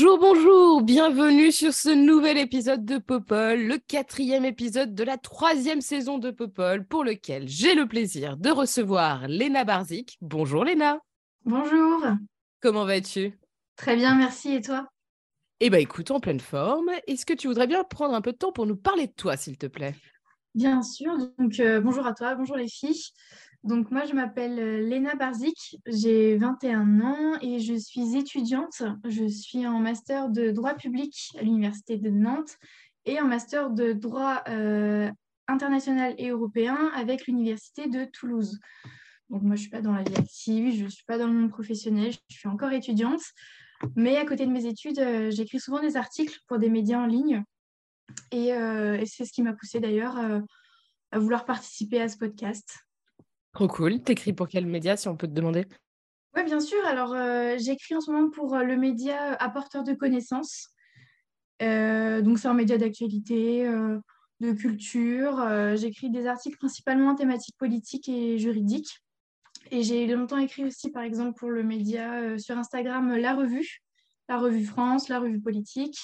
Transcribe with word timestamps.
Bonjour, 0.00 0.18
bonjour, 0.20 0.82
bienvenue 0.82 1.50
sur 1.50 1.72
ce 1.72 1.88
nouvel 1.88 2.38
épisode 2.38 2.84
de 2.84 2.98
Popol, 2.98 3.62
le 3.62 3.78
quatrième 3.78 4.44
épisode 4.44 4.94
de 4.94 5.02
la 5.02 5.18
troisième 5.18 5.80
saison 5.80 6.18
de 6.18 6.30
Popol, 6.30 6.86
pour 6.86 7.02
lequel 7.02 7.48
j'ai 7.48 7.74
le 7.74 7.88
plaisir 7.88 8.36
de 8.36 8.48
recevoir 8.48 9.26
Léna 9.26 9.64
Barzik. 9.64 10.16
Bonjour 10.20 10.64
Léna, 10.64 11.00
Bonjour, 11.44 12.00
comment 12.60 12.84
vas-tu? 12.84 13.40
Très 13.74 13.96
bien, 13.96 14.14
merci. 14.14 14.52
Et 14.52 14.60
toi? 14.60 14.86
Eh 15.58 15.68
ben 15.68 15.80
écoute, 15.80 16.12
en 16.12 16.20
pleine 16.20 16.38
forme, 16.38 16.92
est-ce 17.08 17.26
que 17.26 17.34
tu 17.34 17.48
voudrais 17.48 17.66
bien 17.66 17.82
prendre 17.82 18.14
un 18.14 18.20
peu 18.20 18.30
de 18.30 18.38
temps 18.38 18.52
pour 18.52 18.66
nous 18.66 18.76
parler 18.76 19.08
de 19.08 19.14
toi, 19.14 19.36
s'il 19.36 19.58
te 19.58 19.66
plaît? 19.66 19.96
Bien 20.54 20.80
sûr. 20.80 21.12
Donc, 21.40 21.58
euh, 21.58 21.80
bonjour 21.80 22.06
à 22.06 22.14
toi, 22.14 22.36
bonjour 22.36 22.56
les 22.56 22.68
filles. 22.68 23.02
Donc, 23.64 23.90
moi, 23.90 24.04
je 24.04 24.14
m'appelle 24.14 24.58
euh, 24.58 24.88
Léna 24.88 25.16
Barzik, 25.16 25.78
j'ai 25.86 26.36
21 26.36 27.00
ans 27.00 27.38
et 27.42 27.58
je 27.58 27.74
suis 27.74 28.16
étudiante. 28.16 28.82
Je 29.04 29.26
suis 29.26 29.66
en 29.66 29.80
master 29.80 30.28
de 30.28 30.50
droit 30.52 30.74
public 30.74 31.32
à 31.38 31.42
l'Université 31.42 31.96
de 31.96 32.08
Nantes 32.08 32.56
et 33.04 33.20
en 33.20 33.26
master 33.26 33.70
de 33.70 33.92
droit 33.92 34.42
euh, 34.48 35.10
international 35.48 36.14
et 36.18 36.28
européen 36.28 36.90
avec 36.94 37.26
l'Université 37.26 37.88
de 37.88 38.04
Toulouse. 38.04 38.60
Donc, 39.28 39.42
moi, 39.42 39.56
je 39.56 39.60
ne 39.60 39.62
suis 39.62 39.70
pas 39.70 39.80
dans 39.80 39.92
la 39.92 40.04
vie 40.04 40.16
active, 40.16 40.76
je 40.76 40.84
ne 40.84 40.88
suis 40.88 41.04
pas 41.04 41.18
dans 41.18 41.26
le 41.26 41.32
monde 41.32 41.50
professionnel, 41.50 42.12
je 42.28 42.36
suis 42.36 42.48
encore 42.48 42.72
étudiante. 42.72 43.22
Mais 43.96 44.16
à 44.16 44.24
côté 44.24 44.46
de 44.46 44.52
mes 44.52 44.66
études, 44.66 45.00
euh, 45.00 45.30
j'écris 45.32 45.58
souvent 45.58 45.80
des 45.80 45.96
articles 45.96 46.38
pour 46.46 46.58
des 46.58 46.70
médias 46.70 47.00
en 47.00 47.06
ligne. 47.06 47.42
Et, 48.30 48.52
c'est 49.04 49.24
ce 49.26 49.32
qui 49.32 49.42
m'a 49.42 49.52
poussée 49.52 49.80
d'ailleurs 49.80 50.16
à 51.10 51.18
vouloir 51.18 51.44
participer 51.44 52.00
à 52.00 52.08
ce 52.08 52.16
podcast. 52.16 52.87
Trop 53.52 53.68
cool, 53.68 54.00
t'écris 54.02 54.32
pour 54.32 54.48
quel 54.48 54.66
média, 54.66 54.96
si 54.96 55.08
on 55.08 55.16
peut 55.16 55.26
te 55.26 55.32
demander? 55.32 55.66
Oui, 56.36 56.44
bien 56.44 56.60
sûr. 56.60 56.84
Alors, 56.86 57.14
euh, 57.14 57.56
j'écris 57.58 57.96
en 57.96 58.00
ce 58.00 58.10
moment 58.10 58.30
pour 58.30 58.54
euh, 58.54 58.62
le 58.62 58.76
média 58.76 59.34
Apporteur 59.34 59.84
de 59.84 59.94
connaissances. 59.94 60.68
Euh, 61.62 62.22
donc, 62.22 62.38
c'est 62.38 62.48
un 62.48 62.54
média 62.54 62.78
d'actualité, 62.78 63.66
euh, 63.66 63.98
de 64.40 64.52
culture. 64.52 65.40
Euh, 65.40 65.76
j'écris 65.76 66.10
des 66.10 66.26
articles 66.26 66.58
principalement 66.58 67.10
en 67.10 67.14
thématiques 67.14 67.56
politiques 67.58 68.08
et 68.08 68.38
juridiques. 68.38 69.02
Et 69.70 69.82
j'ai 69.82 70.06
longtemps 70.06 70.38
écrit 70.38 70.64
aussi, 70.64 70.90
par 70.90 71.02
exemple, 71.02 71.38
pour 71.38 71.50
le 71.50 71.62
média 71.62 72.20
euh, 72.20 72.38
sur 72.38 72.56
Instagram 72.56 73.16
La 73.16 73.34
Revue, 73.34 73.82
La 74.28 74.38
Revue 74.38 74.64
France, 74.64 75.08
La 75.08 75.18
Revue 75.18 75.40
Politique. 75.40 75.98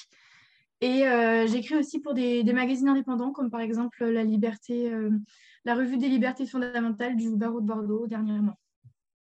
Et 0.81 1.07
euh, 1.07 1.47
j'écris 1.47 1.75
aussi 1.75 1.99
pour 1.99 2.13
des, 2.13 2.43
magazines 2.53 2.89
indépendants, 2.89 3.31
comme 3.31 3.49
par 3.49 3.61
exemple 3.61 4.05
La 4.05 4.23
Liberté, 4.23 4.91
euh, 4.91 5.09
la 5.65 5.75
Revue 5.75 5.97
des 5.97 6.07
libertés 6.07 6.45
fondamentales 6.45 7.15
du 7.15 7.35
barreau 7.35 7.59
de 7.59 7.65
Bordeaux 7.65 8.07
dernièrement. 8.07 8.57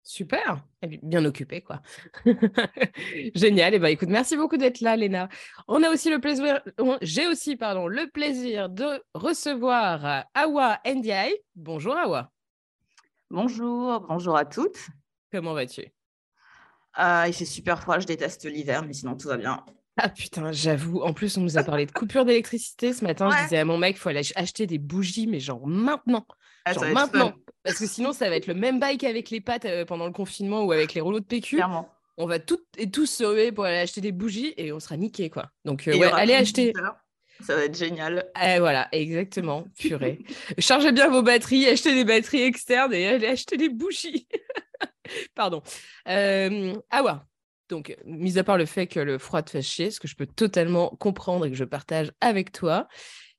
Super, 0.03 0.65
est 0.81 0.99
bien 1.05 1.25
occupée, 1.25 1.61
quoi. 1.61 1.83
Génial. 3.35 3.75
Et 3.75 3.79
ben, 3.79 3.89
écoute, 3.89 4.09
merci 4.09 4.37
beaucoup 4.37 4.57
d'être 4.57 4.81
là, 4.81 4.97
Léna. 4.97 5.29
On 5.69 5.83
a 5.83 5.91
aussi 5.91 6.09
le 6.09 6.21
plaisir, 6.21 6.63
j'ai 7.03 7.27
aussi, 7.27 7.57
pardon, 7.57 7.87
le 7.87 8.11
plaisir 8.11 8.71
de 8.71 9.05
recevoir 9.13 10.07
euh, 10.07 10.21
Awa 10.35 10.81
Ndiaye. 10.87 11.37
Bonjour, 11.55 11.97
Awa. 11.97 12.33
Bonjour, 13.31 14.01
bonjour 14.09 14.37
à 14.37 14.47
toutes. 14.47 14.89
Comment 15.31 15.53
vas-tu? 15.53 15.85
Ah, 16.95 17.27
il 17.29 17.35
fait 17.35 17.45
super 17.45 17.81
froid, 17.81 17.99
je 17.99 18.07
déteste 18.07 18.47
l'hiver, 18.47 18.85
mais 18.85 18.95
sinon 18.95 19.17
tout 19.17 19.29
va 19.29 19.37
bien. 19.37 19.65
Ah 20.03 20.09
putain, 20.09 20.53
j'avoue. 20.53 21.01
En 21.03 21.13
plus, 21.13 21.37
on 21.37 21.41
nous 21.43 21.59
a 21.59 21.63
parlé 21.63 21.85
de 21.87 21.93
coupure 21.93 22.25
d'électricité 22.25 22.93
ce 22.93 23.05
matin. 23.05 23.29
Je 23.31 23.37
Ouais. 23.37 23.43
disais 23.45 23.59
à 23.59 23.65
mon 23.65 23.77
mec, 23.79 23.97
il 23.97 23.99
faut 23.99 24.09
aller 24.09 24.21
ach- 24.21 24.33
acheter 24.37 24.67
des 24.67 24.79
bougies, 24.79 25.27
mais 25.27 25.41
genre 25.41 25.67
maintenant. 25.67 26.27
Ah, 26.65 26.73
Genre 26.73 26.85
maintenant. 26.87 27.33
Parce 27.63 27.79
que 27.79 27.87
sinon, 27.87 28.13
ça 28.13 28.29
va 28.31 28.37
être 28.37 28.47
le 28.47 28.55
même 28.55 28.79
bail 28.81 28.97
qu'avec 28.99 29.31
les 29.31 29.41
pâtes 29.41 29.65
euh, 29.67 29.85
pendant 29.85 30.07
le 30.07 30.13
confinement 30.13 30.63
ou 30.65 30.73
avec 30.73 30.95
les 30.95 31.01
rouleaux 31.01 31.21
de 31.21 31.25
PQ. 31.27 31.57
clairement. 31.57 31.89
On 32.17 32.27
va 32.27 32.39
toutes 32.39 32.67
et 32.77 32.91
tous 32.91 33.07
se 33.07 33.25
ruer 33.25 33.51
pour 33.53 33.65
aller 33.65 33.79
acheter 33.79 34.01
des 34.03 34.13
bougies 34.13 34.53
et 34.59 34.73
on 34.73 34.81
sera 34.81 34.97
niqués, 34.97 35.31
quoi. 35.31 35.51
Donc, 35.65 35.89
euh, 35.89 35.97
ouais, 35.97 36.11
allez 36.13 36.35
acheter. 36.35 36.73
Ça 37.43 37.57
va 37.57 37.65
être 37.65 37.77
génial. 37.79 38.31
Eh, 38.43 38.59
voilà, 38.59 38.89
exactement, 38.93 39.65
purée. 39.79 40.19
Chargez 40.59 40.93
bien 40.93 41.09
vos 41.09 41.23
batteries, 41.23 41.67
achetez 41.67 41.95
des 41.95 42.05
batteries 42.05 42.43
externes 42.43 42.93
et 42.93 43.07
allez 43.07 43.27
acheter 43.27 43.57
des 43.57 43.71
bougies. 43.71 44.29
Pardon. 45.35 45.63
Euh, 46.09 46.75
Awa, 46.91 47.27
donc, 47.71 47.97
mis 48.05 48.39
à 48.39 48.45
part 48.45 48.59
le 48.59 48.67
fait 48.67 48.87
que 48.87 49.01
le 49.01 49.17
froid 49.19 49.43
te 49.43 49.61
chier, 49.61 49.91
ce 49.91 50.01
que 50.01 50.09
je 50.09 50.17
peux 50.17 50.27
totalement 50.27 50.91
comprendre 50.99 51.47
et 51.47 51.51
que 51.51 51.57
je 51.57 51.65
partage 51.65 52.13
avec 52.21 52.53
toi, 52.53 52.89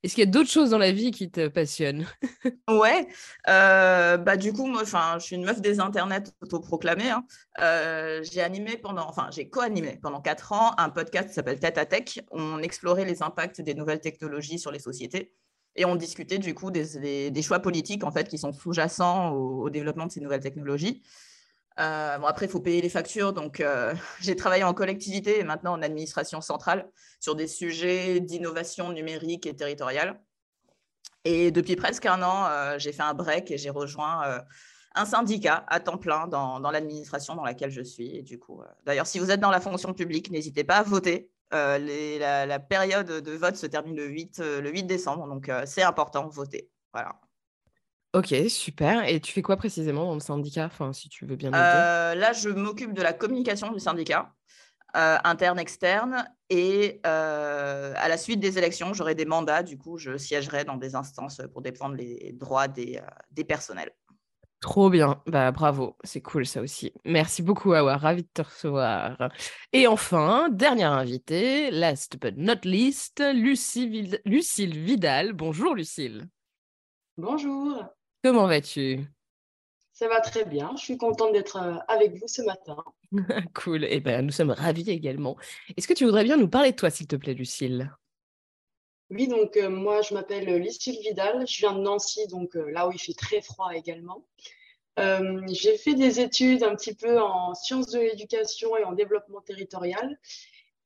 est-ce 0.02 0.14
qu'il 0.14 0.24
y 0.24 0.26
a 0.26 0.30
d'autres 0.30 0.50
choses 0.50 0.70
dans 0.70 0.78
la 0.78 0.90
vie 0.90 1.12
qui 1.12 1.30
te 1.30 1.46
passionnent? 1.48 2.06
Ouais, 2.68 3.06
euh, 3.48 4.16
bah 4.16 4.36
du 4.36 4.52
coup, 4.52 4.66
moi, 4.66 4.82
je 4.84 5.24
suis 5.24 5.36
une 5.36 5.44
meuf 5.44 5.60
des 5.60 5.78
internets 5.78 6.24
autoproclamée. 6.40 7.10
hein. 7.10 7.24
Euh, 7.60 8.22
j'ai 8.24 8.40
animé 8.40 8.76
pendant, 8.76 9.06
enfin, 9.08 9.28
j'ai 9.30 9.48
co-animé 9.48 9.98
pendant 10.02 10.20
quatre 10.20 10.52
ans 10.52 10.72
un 10.78 10.88
podcast 10.88 11.28
qui 11.28 11.34
s'appelle 11.34 11.60
Tête 11.60 11.78
à 11.78 11.86
Tech. 11.86 12.20
On 12.30 12.60
explorait 12.60 13.04
les 13.04 13.22
impacts 13.22 13.60
des 13.60 13.74
nouvelles 13.74 14.00
technologies 14.00 14.58
sur 14.58 14.72
les 14.72 14.78
sociétés 14.78 15.32
et 15.76 15.84
on 15.84 15.94
discutait 15.94 16.38
du 16.38 16.54
coup 16.54 16.70
des, 16.70 17.42
choix 17.42 17.60
politiques 17.60 18.04
en 18.04 18.10
fait 18.10 18.28
qui 18.28 18.38
sont 18.38 18.52
sous-jacents 18.52 19.32
au 19.32 19.70
développement 19.70 20.06
de 20.06 20.12
ces 20.12 20.20
nouvelles 20.20 20.42
technologies. 20.42 21.02
Euh, 21.80 22.18
bon, 22.18 22.26
après, 22.26 22.46
il 22.46 22.50
faut 22.50 22.60
payer 22.60 22.82
les 22.82 22.88
factures. 22.88 23.32
Donc, 23.32 23.60
euh, 23.60 23.94
j'ai 24.20 24.36
travaillé 24.36 24.64
en 24.64 24.74
collectivité 24.74 25.40
et 25.40 25.44
maintenant 25.44 25.72
en 25.72 25.82
administration 25.82 26.40
centrale 26.40 26.90
sur 27.20 27.34
des 27.34 27.46
sujets 27.46 28.20
d'innovation 28.20 28.92
numérique 28.92 29.46
et 29.46 29.54
territoriale. 29.54 30.20
Et 31.24 31.50
depuis 31.50 31.76
presque 31.76 32.06
un 32.06 32.22
an, 32.22 32.46
euh, 32.46 32.78
j'ai 32.78 32.92
fait 32.92 33.02
un 33.02 33.14
break 33.14 33.50
et 33.50 33.58
j'ai 33.58 33.70
rejoint 33.70 34.42
un 34.94 35.04
syndicat 35.06 35.64
à 35.68 35.80
temps 35.80 35.96
plein 35.96 36.26
dans, 36.26 36.58
l'administration 36.70 37.34
dans 37.34 37.44
laquelle 37.44 37.70
je 37.70 37.82
suis. 37.82 38.22
Du 38.22 38.38
coup, 38.38 38.62
d'ailleurs, 38.84 39.06
si 39.06 39.18
vous 39.18 39.30
êtes 39.30 39.40
dans 39.40 39.50
la 39.50 39.60
fonction 39.60 39.94
publique, 39.94 40.30
n'hésitez 40.30 40.64
pas 40.64 40.76
à 40.78 40.82
voter. 40.82 41.30
La, 41.52 42.58
période 42.58 43.06
de 43.06 43.32
vote 43.32 43.56
se 43.56 43.66
termine 43.66 43.94
le 43.94 44.06
8, 44.06 44.40
euh, 44.40 44.60
le 44.60 44.70
8 44.70 44.84
décembre, 44.84 45.28
donc 45.28 45.50
c'est 45.66 45.82
important, 45.82 46.28
voter. 46.28 46.70
Voilà. 46.92 47.20
Ok, 48.14 48.34
super. 48.48 49.08
Et 49.08 49.20
tu 49.20 49.32
fais 49.32 49.42
quoi 49.42 49.56
précisément 49.56 50.04
dans 50.04 50.14
le 50.14 50.20
syndicat? 50.20 50.66
Enfin, 50.66 50.92
si 50.92 51.08
tu 51.08 51.24
veux 51.24 51.36
bien 51.36 51.50
nous 51.50 51.56
le 51.56 51.62
dire. 51.62 51.70
Euh, 51.70 52.14
là, 52.14 52.32
je 52.32 52.50
m'occupe 52.50 52.92
de 52.92 53.00
la 53.00 53.14
communication 53.14 53.72
du 53.72 53.80
syndicat, 53.80 54.32
euh, 54.96 55.16
interne, 55.24 55.58
externe, 55.58 56.26
et 56.50 57.00
euh, 57.06 57.94
à 57.96 58.08
la 58.08 58.18
suite 58.18 58.38
des 58.38 58.58
élections, 58.58 58.92
j'aurai 58.92 59.14
des 59.14 59.24
mandats. 59.24 59.62
Du 59.62 59.78
coup, 59.78 59.96
je 59.96 60.18
siégerai 60.18 60.64
dans 60.64 60.76
des 60.76 60.94
instances 60.94 61.40
pour 61.52 61.62
défendre 61.62 61.94
les 61.96 62.32
droits 62.34 62.68
des, 62.68 62.98
euh, 62.98 63.06
des 63.30 63.44
personnels. 63.44 63.92
Trop 64.60 64.90
bien, 64.90 65.20
bah 65.26 65.50
bravo, 65.50 65.96
c'est 66.04 66.20
cool 66.20 66.46
ça 66.46 66.60
aussi. 66.60 66.92
Merci 67.04 67.42
beaucoup 67.42 67.72
Awa, 67.72 67.96
ravi 67.96 68.22
de 68.22 68.28
te 68.32 68.42
recevoir. 68.42 69.16
Et 69.72 69.88
enfin, 69.88 70.50
dernière 70.50 70.92
invitée, 70.92 71.72
last 71.72 72.16
but 72.20 72.36
not 72.36 72.60
least, 72.62 73.20
Lucie 73.34 73.88
Vid- 73.88 74.20
Lucille 74.24 74.78
Vidal. 74.78 75.32
Bonjour 75.32 75.74
Lucille, 75.74 76.28
Bonjour, 77.16 77.84
comment 78.22 78.46
vas-tu? 78.46 79.00
Ça 79.92 80.08
va 80.08 80.20
très 80.20 80.44
bien. 80.44 80.72
Je 80.76 80.82
suis 80.82 80.96
contente 80.96 81.32
d'être 81.32 81.56
euh, 81.56 81.76
avec 81.88 82.14
vous 82.14 82.28
ce 82.28 82.42
matin. 82.42 82.82
Cool, 83.54 83.84
et 83.84 84.00
ben 84.00 84.24
nous 84.24 84.32
sommes 84.32 84.50
ravis 84.50 84.88
également. 84.90 85.36
Est-ce 85.76 85.86
que 85.86 85.92
tu 85.92 86.04
voudrais 86.04 86.24
bien 86.24 86.38
nous 86.38 86.48
parler 86.48 86.72
de 86.72 86.76
toi 86.76 86.88
s'il 86.88 87.06
te 87.06 87.16
plaît 87.16 87.34
Lucille? 87.34 87.90
Oui, 89.10 89.28
donc 89.28 89.58
euh, 89.58 89.68
moi 89.68 90.00
je 90.00 90.14
m'appelle 90.14 90.46
Lucille 90.56 90.98
Vidal, 91.02 91.46
je 91.46 91.58
viens 91.58 91.74
de 91.74 91.80
Nancy, 91.80 92.26
donc 92.28 92.56
euh, 92.56 92.70
là 92.70 92.88
où 92.88 92.92
il 92.92 92.98
fait 92.98 93.12
très 93.12 93.42
froid 93.42 93.70
également. 93.74 94.24
Euh, 94.98 95.40
j'ai 95.48 95.78
fait 95.78 95.94
des 95.94 96.20
études 96.20 96.62
un 96.62 96.74
petit 96.74 96.94
peu 96.94 97.20
en 97.20 97.54
sciences 97.54 97.88
de 97.90 98.00
l'éducation 98.00 98.76
et 98.76 98.84
en 98.84 98.92
développement 98.92 99.40
territorial. 99.40 100.18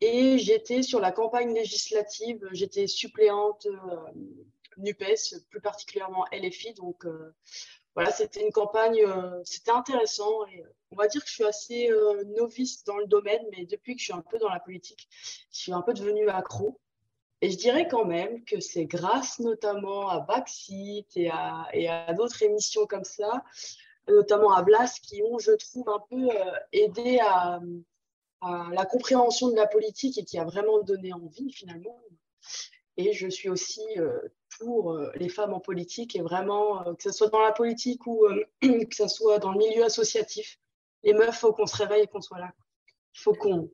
Et 0.00 0.38
j'étais 0.38 0.82
sur 0.82 1.00
la 1.00 1.10
campagne 1.10 1.54
législative, 1.54 2.46
j'étais 2.52 2.86
suppléante 2.86 3.66
euh, 3.66 3.96
NUPES, 4.78 5.46
plus 5.50 5.60
particulièrement 5.60 6.24
LFI. 6.32 6.74
Donc 6.74 7.04
euh, 7.04 7.34
voilà, 7.94 8.10
c'était 8.10 8.42
une 8.42 8.52
campagne, 8.52 9.00
euh, 9.04 9.40
c'était 9.44 9.70
intéressant. 9.70 10.46
Et 10.46 10.62
euh, 10.62 10.68
on 10.90 10.96
va 10.96 11.08
dire 11.08 11.22
que 11.22 11.28
je 11.28 11.34
suis 11.34 11.44
assez 11.44 11.90
novice 12.36 12.84
dans 12.84 12.96
le 12.96 13.06
domaine, 13.06 13.42
mais 13.56 13.66
depuis 13.66 13.94
que 13.94 14.00
je 14.00 14.06
suis 14.06 14.14
un 14.14 14.22
peu 14.22 14.38
dans 14.38 14.48
la 14.48 14.60
politique, 14.60 15.08
je 15.50 15.58
suis 15.58 15.72
un 15.72 15.82
peu 15.82 15.92
devenue 15.94 16.28
accro. 16.28 16.78
Et 17.42 17.50
je 17.50 17.58
dirais 17.58 17.86
quand 17.86 18.06
même 18.06 18.44
que 18.44 18.60
c'est 18.60 18.86
grâce 18.86 19.40
notamment 19.40 20.08
à 20.08 20.20
Backseat 20.20 21.16
et 21.16 21.28
à, 21.30 22.12
d'autres 22.14 22.42
émissions 22.42 22.86
comme 22.86 23.04
ça 23.04 23.44
notamment 24.08 24.52
à 24.52 24.62
Blas, 24.62 25.00
qui 25.02 25.20
ont, 25.24 25.40
je 25.40 25.50
trouve, 25.50 25.88
un 25.88 25.98
peu 26.08 26.28
aidé 26.70 27.18
à, 27.20 27.58
la 28.70 28.84
compréhension 28.84 29.50
de 29.50 29.56
la 29.56 29.66
politique 29.66 30.16
et 30.18 30.24
qui 30.24 30.38
a 30.38 30.44
vraiment 30.44 30.80
donné 30.82 31.12
envie 31.12 31.52
finalement. 31.52 32.00
Et 32.96 33.12
je 33.12 33.28
suis 33.28 33.48
aussi 33.48 33.82
pour 34.58 34.98
les 35.14 35.28
femmes 35.28 35.52
en 35.52 35.60
politique 35.60 36.16
et 36.16 36.22
vraiment, 36.22 36.82
que 36.94 37.02
ce 37.02 37.12
soit 37.12 37.28
dans 37.28 37.42
la 37.42 37.52
politique 37.52 38.06
ou 38.06 38.26
que 38.62 38.94
ce 38.94 39.08
soit 39.08 39.38
dans 39.38 39.52
le 39.52 39.58
milieu 39.58 39.84
associatif, 39.84 40.58
les 41.02 41.12
meufs, 41.12 41.28
il 41.28 41.38
faut 41.38 41.52
qu'on 41.52 41.66
se 41.66 41.76
réveille 41.76 42.04
et 42.04 42.06
qu'on 42.06 42.22
soit 42.22 42.38
là. 42.38 42.52
Il 43.14 43.20
faut 43.20 43.34
qu'on 43.34 43.70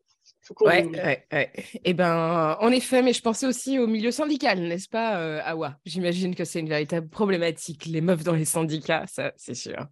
Ouais, 0.61 0.85
ouais, 0.85 1.27
ouais. 1.33 1.53
Eh 1.85 1.95
ben, 1.95 2.57
en 2.61 2.71
effet, 2.71 3.03
mais 3.03 3.13
je 3.13 3.23
pensais 3.23 3.47
aussi 3.47 3.79
au 3.79 3.87
milieu 3.87 4.11
syndical, 4.11 4.61
n'est-ce 4.61 4.89
pas, 4.89 5.19
euh, 5.19 5.41
Awa? 5.45 5.79
J'imagine 5.85 6.35
que 6.35 6.45
c'est 6.45 6.61
une 6.61 6.69
véritable 6.69 7.09
problématique, 7.09 7.87
les 7.87 8.01
meufs 8.01 8.23
dans 8.23 8.35
les 8.35 8.45
syndicats, 8.45 9.07
ça, 9.07 9.33
c'est 9.37 9.55
sûr. 9.55 9.87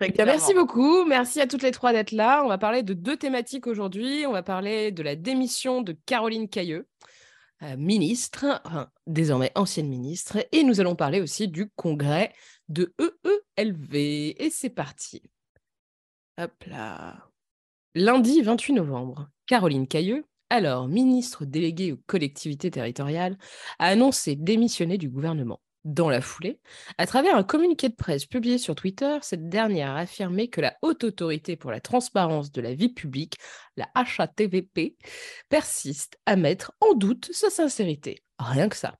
Eh 0.00 0.12
merci 0.24 0.52
beaucoup. 0.52 1.04
Merci 1.04 1.40
à 1.40 1.46
toutes 1.46 1.62
les 1.62 1.70
trois 1.70 1.92
d'être 1.92 2.10
là. 2.10 2.42
On 2.44 2.48
va 2.48 2.58
parler 2.58 2.82
de 2.82 2.92
deux 2.92 3.16
thématiques 3.16 3.66
aujourd'hui. 3.66 4.26
On 4.26 4.32
va 4.32 4.42
parler 4.42 4.90
de 4.92 5.02
la 5.02 5.16
démission 5.16 5.80
de 5.80 5.96
Caroline 6.04 6.48
Cailleux, 6.48 6.86
euh, 7.62 7.76
ministre, 7.76 8.62
désormais 9.06 9.52
ancienne 9.54 9.88
ministre, 9.88 10.46
et 10.52 10.62
nous 10.62 10.80
allons 10.80 10.96
parler 10.96 11.20
aussi 11.20 11.48
du 11.48 11.70
congrès 11.70 12.32
de 12.68 12.94
EELV. 12.98 13.94
Et 13.94 14.50
c'est 14.50 14.70
parti. 14.70 15.22
Hop 16.38 16.52
là. 16.66 17.30
Lundi 17.94 18.42
28 18.42 18.74
novembre, 18.74 19.30
Caroline 19.46 19.88
Cailleux, 19.88 20.26
alors 20.50 20.86
ministre 20.86 21.46
déléguée 21.46 21.92
aux 21.92 22.00
collectivités 22.06 22.70
territoriales, 22.70 23.38
a 23.78 23.86
annoncé 23.86 24.36
démissionner 24.36 24.98
du 24.98 25.08
gouvernement. 25.08 25.60
Dans 25.86 26.10
la 26.10 26.20
foulée, 26.20 26.58
à 26.98 27.06
travers 27.06 27.36
un 27.36 27.44
communiqué 27.44 27.88
de 27.88 27.94
presse 27.94 28.26
publié 28.26 28.58
sur 28.58 28.74
Twitter, 28.74 29.18
cette 29.22 29.48
dernière 29.48 29.92
a 29.92 29.98
affirmé 29.98 30.48
que 30.48 30.60
la 30.60 30.76
Haute 30.82 31.04
Autorité 31.04 31.54
pour 31.54 31.70
la 31.70 31.80
transparence 31.80 32.50
de 32.50 32.60
la 32.60 32.74
vie 32.74 32.88
publique, 32.88 33.36
la 33.76 33.88
HATVP, 33.94 34.96
persiste 35.48 36.18
à 36.26 36.34
mettre 36.34 36.72
en 36.80 36.94
doute 36.94 37.30
sa 37.32 37.50
sincérité. 37.50 38.24
Rien 38.40 38.68
que 38.68 38.74
ça. 38.74 38.96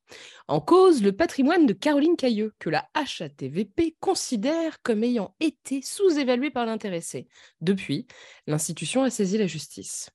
En 0.47 0.61
cause, 0.61 1.03
le 1.03 1.11
patrimoine 1.11 1.67
de 1.67 1.73
Caroline 1.73 2.15
Cailleux, 2.15 2.55
que 2.61 2.71
la 2.71 2.89
HATVP 2.95 3.97
considère 3.99 4.81
comme 4.85 5.03
ayant 5.03 5.35
été 5.41 5.83
sous-évalué 5.83 6.53
par 6.53 6.67
l'intéressé. 6.67 7.27
Depuis, 7.61 8.07
l'institution 8.47 9.03
a 9.03 9.11
saisi 9.11 9.39
la 9.39 9.49
justice. 9.49 10.11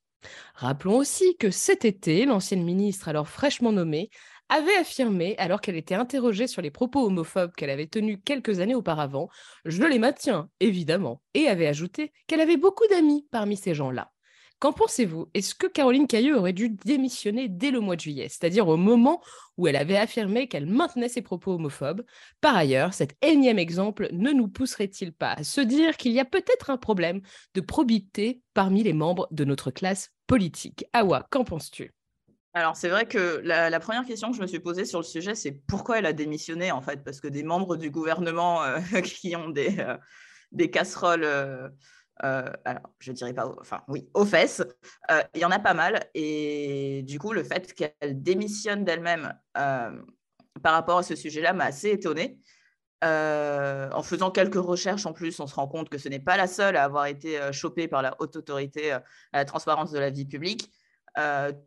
Rappelons 0.54 0.98
aussi 0.98 1.36
que 1.38 1.52
cet 1.52 1.84
été, 1.84 2.26
l'ancienne 2.26 2.64
ministre, 2.64 3.10
alors 3.10 3.28
fraîchement 3.28 3.72
nommée, 3.72 4.10
avait 4.52 4.76
affirmé, 4.76 5.36
alors 5.38 5.62
qu'elle 5.62 5.78
était 5.78 5.96
interrogée 5.96 6.46
sur 6.46 6.62
les 6.62 6.72
propos 6.72 7.06
homophobes 7.06 7.54
qu'elle 7.56 7.70
avait 7.70 7.88
tenus 7.88 8.20
quelques 8.24 8.60
années 8.60 8.76
auparavant, 8.76 9.30
je 9.64 9.84
les 9.84 9.98
maintiens, 9.98 10.50
évidemment, 10.60 11.22
et 11.34 11.48
avait 11.48 11.68
ajouté 11.68 12.12
qu'elle 12.28 12.42
avait 12.42 12.58
beaucoup 12.58 12.86
d'amis 12.90 13.26
parmi 13.32 13.56
ces 13.56 13.74
gens-là. 13.74 14.12
Qu'en 14.60 14.74
pensez-vous? 14.74 15.28
Est-ce 15.34 15.56
que 15.56 15.66
Caroline 15.66 16.06
Cailleux 16.06 16.38
aurait 16.38 16.54
dû 16.54 16.70
démissionner 16.70 17.48
dès 17.50 17.72
le 17.72 17.80
mois 17.80 17.96
de 17.96 18.02
juillet, 18.02 18.28
c'est-à-dire 18.30 18.68
au 18.68 18.78
moment 18.78 19.20
où 19.58 19.68
elle 19.68 19.76
avait 19.76 19.98
affirmé 19.98 20.48
qu'elle 20.48 20.68
maintenait 20.68 21.10
ses 21.10 21.24
propos 21.24 21.54
homophobes? 21.54 22.04
Par 22.42 22.56
ailleurs, 22.56 22.94
cet 22.94 23.16
énième 23.24 23.58
exemple 23.58 24.10
ne 24.12 24.32
nous 24.32 24.50
pousserait-il 24.50 25.14
pas 25.14 25.32
à 25.32 25.44
se 25.44 25.62
dire 25.62 25.98
qu'il 25.98 26.12
y 26.12 26.20
a 26.20 26.26
peut-être 26.26 26.70
un 26.70 26.78
problème 26.78 27.22
de 27.56 27.62
probité 27.62 28.42
parmi 28.54 28.84
les 28.84 28.94
membres 28.94 29.28
de 29.32 29.46
notre 29.46 29.72
classe 29.72 30.12
politique? 30.28 30.86
Awa, 30.94 31.26
qu'en 31.32 31.44
penses-tu? 31.44 31.92
Alors, 32.54 32.76
c'est 32.76 32.90
vrai 32.90 33.06
que 33.06 33.42
la, 33.46 33.80
première 33.80 34.06
question 34.06 34.30
que 34.30 34.36
je 34.36 34.42
me 34.42 34.48
suis 34.48 34.60
posée 34.60 34.84
sur 34.84 35.00
le 35.00 35.06
sujet, 35.06 35.36
c'est 35.36 35.54
pourquoi 35.54 36.00
elle 36.00 36.06
a 36.06 36.12
démissionné, 36.12 36.72
en 36.72 36.82
fait, 36.82 37.02
parce 37.04 37.22
que 37.22 37.30
des 37.30 37.44
membres 37.44 37.78
du 37.78 37.90
gouvernement 37.90 38.62
euh, 38.64 38.80
qui 39.04 39.36
ont 39.38 39.50
des, 39.50 39.78
euh, 39.80 40.68
casseroles 40.68 41.24
euh, 41.24 41.70
alors 42.66 42.84
je 43.00 43.14
dirais 43.14 43.34
pas, 43.34 43.52
enfin 43.60 43.82
oui, 43.88 44.08
aux 44.14 44.26
fesses, 44.26 44.62
il 45.34 45.42
y 45.42 45.46
en 45.46 45.50
a 45.50 45.58
pas 45.58 45.74
mal. 45.74 46.08
Et 46.14 47.04
du 47.04 47.18
coup, 47.18 47.32
le 47.34 47.44
fait 47.44 47.74
qu'elle 47.74 48.22
démissionne 48.22 48.84
d'elle-même 48.84 49.34
par 49.54 50.74
rapport 50.74 51.00
à 51.00 51.04
ce 51.04 51.16
sujet-là 51.16 51.54
m'a 51.54 51.66
assez 51.66 51.90
étonnée. 51.90 52.38
en 53.02 54.04
faisant 54.04 54.30
quelques 54.30 54.54
recherches 54.54 55.08
en 55.08 55.14
plus, 55.14 55.40
on 55.40 55.48
se 55.48 55.56
rend 55.56 55.68
compte 55.68 55.90
que 55.90 55.98
ce 55.98 56.10
n'est 56.10 56.20
pas 56.20 56.38
la 56.38 56.46
seule 56.46 56.76
à 56.76 56.84
avoir 56.84 57.08
été 57.08 57.40
chopée 57.54 57.88
par 57.88 58.04
la 58.04 58.16
haute 58.20 58.36
autorité 58.36 58.92
à 58.92 59.04
la 59.34 59.46
transparence 59.46 59.92
de 59.92 59.98
la 59.98 60.12
vie 60.12 60.26
publique. 60.26 60.70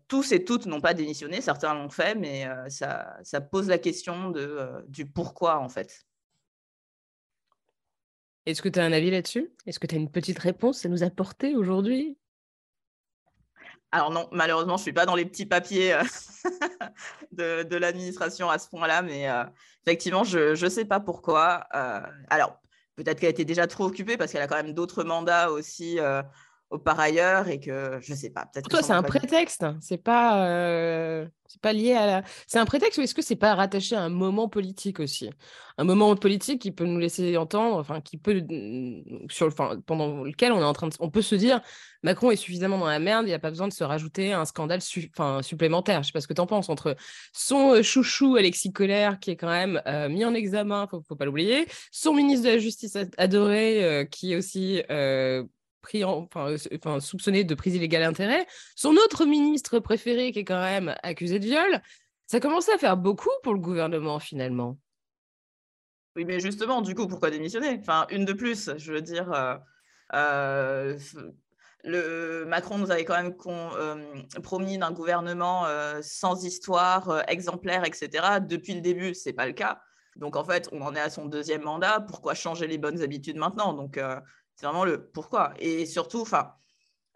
Tous 0.08 0.32
et 0.32 0.44
toutes 0.44 0.66
n'ont 0.66 0.80
pas 0.80 0.94
démissionné, 0.94 1.40
certains 1.40 1.74
l'ont 1.74 1.90
fait, 1.90 2.14
mais 2.14 2.46
ça, 2.68 3.16
ça, 3.22 3.40
pose 3.40 3.68
la 3.68 3.78
question 3.78 4.30
de, 4.30 4.84
du 4.88 5.06
pourquoi 5.06 5.58
en 5.58 5.68
fait. 5.68 6.06
Est-ce 8.46 8.60
que 8.60 8.68
tu 8.68 8.78
as 8.78 8.84
un 8.84 8.92
avis 8.92 9.10
là-dessus? 9.10 9.50
Est-ce 9.66 9.78
que 9.78 9.86
tu 9.86 9.94
as 9.94 9.98
une 9.98 10.10
petite 10.10 10.38
réponse 10.38 10.84
à 10.84 10.88
nous 10.88 11.02
apporter 11.02 11.56
aujourd'hui? 11.56 12.18
Alors 13.94 14.10
non, 14.10 14.28
malheureusement, 14.32 14.76
je 14.76 14.80
ne 14.80 14.82
suis 14.82 14.92
pas 14.92 15.06
dans 15.06 15.14
les 15.14 15.24
petits 15.24 15.46
papiers 15.46 15.94
euh, 15.94 16.02
de, 17.64 17.76
l'administration 17.76 18.50
à 18.50 18.58
ce 18.58 18.68
point-là, 18.68 19.02
mais 19.02 19.30
euh, 19.30 19.44
effectivement, 19.86 20.24
je 20.24 20.60
ne 20.60 20.68
sais 20.68 20.84
pas 20.84 20.98
pourquoi. 20.98 21.64
Euh, 21.74 22.00
alors, 22.28 22.60
peut-être 22.96 23.20
qu'elle 23.20 23.30
était 23.30 23.44
déjà 23.44 23.68
trop 23.68 23.84
occupée 23.84 24.16
parce 24.16 24.32
qu'elle 24.32 24.42
a 24.42 24.48
quand 24.48 24.56
même 24.56 24.74
d'autres 24.74 25.04
mandats 25.04 25.48
aussi 25.50 25.98
par 26.78 27.00
ailleurs 27.00 27.48
et 27.48 27.60
que 27.60 27.98
je 28.00 28.14
sais 28.14 28.30
pas. 28.30 28.46
Peut-être. 28.46 28.68
Toi, 28.68 28.82
c'est 28.82 28.92
un 28.92 29.02
prétexte. 29.02 29.64
C'est 29.80 29.98
pas, 29.98 30.46
euh, 30.46 31.26
c'est 31.46 31.60
pas 31.60 31.72
lié 31.72 31.92
à 31.92 32.06
la. 32.06 32.22
C'est 32.46 32.58
un 32.58 32.64
prétexte 32.64 32.98
ou 32.98 33.02
est-ce 33.02 33.14
que 33.14 33.22
c'est 33.22 33.36
pas 33.36 33.54
rattaché 33.54 33.96
à 33.96 34.02
un 34.02 34.08
moment 34.08 34.48
politique 34.48 35.00
aussi? 35.00 35.30
Un 35.78 35.84
moment 35.84 36.14
politique 36.16 36.60
qui 36.60 36.72
peut 36.72 36.84
nous 36.84 36.98
laisser 36.98 37.36
entendre, 37.36 37.78
enfin 37.78 38.00
qui 38.00 38.16
peut 38.16 38.40
mm, 38.40 39.26
sur, 39.28 39.48
enfin, 39.48 39.80
pendant 39.86 40.24
lequel 40.24 40.52
on 40.52 40.60
est 40.60 40.64
en 40.64 40.72
train 40.72 40.88
de, 40.88 40.94
on 41.00 41.10
peut 41.10 41.22
se 41.22 41.34
dire 41.34 41.60
Macron 42.02 42.30
est 42.30 42.36
suffisamment 42.36 42.78
dans 42.78 42.86
la 42.86 42.98
merde, 42.98 43.24
il 43.24 43.28
n'y 43.28 43.34
a 43.34 43.38
pas 43.38 43.50
besoin 43.50 43.68
de 43.68 43.72
se 43.72 43.84
rajouter 43.84 44.32
un 44.32 44.44
scandale 44.44 44.80
enfin, 45.10 45.42
supplémentaire. 45.42 46.02
Je 46.02 46.08
sais 46.08 46.12
pas 46.12 46.20
ce 46.20 46.28
que 46.28 46.34
tu 46.34 46.40
en 46.40 46.46
penses 46.46 46.68
entre 46.68 46.96
son 47.32 47.74
euh, 47.74 47.82
chouchou 47.82 48.36
Alexis 48.36 48.72
Collère 48.72 49.18
qui 49.18 49.30
est 49.30 49.36
quand 49.36 49.48
même 49.48 49.82
euh, 49.86 50.08
mis 50.08 50.24
en 50.24 50.34
examen, 50.34 50.86
faut, 50.88 51.02
faut 51.06 51.16
pas 51.16 51.24
l'oublier, 51.24 51.66
son 51.90 52.14
ministre 52.14 52.46
de 52.46 52.52
la 52.52 52.58
Justice 52.58 52.96
adoré 53.16 54.08
qui 54.10 54.32
est 54.32 54.36
aussi 54.36 54.82
pris 55.84 56.02
enfin, 56.02 56.56
soupçonné 56.98 57.44
de 57.44 57.54
prise 57.54 57.74
illégale 57.74 58.02
d'intérêt, 58.02 58.46
son 58.74 58.96
autre 58.96 59.26
ministre 59.26 59.78
préféré 59.78 60.32
qui 60.32 60.40
est 60.40 60.44
quand 60.44 60.60
même 60.60 60.94
accusé 61.02 61.38
de 61.38 61.44
viol, 61.44 61.80
ça 62.26 62.40
commençait 62.40 62.72
à 62.72 62.78
faire 62.78 62.96
beaucoup 62.96 63.30
pour 63.42 63.52
le 63.52 63.60
gouvernement 63.60 64.18
finalement. 64.18 64.78
Oui, 66.16 66.24
mais 66.24 66.40
justement, 66.40 66.80
du 66.80 66.94
coup, 66.94 67.06
pourquoi 67.06 67.30
démissionner? 67.30 67.76
Enfin, 67.80 68.06
une 68.10 68.24
de 68.24 68.32
plus, 68.32 68.70
je 68.76 68.92
veux 68.92 69.02
dire. 69.02 69.30
Euh, 70.14 70.96
euh, 71.86 72.46
Macron 72.46 72.78
nous 72.78 72.90
avait 72.90 73.04
quand 73.04 73.20
même 73.20 73.34
euh, 73.46 74.22
promis 74.42 74.78
d'un 74.78 74.92
gouvernement 74.92 75.66
sans 76.00 76.44
histoire, 76.44 77.22
exemplaire, 77.28 77.84
etc. 77.84 78.38
Depuis 78.40 78.74
le 78.74 78.80
début, 78.80 79.12
c'est 79.14 79.34
pas 79.34 79.46
le 79.46 79.52
cas. 79.52 79.80
Donc 80.16 80.36
en 80.36 80.44
fait, 80.44 80.68
on 80.72 80.80
en 80.80 80.94
est 80.94 81.00
à 81.00 81.10
son 81.10 81.26
deuxième 81.26 81.62
mandat. 81.62 82.00
Pourquoi 82.00 82.34
changer 82.34 82.68
les 82.68 82.78
bonnes 82.78 83.02
habitudes 83.02 83.36
maintenant? 83.36 83.74
Donc 83.74 83.98
c'est 84.56 84.66
vraiment 84.66 84.84
le 84.84 85.06
pourquoi. 85.06 85.54
Et 85.58 85.86
surtout, 85.86 86.20
enfin, 86.20 86.54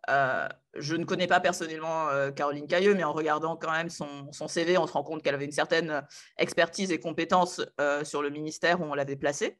euh, 0.08 0.48
je 0.74 0.94
ne 0.94 1.04
connais 1.04 1.26
pas 1.26 1.40
personnellement 1.40 2.08
euh, 2.08 2.30
Caroline 2.30 2.66
Cailleux, 2.66 2.94
mais 2.94 3.04
en 3.04 3.12
regardant 3.12 3.56
quand 3.56 3.70
même 3.70 3.90
son, 3.90 4.32
son 4.32 4.48
CV, 4.48 4.78
on 4.78 4.86
se 4.86 4.92
rend 4.92 5.02
compte 5.02 5.22
qu'elle 5.22 5.34
avait 5.34 5.44
une 5.44 5.52
certaine 5.52 6.06
expertise 6.38 6.90
et 6.92 7.00
compétence 7.00 7.60
euh, 7.80 8.04
sur 8.04 8.22
le 8.22 8.30
ministère 8.30 8.80
où 8.80 8.84
on 8.84 8.94
l'avait 8.94 9.16
placée. 9.16 9.58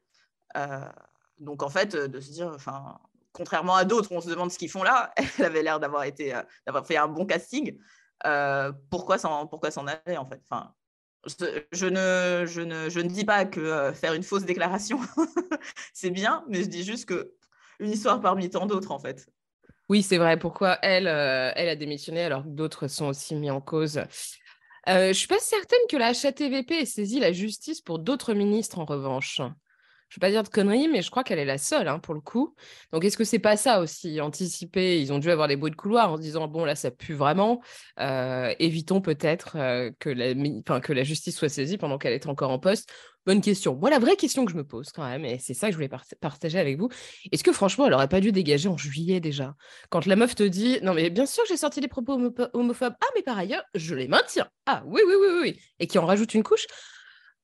donc 1.39 1.63
en 1.63 1.69
fait, 1.69 1.95
de 1.95 2.21
se 2.21 2.31
dire, 2.33 2.49
enfin, 2.55 2.99
contrairement 3.33 3.77
à 3.77 3.85
d'autres, 3.85 4.11
on 4.13 4.21
se 4.21 4.29
demande 4.29 4.51
ce 4.51 4.59
qu'ils 4.59 4.71
font 4.71 4.83
là. 4.83 5.13
Elle 5.39 5.45
avait 5.45 5.63
l'air 5.63 5.81
d'avoir 5.81 6.05
été, 6.05 6.35
d'avoir 6.67 6.87
fait 6.87 6.97
un 6.97 7.09
bon 7.09 7.27
casting. 7.27 7.79
pourquoi 8.91 9.19
s'en, 9.19 9.47
pourquoi 9.47 9.71
s'en 9.71 9.87
aller 9.87 10.17
en 10.17 10.27
fait? 10.27 10.41
Enfin, 10.49 10.75
je, 11.73 11.87
ne, 11.87 12.47
je, 12.47 12.63
ne, 12.63 12.89
je 12.89 13.01
ne 13.01 13.09
dis 13.09 13.25
pas 13.25 13.45
que 13.45 13.93
faire 13.93 14.15
une 14.15 14.23
fausse 14.23 14.45
déclaration, 14.45 15.01
c'est 15.93 16.11
bien, 16.11 16.45
mais 16.49 16.63
je 16.63 16.69
dis 16.69 16.85
juste 16.85 17.07
que 17.07 17.35
une 17.79 17.91
histoire 17.91 18.21
parmi 18.21 18.51
tant 18.51 18.67
d'autres, 18.67 18.93
en 18.93 18.99
fait. 18.99 19.27
Oui, 19.89 20.03
c'est 20.03 20.19
vrai. 20.19 20.39
Pourquoi 20.39 20.79
elle, 20.83 21.07
euh, 21.07 21.53
a 21.55 21.77
démissionné 21.77 22.23
alors 22.23 22.43
que 22.45 22.49
d'autres 22.49 22.89
sont 22.89 23.07
aussi 23.07 23.35
mis 23.35 23.51
en 23.51 23.61
cause? 23.61 23.99
Euh, 23.99 24.05
Je 24.87 25.09
ne 25.09 25.13
suis 25.13 25.29
pas 25.29 25.39
certaine 25.39 25.79
que 25.89 25.97
la 25.97 26.09
HATVP 26.09 26.83
ait 26.83 26.87
saisi 26.87 27.21
la 27.21 27.33
justice 27.33 27.81
pour 27.81 27.99
d'autres 27.99 28.35
ministres, 28.35 28.79
en 28.79 28.85
revanche 28.85 29.41
je 30.09 30.17
ne 30.17 30.21
vais 30.21 30.29
pas 30.29 30.31
dire 30.31 30.43
de 30.43 30.49
conneries, 30.49 30.89
mais 30.89 31.03
je 31.03 31.11
crois 31.11 31.23
qu'elle 31.23 31.39
est 31.39 31.45
la 31.45 31.59
seule 31.59 31.87
hein, 31.87 31.99
pour 31.99 32.15
le 32.15 32.21
coup. 32.21 32.55
Donc, 32.93 33.05
est-ce 33.05 33.17
que 33.17 33.25
c'est 33.25 33.39
pas 33.39 33.59
ça 33.59 33.81
aussi, 33.81 34.21
anticiper? 34.21 35.01
Ils 35.01 35.13
ont 35.13 35.19
dû 35.19 35.31
avoir 35.31 35.49
des 35.49 35.57
bruits 35.57 35.71
de 35.71 35.77
couloir 35.77 36.13
en 36.13 36.17
se 36.17 36.23
disant 36.23 36.49
bon, 36.49 36.65
là, 36.65 36.75
ça 36.75 36.91
pue 36.91 37.13
vraiment. 37.13 37.61
Euh, 38.01 38.55
évitons 38.59 39.03
peut-être 39.03 39.57
euh, 39.57 39.91
que, 39.99 40.09
la, 40.09 41.05
justice 41.05 41.37
soit 41.37 41.51
saisie 41.51 41.77
pendant 41.77 41.99
qu'elle 41.99 42.15
est 42.15 42.27
encore 42.27 42.51
en 42.51 42.59
poste. 42.59 42.91
Bonne 43.27 43.43
question. 43.43 43.77
Moi, 43.77 43.91
la 43.91 43.99
vraie 43.99 44.17
question 44.17 44.47
que 44.47 44.53
je 44.53 44.57
me 44.57 44.65
pose 44.65 44.91
quand 44.91 45.05
même, 45.05 45.27
et 45.27 45.39
c'est 45.39 45.53
ça 45.53 45.67
que 45.67 45.73
je 45.73 45.77
voulais 45.77 45.91
partager 46.21 46.59
avec 46.59 46.79
vous, 46.79 46.89
est-ce 47.31 47.45
que 47.45 47.53
franchement, 47.53 47.85
elle 47.85 47.93
n'aurait 47.93 48.09
pas 48.09 48.21
dû 48.21 48.33
dégager 48.33 48.71
en 48.71 48.79
juillet 48.79 49.21
déjà? 49.21 49.55
Quand 49.91 50.07
la 50.07 50.17
meuf 50.17 50.35
te 50.35 50.43
dit 50.43 50.79
non, 50.83 50.95
mais 50.95 51.11
bien 51.11 51.27
sûr, 51.27 51.45
j'ai 51.47 51.59
sorti 51.59 51.83
des 51.83 51.89
propos 51.89 52.15
homophobes. 52.55 52.95
Ah, 52.99 53.07
mais 53.15 53.23
par 53.23 53.37
ailleurs, 53.37 53.63
je 53.75 53.95
les 53.95 54.09
maintiens. 54.09 54.49
Ah, 54.65 54.83
oui, 54.87 55.03
oui, 55.07 55.15
oui, 55.21 55.39
oui. 55.43 55.61
Et 55.79 55.87
qui 55.87 55.99
en 55.99 56.07
rajoute 56.07 56.33
une 56.33 56.43
couche? 56.43 56.67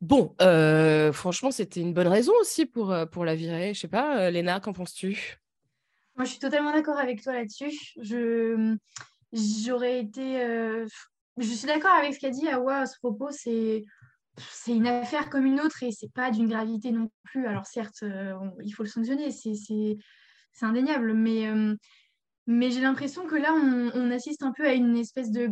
Bon, 0.04 0.34
euh, 0.42 1.14
franchement, 1.14 1.50
c'était 1.50 1.80
une 1.80 1.94
bonne 1.94 2.08
raison 2.08 2.34
aussi 2.38 2.66
pour, 2.66 2.92
euh, 2.92 3.06
la 3.24 3.34
virer. 3.34 3.72
Je 3.72 3.80
sais 3.80 3.88
pas, 3.88 4.18
euh, 4.18 4.30
Léna, 4.30 4.60
qu'en 4.60 4.74
penses-tu? 4.74 5.38
Moi, 6.14 6.26
je 6.26 6.32
suis 6.32 6.38
totalement 6.38 6.74
d'accord 6.74 6.98
avec 6.98 7.22
toi 7.22 7.32
là-dessus. 7.32 7.72
Je, 8.02 8.76
j'aurais 9.32 10.00
été. 10.00 10.86
je 11.38 11.46
suis 11.46 11.66
d'accord 11.66 11.94
avec 11.94 12.12
ce 12.12 12.20
qu'a 12.20 12.28
dit 12.28 12.46
Awa 12.48 12.80
à 12.80 12.86
ce 12.86 12.98
propos. 12.98 13.30
C'est, 13.30 13.82
une 14.66 14.86
affaire 14.86 15.30
comme 15.30 15.46
une 15.46 15.58
autre 15.58 15.82
et 15.82 15.90
c'est 15.90 16.12
pas 16.12 16.30
d'une 16.30 16.50
gravité 16.50 16.90
non 16.90 17.10
plus. 17.22 17.46
Alors, 17.46 17.64
certes, 17.64 18.04
il 18.62 18.72
faut 18.72 18.82
le 18.82 18.90
sanctionner, 18.90 19.30
c'est, 19.30 19.96
indéniable. 20.60 21.14
Mais, 21.14 22.70
j'ai 22.70 22.80
l'impression 22.82 23.26
que 23.26 23.36
là, 23.36 23.54
on, 23.54 23.90
on 23.94 24.10
assiste 24.10 24.42
un 24.42 24.52
peu 24.52 24.66
à 24.66 24.74
une 24.74 24.98
espèce 24.98 25.30
de 25.30 25.48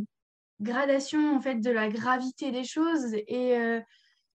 gradation 0.60 1.34
en 1.34 1.40
fait 1.40 1.56
de 1.56 1.70
la 1.70 1.88
gravité 1.88 2.52
des 2.52 2.64
choses 2.64 3.14
et, 3.14 3.80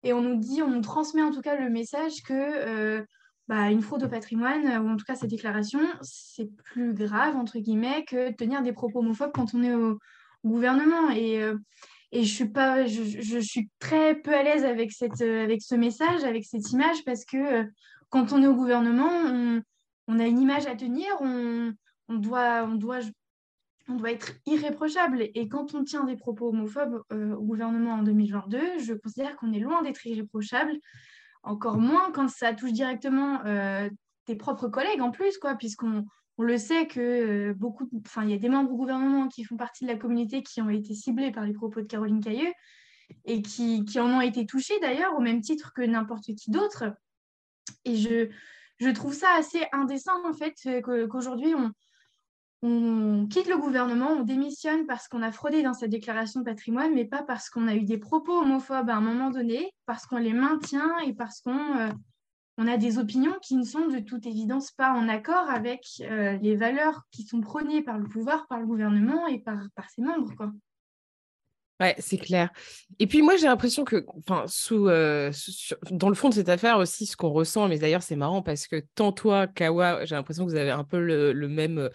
et 0.02 0.12
on 0.12 0.22
nous 0.22 0.36
dit, 0.36 0.62
on 0.62 0.70
nous 0.70 0.80
transmet 0.80 1.22
en 1.22 1.32
tout 1.32 1.40
cas 1.40 1.56
le 1.56 1.70
message 1.70 2.22
que 2.22 2.32
euh, 2.32 3.04
bah, 3.48 3.70
une 3.70 3.82
fraude 3.82 4.04
au 4.04 4.08
patrimoine, 4.08 4.66
ou 4.84 4.88
en 4.88 4.96
tout 4.96 5.04
cas 5.04 5.14
cette 5.16 5.30
déclaration, 5.30 5.80
c'est 6.02 6.50
plus 6.64 6.94
grave, 6.94 7.36
entre 7.36 7.58
guillemets, 7.58 8.04
que 8.04 8.32
tenir 8.32 8.62
des 8.62 8.72
propos 8.72 9.00
homophobes 9.00 9.32
quand 9.32 9.54
on 9.54 9.62
est 9.62 9.74
au, 9.74 9.98
gouvernement. 10.46 11.10
Et, 11.10 11.42
euh, 11.42 11.56
et 12.12 12.24
je 12.24 12.32
suis 12.32 12.48
pas, 12.48 12.86
je, 12.86 13.02
je- 13.02 13.38
suis 13.38 13.68
très 13.78 14.14
peu 14.14 14.34
à 14.34 14.42
l'aise 14.42 14.64
avec, 14.64 14.92
cette, 14.92 15.20
euh, 15.20 15.44
avec 15.44 15.60
ce 15.62 15.74
message, 15.74 16.24
avec 16.24 16.44
cette 16.44 16.70
image, 16.70 17.04
parce 17.04 17.24
que 17.24 17.64
quand 18.08 18.32
on 18.32 18.42
est 18.42 18.46
au 18.46 18.54
gouvernement, 18.54 19.10
on, 19.10 19.60
on 20.08 20.18
a 20.18 20.26
une 20.26 20.40
image 20.40 20.66
à 20.66 20.76
tenir, 20.76 21.08
on, 21.20 21.72
on 22.08 22.14
doit, 22.14 22.64
on 22.64 22.74
doit 22.76 23.00
on 23.88 23.94
doit 23.94 24.12
être 24.12 24.32
irréprochable. 24.46 25.28
Et 25.34 25.48
quand 25.48 25.74
on 25.74 25.84
tient 25.84 26.04
des 26.04 26.16
propos 26.16 26.48
homophobes 26.48 27.02
euh, 27.12 27.34
au 27.34 27.42
gouvernement 27.42 27.94
en 27.94 28.02
2022, 28.02 28.78
je 28.78 28.94
considère 28.94 29.36
qu'on 29.36 29.52
est 29.52 29.60
loin 29.60 29.82
d'être 29.82 30.06
irréprochable. 30.06 30.72
Encore 31.42 31.78
moins 31.78 32.10
quand 32.12 32.28
ça 32.28 32.52
touche 32.52 32.72
directement 32.72 33.44
euh, 33.46 33.88
tes 34.24 34.36
propres 34.36 34.68
collègues 34.68 35.00
en 35.00 35.10
plus, 35.10 35.38
quoi, 35.38 35.54
puisqu'on 35.54 36.04
on 36.38 36.42
le 36.42 36.58
sait 36.58 36.86
que 36.86 37.00
euh, 37.00 37.54
beaucoup, 37.54 37.88
enfin, 38.04 38.24
il 38.24 38.30
y 38.30 38.34
a 38.34 38.38
des 38.38 38.48
membres 38.48 38.70
du 38.70 38.76
gouvernement 38.76 39.28
qui 39.28 39.44
font 39.44 39.56
partie 39.56 39.84
de 39.84 39.90
la 39.90 39.96
communauté 39.96 40.42
qui 40.42 40.60
ont 40.60 40.68
été 40.68 40.94
ciblés 40.94 41.30
par 41.30 41.44
les 41.44 41.54
propos 41.54 41.80
de 41.80 41.86
Caroline 41.86 42.22
Cailleux 42.22 42.52
et 43.24 43.40
qui, 43.40 43.84
qui 43.84 44.00
en 44.00 44.08
ont 44.08 44.20
été 44.20 44.44
touchés 44.46 44.78
d'ailleurs 44.80 45.16
au 45.16 45.20
même 45.20 45.40
titre 45.40 45.72
que 45.74 45.82
n'importe 45.82 46.34
qui 46.34 46.50
d'autre. 46.50 46.84
Et 47.84 47.96
je, 47.96 48.28
je 48.78 48.90
trouve 48.90 49.14
ça 49.14 49.28
assez 49.34 49.64
indécent 49.72 50.26
en 50.26 50.34
fait 50.34 50.54
euh, 50.66 51.06
qu'aujourd'hui 51.06 51.54
on, 51.54 51.72
on 52.66 53.26
quitte 53.28 53.48
le 53.48 53.58
gouvernement, 53.58 54.10
on 54.10 54.22
démissionne 54.22 54.86
parce 54.86 55.06
qu'on 55.06 55.22
a 55.22 55.30
fraudé 55.30 55.62
dans 55.62 55.72
cette 55.72 55.90
déclaration 55.90 56.40
de 56.40 56.44
patrimoine, 56.44 56.92
mais 56.94 57.04
pas 57.04 57.22
parce 57.22 57.48
qu'on 57.48 57.68
a 57.68 57.74
eu 57.74 57.84
des 57.84 57.98
propos 57.98 58.40
homophobes 58.40 58.90
à 58.90 58.96
un 58.96 59.00
moment 59.00 59.30
donné, 59.30 59.70
parce 59.86 60.04
qu'on 60.06 60.18
les 60.18 60.32
maintient 60.32 60.98
et 61.06 61.12
parce 61.12 61.40
qu'on 61.40 61.78
euh, 61.78 61.90
on 62.58 62.66
a 62.66 62.76
des 62.76 62.98
opinions 62.98 63.36
qui 63.40 63.54
ne 63.54 63.64
sont 63.64 63.86
de 63.86 64.00
toute 64.00 64.26
évidence 64.26 64.72
pas 64.72 64.92
en 64.92 65.08
accord 65.08 65.48
avec 65.48 65.84
euh, 66.00 66.38
les 66.38 66.56
valeurs 66.56 67.02
qui 67.12 67.22
sont 67.22 67.40
prônées 67.40 67.82
par 67.82 67.98
le 67.98 68.08
pouvoir, 68.08 68.48
par 68.48 68.58
le 68.58 68.66
gouvernement 68.66 69.28
et 69.28 69.38
par, 69.38 69.58
par 69.76 69.88
ses 69.90 70.02
membres. 70.02 70.34
Quoi. 70.36 70.50
Ouais, 71.78 71.94
c'est 71.98 72.16
clair. 72.16 72.50
Et 72.98 73.06
puis 73.06 73.20
moi, 73.20 73.36
j'ai 73.36 73.46
l'impression 73.46 73.84
que, 73.84 74.06
enfin, 74.16 74.44
sous, 74.48 74.88
euh, 74.88 75.30
dans 75.90 76.08
le 76.08 76.14
fond 76.14 76.30
de 76.30 76.34
cette 76.34 76.48
affaire 76.48 76.78
aussi, 76.78 77.04
ce 77.04 77.18
qu'on 77.18 77.28
ressent, 77.28 77.68
mais 77.68 77.78
d'ailleurs, 77.78 78.02
c'est 78.02 78.16
marrant 78.16 78.40
parce 78.40 78.66
que 78.66 78.82
tant 78.94 79.12
toi, 79.12 79.46
Kawa, 79.46 80.06
j'ai 80.06 80.14
l'impression 80.14 80.46
que 80.46 80.50
vous 80.50 80.56
avez 80.56 80.70
un 80.70 80.84
peu 80.84 80.98
le, 80.98 81.48
même, 81.48 81.90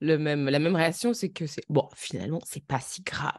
le 0.00 0.18
même, 0.18 0.48
la 0.48 0.58
même 0.58 0.76
réaction, 0.76 1.14
c'est 1.14 1.30
que 1.30 1.46
c'est, 1.46 1.62
bon, 1.68 1.88
finalement, 1.94 2.40
c'est 2.44 2.64
pas 2.64 2.80
si 2.80 3.02
grave. 3.02 3.32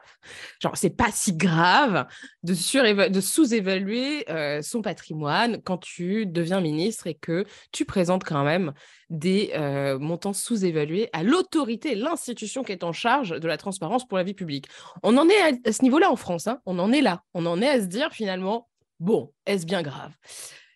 Genre, 0.59 0.75
c'est 0.75 0.95
pas 0.95 1.11
si 1.11 1.33
grave 1.33 2.07
de, 2.43 3.07
de 3.09 3.21
sous-évaluer 3.21 4.29
euh, 4.29 4.61
son 4.61 4.81
patrimoine 4.81 5.61
quand 5.61 5.77
tu 5.77 6.25
deviens 6.25 6.61
ministre 6.61 7.07
et 7.07 7.13
que 7.13 7.45
tu 7.71 7.85
présentes 7.85 8.23
quand 8.23 8.43
même 8.43 8.73
des 9.09 9.51
euh, 9.55 9.99
montants 9.99 10.33
sous-évalués 10.33 11.09
à 11.13 11.23
l'autorité, 11.23 11.95
l'institution 11.95 12.63
qui 12.63 12.71
est 12.71 12.83
en 12.83 12.93
charge 12.93 13.39
de 13.39 13.47
la 13.47 13.57
transparence 13.57 14.07
pour 14.07 14.17
la 14.17 14.23
vie 14.23 14.33
publique. 14.33 14.67
On 15.03 15.15
en 15.17 15.29
est 15.29 15.41
à, 15.41 15.51
à 15.65 15.71
ce 15.71 15.83
niveau-là 15.83 16.11
en 16.11 16.15
France, 16.15 16.47
hein. 16.47 16.59
on 16.65 16.79
en 16.79 16.91
est 16.91 17.01
là. 17.01 17.23
On 17.33 17.45
en 17.45 17.61
est 17.61 17.69
à 17.69 17.79
se 17.79 17.85
dire 17.85 18.11
finalement, 18.11 18.67
bon, 18.99 19.31
est-ce 19.45 19.65
bien 19.65 19.83
grave? 19.83 20.13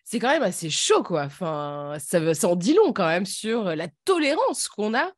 C'est 0.04 0.18
quand 0.18 0.28
même 0.28 0.42
assez 0.42 0.68
chaud, 0.68 1.02
quoi. 1.02 1.24
Enfin, 1.24 1.96
ça, 1.98 2.34
ça 2.34 2.48
en 2.48 2.54
dit 2.54 2.74
long 2.74 2.92
quand 2.92 3.06
même 3.06 3.24
sur 3.24 3.74
la 3.74 3.88
tolérance 4.04 4.68
qu'on 4.68 4.94
a 4.94 5.10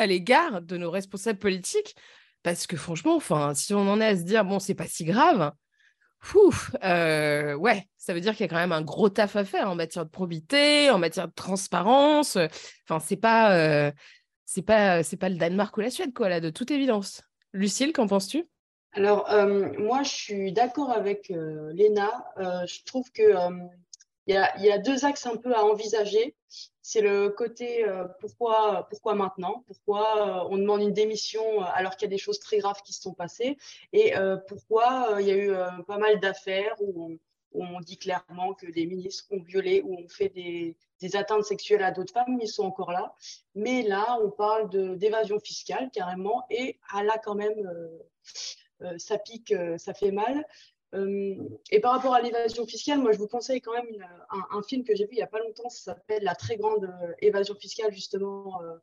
à 0.00 0.06
l'égard 0.06 0.62
de 0.62 0.76
nos 0.76 0.90
responsables 0.90 1.38
politiques. 1.38 1.94
Parce 2.42 2.66
que 2.66 2.76
franchement, 2.76 3.16
enfin, 3.16 3.54
si 3.54 3.74
on 3.74 3.88
en 3.88 4.00
est 4.00 4.06
à 4.06 4.16
se 4.16 4.22
dire, 4.22 4.44
bon, 4.44 4.58
c'est 4.58 4.74
pas 4.74 4.86
si 4.86 5.04
grave, 5.04 5.52
euh, 6.84 7.54
ouais, 7.54 7.88
ça 7.96 8.14
veut 8.14 8.20
dire 8.20 8.32
qu'il 8.32 8.44
y 8.44 8.48
a 8.48 8.48
quand 8.48 8.56
même 8.56 8.72
un 8.72 8.82
gros 8.82 9.08
taf 9.08 9.36
à 9.36 9.44
faire 9.44 9.70
en 9.70 9.74
matière 9.74 10.04
de 10.04 10.10
probité, 10.10 10.90
en 10.90 10.98
matière 10.98 11.28
de 11.28 11.34
transparence. 11.34 12.36
Enfin, 12.88 12.98
c'est 13.00 13.16
pas, 13.16 13.54
euh, 13.56 13.92
c'est 14.44 14.62
pas, 14.62 15.02
c'est 15.02 15.16
pas 15.16 15.28
le 15.28 15.36
Danemark 15.36 15.76
ou 15.76 15.80
la 15.80 15.90
Suède, 15.90 16.12
quoi, 16.14 16.28
là, 16.28 16.40
de 16.40 16.50
toute 16.50 16.70
évidence. 16.70 17.22
Lucille, 17.52 17.92
qu'en 17.92 18.06
penses-tu? 18.06 18.48
Alors, 18.92 19.30
euh, 19.30 19.70
moi, 19.78 20.02
je 20.02 20.10
suis 20.10 20.52
d'accord 20.52 20.90
avec 20.90 21.28
Léna. 21.28 22.10
Je 22.38 22.84
trouve 22.84 23.10
que 23.12 23.22
il 24.30 24.64
y 24.64 24.70
a, 24.70 24.78
deux 24.78 25.04
axes 25.04 25.26
un 25.26 25.36
peu 25.36 25.54
à 25.54 25.64
envisager. 25.64 26.36
C'est 26.82 27.00
le 27.00 27.30
côté 27.30 27.84
euh, 27.84 28.06
pourquoi, 28.20 28.86
pourquoi 28.88 29.14
maintenant? 29.14 29.64
Pourquoi 29.66 30.44
euh, 30.44 30.48
on 30.50 30.56
demande 30.56 30.82
une 30.82 30.92
démission 30.92 31.42
euh, 31.42 31.66
alors 31.74 31.96
qu'il 31.96 32.06
y 32.08 32.10
a 32.10 32.14
des 32.14 32.18
choses 32.18 32.38
très 32.38 32.58
graves 32.58 32.80
qui 32.84 32.92
se 32.92 33.02
sont 33.02 33.14
passées? 33.14 33.56
Et 33.92 34.14
pourquoi 34.48 35.16
il 35.20 35.26
y 35.26 35.30
a 35.30 35.36
eu 35.36 35.52
pas 35.86 35.98
mal 35.98 36.20
d'affaires 36.20 36.74
où 36.80 37.18
on, 37.52 37.80
dit 37.80 37.98
clairement 37.98 38.54
que 38.54 38.66
des 38.70 38.86
ministres 38.86 39.26
ont 39.32 39.42
violé 39.42 39.82
ou 39.84 39.94
ont 39.94 40.08
fait 40.08 40.28
des, 40.28 40.76
des 41.00 41.16
atteintes 41.16 41.44
sexuelles 41.44 41.82
à 41.82 41.90
d'autres 41.90 42.12
femmes, 42.12 42.38
ils 42.40 42.48
sont 42.48 42.64
encore 42.64 42.92
là. 42.92 43.14
Mais 43.56 43.82
là, 43.82 44.18
on 44.22 44.30
parle 44.30 44.70
d'évasion 44.96 45.40
fiscale 45.40 45.90
carrément, 45.92 46.44
et 46.50 46.78
ah, 46.92 47.02
là 47.02 47.18
quand 47.18 47.34
même, 47.34 47.68
ça 48.98 49.18
pique, 49.18 49.52
ça 49.78 49.94
fait 49.94 50.12
mal. 50.12 50.44
Euh, 50.94 51.36
et 51.70 51.80
par 51.80 51.92
rapport 51.92 52.14
à 52.14 52.20
l'évasion 52.20 52.66
fiscale, 52.66 52.98
moi 52.98 53.12
je 53.12 53.18
vous 53.18 53.28
conseille 53.28 53.60
quand 53.60 53.72
même 53.72 53.86
un, 54.50 54.62
film 54.62 54.82
que 54.84 54.94
j'ai 54.96 55.04
vu 55.04 55.12
il 55.12 55.16
n'y 55.16 55.22
a 55.22 55.28
pas 55.28 55.38
longtemps, 55.38 55.68
ça 55.68 55.94
s'appelle 55.94 56.24
La 56.24 56.34
très 56.34 56.56
grande 56.56 56.84
euh, 56.84 57.12
évasion 57.20 57.54
fiscale, 57.54 57.92
justement, 57.92 58.60
euh, 58.62 58.76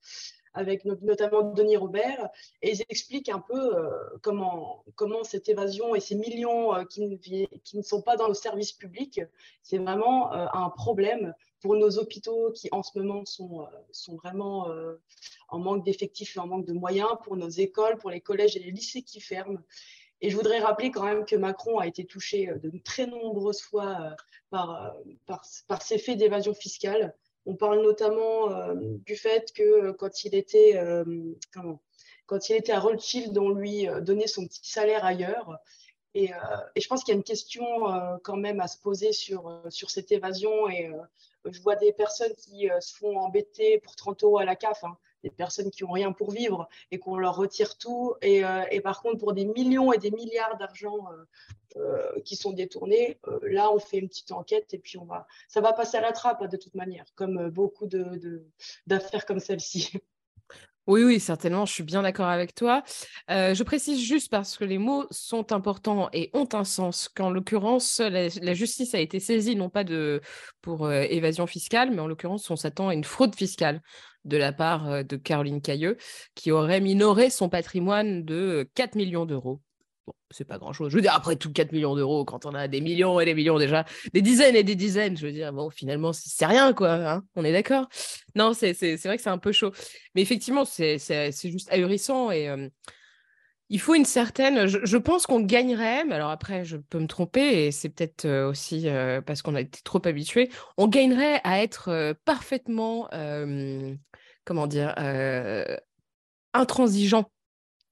avec 0.54 0.86
no- 0.86 0.98
notamment 1.02 1.52
Denis 1.52 1.76
Robert, 1.76 2.30
et 2.62 2.72
ils 2.72 2.82
expliquent 2.88 3.30
un 3.30 3.40
peu 3.40 3.74
comment, 4.22 4.84
cette 5.24 5.50
évasion 5.50 5.96
et 5.96 6.00
ces 6.00 6.16
millions 6.16 6.84
qui, 6.86 7.48
ne, 7.74 7.82
sont 7.82 8.02
pas 8.02 8.16
dans 8.16 8.28
nos 8.28 8.34
services 8.34 8.72
publics, 8.72 9.22
c'est 9.62 9.78
vraiment 9.78 10.32
un 10.32 10.70
problème 10.72 11.36
pour 11.62 11.76
nos 11.76 12.00
hôpitaux 12.00 12.52
qui 12.54 12.70
en 12.72 12.82
ce 12.82 12.98
moment 12.98 13.24
sont, 13.26 13.68
vraiment 14.16 14.68
en 15.50 15.60
manque 15.60 15.86
d'effectifs 15.86 16.36
et 16.38 16.40
en 16.40 16.48
manque 16.48 16.66
de 16.66 16.74
moyens, 16.74 17.12
pour 17.24 17.38
nos 17.38 17.50
écoles, 17.50 17.98
pour 17.98 18.10
les 18.10 18.22
collèges 18.22 18.56
et 18.56 18.60
les 18.60 18.72
lycées 18.72 19.04
qui 19.04 19.20
ferment. 19.20 19.60
Et 20.22 20.30
je 20.30 20.36
voudrais 20.36 20.60
rappeler 20.60 20.92
quand 20.92 21.04
même 21.04 21.26
que 21.26 21.36
Macron 21.36 21.78
a 21.80 21.88
été 21.88 22.06
touché 22.06 22.50
euh, 22.50 22.58
de 22.58 22.72
très 22.80 23.06
nombreuses 23.06 23.62
fois 23.62 23.98
euh, 24.02 24.10
par, 24.50 24.86
euh, 24.86 25.14
par, 25.26 25.46
par 25.68 25.82
ces 25.82 25.98
faits 25.98 26.18
d'évasion 26.18 26.54
fiscale. 26.54 27.16
On 27.46 27.56
parle 27.56 27.82
notamment 27.82 28.74
du 28.76 29.16
fait 29.16 29.54
que 29.54 29.92
quand 29.92 30.26
il 30.26 30.36
était, 30.36 30.78
quand 32.26 32.50
il 32.50 32.56
était 32.58 32.74
à 32.74 32.80
Rothschild, 32.82 33.38
on 33.38 33.52
lui 33.52 33.88
donnait 34.02 34.28
son 34.28 34.46
petit 34.46 34.70
salaire 34.70 35.06
ailleurs. 35.06 35.58
Et, 36.14 36.30
je 36.76 36.88
pense 36.90 37.06
qu'il 37.06 37.14
y 37.14 37.16
a 37.16 37.18
une 37.18 37.24
question 37.24 37.66
quand 38.26 38.36
même 38.36 38.60
à 38.60 38.68
se 38.68 38.78
poser 38.78 39.14
sur, 39.14 39.62
sur 39.70 39.90
cette 39.90 40.12
évasion. 40.12 40.68
Et 40.68 40.92
je 41.46 41.62
vois 41.62 41.78
des 41.78 41.94
personnes 41.94 42.36
qui 42.36 42.68
se 42.82 42.98
font 42.98 43.18
embêter 43.18 43.80
pour 43.80 43.96
30 43.96 44.24
euros 44.26 44.40
à 44.40 44.44
la 44.44 44.58
CAF, 44.58 44.84
hein, 44.84 44.98
des 45.24 45.30
personnes 45.30 45.72
qui 45.72 45.84
n'ont 45.84 45.92
rien 45.92 46.12
pour 46.12 46.32
vivre 46.32 46.68
et 46.92 47.00
qu'on 47.00 47.18
leur 47.18 47.36
retire 47.36 47.78
tout. 47.78 48.16
Et, 48.22 48.44
euh, 48.44 48.64
et 48.72 48.82
par 48.82 49.02
contre, 49.02 49.18
pour 49.18 49.34
des 49.34 49.46
millions 49.46 49.92
et 49.94 49.98
des 49.98 50.12
milliards 50.12 50.58
d'argent 50.58 50.98
euh, 51.12 51.80
euh, 51.80 52.22
qui 52.22 52.36
sont 52.36 52.52
détournés, 52.52 53.20
là, 53.44 53.72
on 53.72 53.80
fait 53.80 53.98
une 53.98 54.08
petite 54.08 54.32
enquête 54.32 54.74
et 54.74 54.80
puis 54.80 54.98
on 54.98 55.06
va, 55.06 55.28
ça 55.48 55.62
va 55.62 55.74
passer 55.74 55.98
à 55.98 56.02
la 56.02 56.12
trappe 56.12 56.42
hein, 56.42 56.48
de 56.48 56.58
toute 56.58 56.76
manière, 56.76 57.06
comme 57.16 57.50
beaucoup 57.50 57.88
de, 57.88 58.18
de- 58.18 58.46
d'affaires 58.86 59.26
comme 59.26 59.40
celle-ci. 59.40 59.92
Oui, 60.90 61.04
oui, 61.04 61.20
certainement, 61.20 61.66
je 61.66 61.74
suis 61.74 61.84
bien 61.84 62.02
d'accord 62.02 62.28
avec 62.28 62.56
toi. 62.56 62.82
Je 63.28 63.62
précise 63.64 64.00
juste 64.00 64.32
parce 64.32 64.58
que 64.58 64.64
les 64.64 64.78
mots 64.78 65.06
sont 65.12 65.52
importants 65.52 66.08
et 66.14 66.30
ont 66.34 66.48
un 66.54 66.64
sens, 66.64 67.10
qu'en 67.10 67.30
l'occurrence, 67.30 68.00
la, 68.00 68.54
justice 68.54 68.96
a 68.96 69.00
été 69.02 69.20
saisie 69.20 69.58
non 69.58 69.70
pas 69.70 69.84
de, 69.84 70.22
pour 70.62 70.90
évasion 70.90 71.46
fiscale, 71.46 71.92
mais 71.92 72.00
en 72.00 72.08
l'occurrence, 72.08 72.50
on 72.50 72.56
s'attend 72.56 72.88
à 72.88 72.94
une 72.94 73.04
fraude 73.04 73.36
fiscale 73.36 73.82
de 74.28 74.38
la 74.38 74.54
part 74.54 74.90
euh, 74.90 75.04
de 75.04 75.16
Caroline 75.16 75.62
Cailleux, 75.62 75.98
qui 76.36 76.52
aurait 76.52 76.82
minoré 76.82 77.30
son 77.30 77.50
patrimoine 77.50 78.24
de 78.24 78.70
4 78.76 78.96
millions 78.96 79.26
d'euros. 79.26 79.62
Bon, 80.06 80.14
c'est 80.30 80.46
pas 80.46 80.58
grand-chose. 80.58 80.92
Je 80.92 80.96
veux 80.96 81.02
dire, 81.02 81.14
après 81.14 81.36
tout, 81.36 81.52
4 81.52 81.72
millions 81.72 81.96
d'euros, 81.96 82.24
quand 82.26 82.46
on 82.46 82.54
a 82.54 82.68
des 82.68 82.82
millions 82.82 83.20
et 83.20 83.26
des 83.26 83.34
millions 83.34 83.58
déjà, 83.58 83.86
des 84.14 84.22
dizaines 84.22 84.56
et 84.56 84.64
des 84.64 84.76
dizaines, 84.76 85.18
je 85.18 85.26
veux 85.26 85.34
dire, 85.34 85.52
bon, 85.52 85.70
finalement, 85.70 86.14
c'est 86.14 86.46
rien, 86.46 86.74
quoi. 86.74 86.94
hein, 86.94 87.24
on 87.36 87.44
est 87.44 87.52
d'accord? 87.52 87.88
Non, 88.36 88.54
c'est 88.54 88.74
vrai 88.74 89.18
que 89.18 89.24
c'est 89.24 89.30
un 89.30 89.38
peu 89.38 89.52
chaud. 89.52 89.72
Mais 90.16 90.22
effectivement, 90.22 90.66
c'est 90.66 90.98
juste 91.44 91.72
ahurissant 91.72 92.32
et, 92.32 92.48
euh, 92.48 92.70
il 93.70 93.80
faut 93.80 93.96
une 93.96 94.06
certaine. 94.06 94.68
Je, 94.68 94.98
pense 94.98 95.26
qu'on 95.26 95.42
gagnerait, 95.42 96.06
mais 96.06 96.16
alors 96.16 96.30
après, 96.30 96.64
je 96.64 96.78
peux 96.78 97.00
me 97.00 97.08
tromper, 97.08 97.66
et 97.66 97.72
c'est 97.72 97.90
peut-être 97.90 98.26
euh, 98.26 98.50
aussi 98.50 98.88
euh, 98.88 99.22
parce 99.22 99.42
qu'on 99.42 99.56
a 99.56 99.62
été 99.62 99.82
trop 99.84 100.02
habitué. 100.06 100.50
On 100.78 100.88
gagnerait 100.88 101.42
à 101.44 101.62
être 101.62 101.90
euh, 101.90 102.14
parfaitement, 102.26 103.10
comment 104.46 104.68
dire, 104.68 104.94
intransigeant 106.54 107.30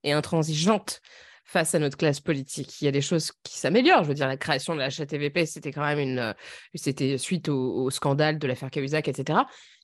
et 0.02 0.12
intransigeante 0.12 1.00
face 1.44 1.74
à 1.74 1.78
notre 1.78 1.96
classe 1.96 2.20
politique. 2.20 2.80
Il 2.80 2.86
y 2.86 2.88
a 2.88 2.92
des 2.92 3.02
choses 3.02 3.32
qui 3.42 3.58
s'améliorent. 3.58 4.02
Je 4.02 4.08
veux 4.08 4.14
dire, 4.14 4.26
la 4.28 4.36
création 4.36 4.74
de 4.74 4.80
la 4.80 4.86
HATVP, 4.86 5.46
c'était 5.46 5.72
quand 5.72 5.84
même 5.84 5.98
une. 5.98 6.34
C'était 6.74 7.18
suite 7.18 7.48
au, 7.48 7.90
scandale 7.90 8.38
de 8.38 8.46
l'affaire 8.46 8.70
Cahuzac, 8.70 9.08
etc. 9.08 9.40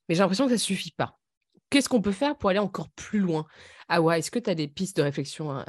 Mais 0.08 0.14
j'ai 0.14 0.20
l'impression 0.20 0.44
que 0.44 0.50
ça 0.50 0.54
ne 0.54 0.58
suffit 0.58 0.92
pas. 0.92 1.18
Qu'est-ce 1.72 1.88
qu'on 1.88 2.02
peut 2.02 2.12
faire 2.12 2.36
pour 2.36 2.50
aller 2.50 2.58
encore 2.58 2.90
plus 2.90 3.20
loin? 3.20 3.46
Ah 3.88 4.02
ouais, 4.02 4.18
est-ce 4.18 4.30
que 4.30 4.38
tu 4.38 4.50
as 4.50 4.54
des 4.54 4.68
pistes 4.68 4.98
de 4.98 5.02
réflexion 5.02 5.56
euh, 5.56 5.62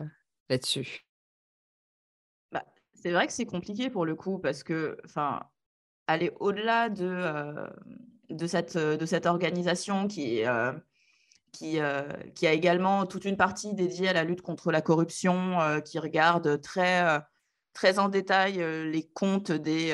là-dessus? 0.50 1.08
Bah, 2.52 2.66
C'est 2.94 3.12
vrai 3.12 3.26
que 3.26 3.32
c'est 3.32 3.46
compliqué 3.46 3.90
pour 3.90 4.06
le 4.06 4.14
coup 4.14 4.38
parce 4.38 4.64
que, 4.64 4.98
aller 6.08 6.34
au-delà 6.42 6.90
de, 6.90 7.08
euh, 7.08 7.68
de, 8.30 8.48
cette, 8.48 8.78
de 8.78 9.06
cette 9.06 9.26
organisation 9.26 10.10
qui, 10.10 10.46
euh, 10.46 10.74
qui, 11.54 11.80
qui 12.36 12.48
a 12.48 12.52
également 12.52 13.06
toute 13.06 13.24
une 13.24 13.38
partie 13.38 13.74
dédiée 13.74 14.10
à 14.10 14.14
la 14.14 14.26
lutte 14.26 14.42
contre 14.42 14.74
la 14.74 14.82
corruption, 14.82 15.58
qui 15.86 16.00
regarde 16.00 16.60
très, 16.60 17.22
très 17.72 17.98
en 17.98 18.10
détail 18.10 18.58
les 18.92 19.08
comptes 19.14 19.54
des, 19.54 19.94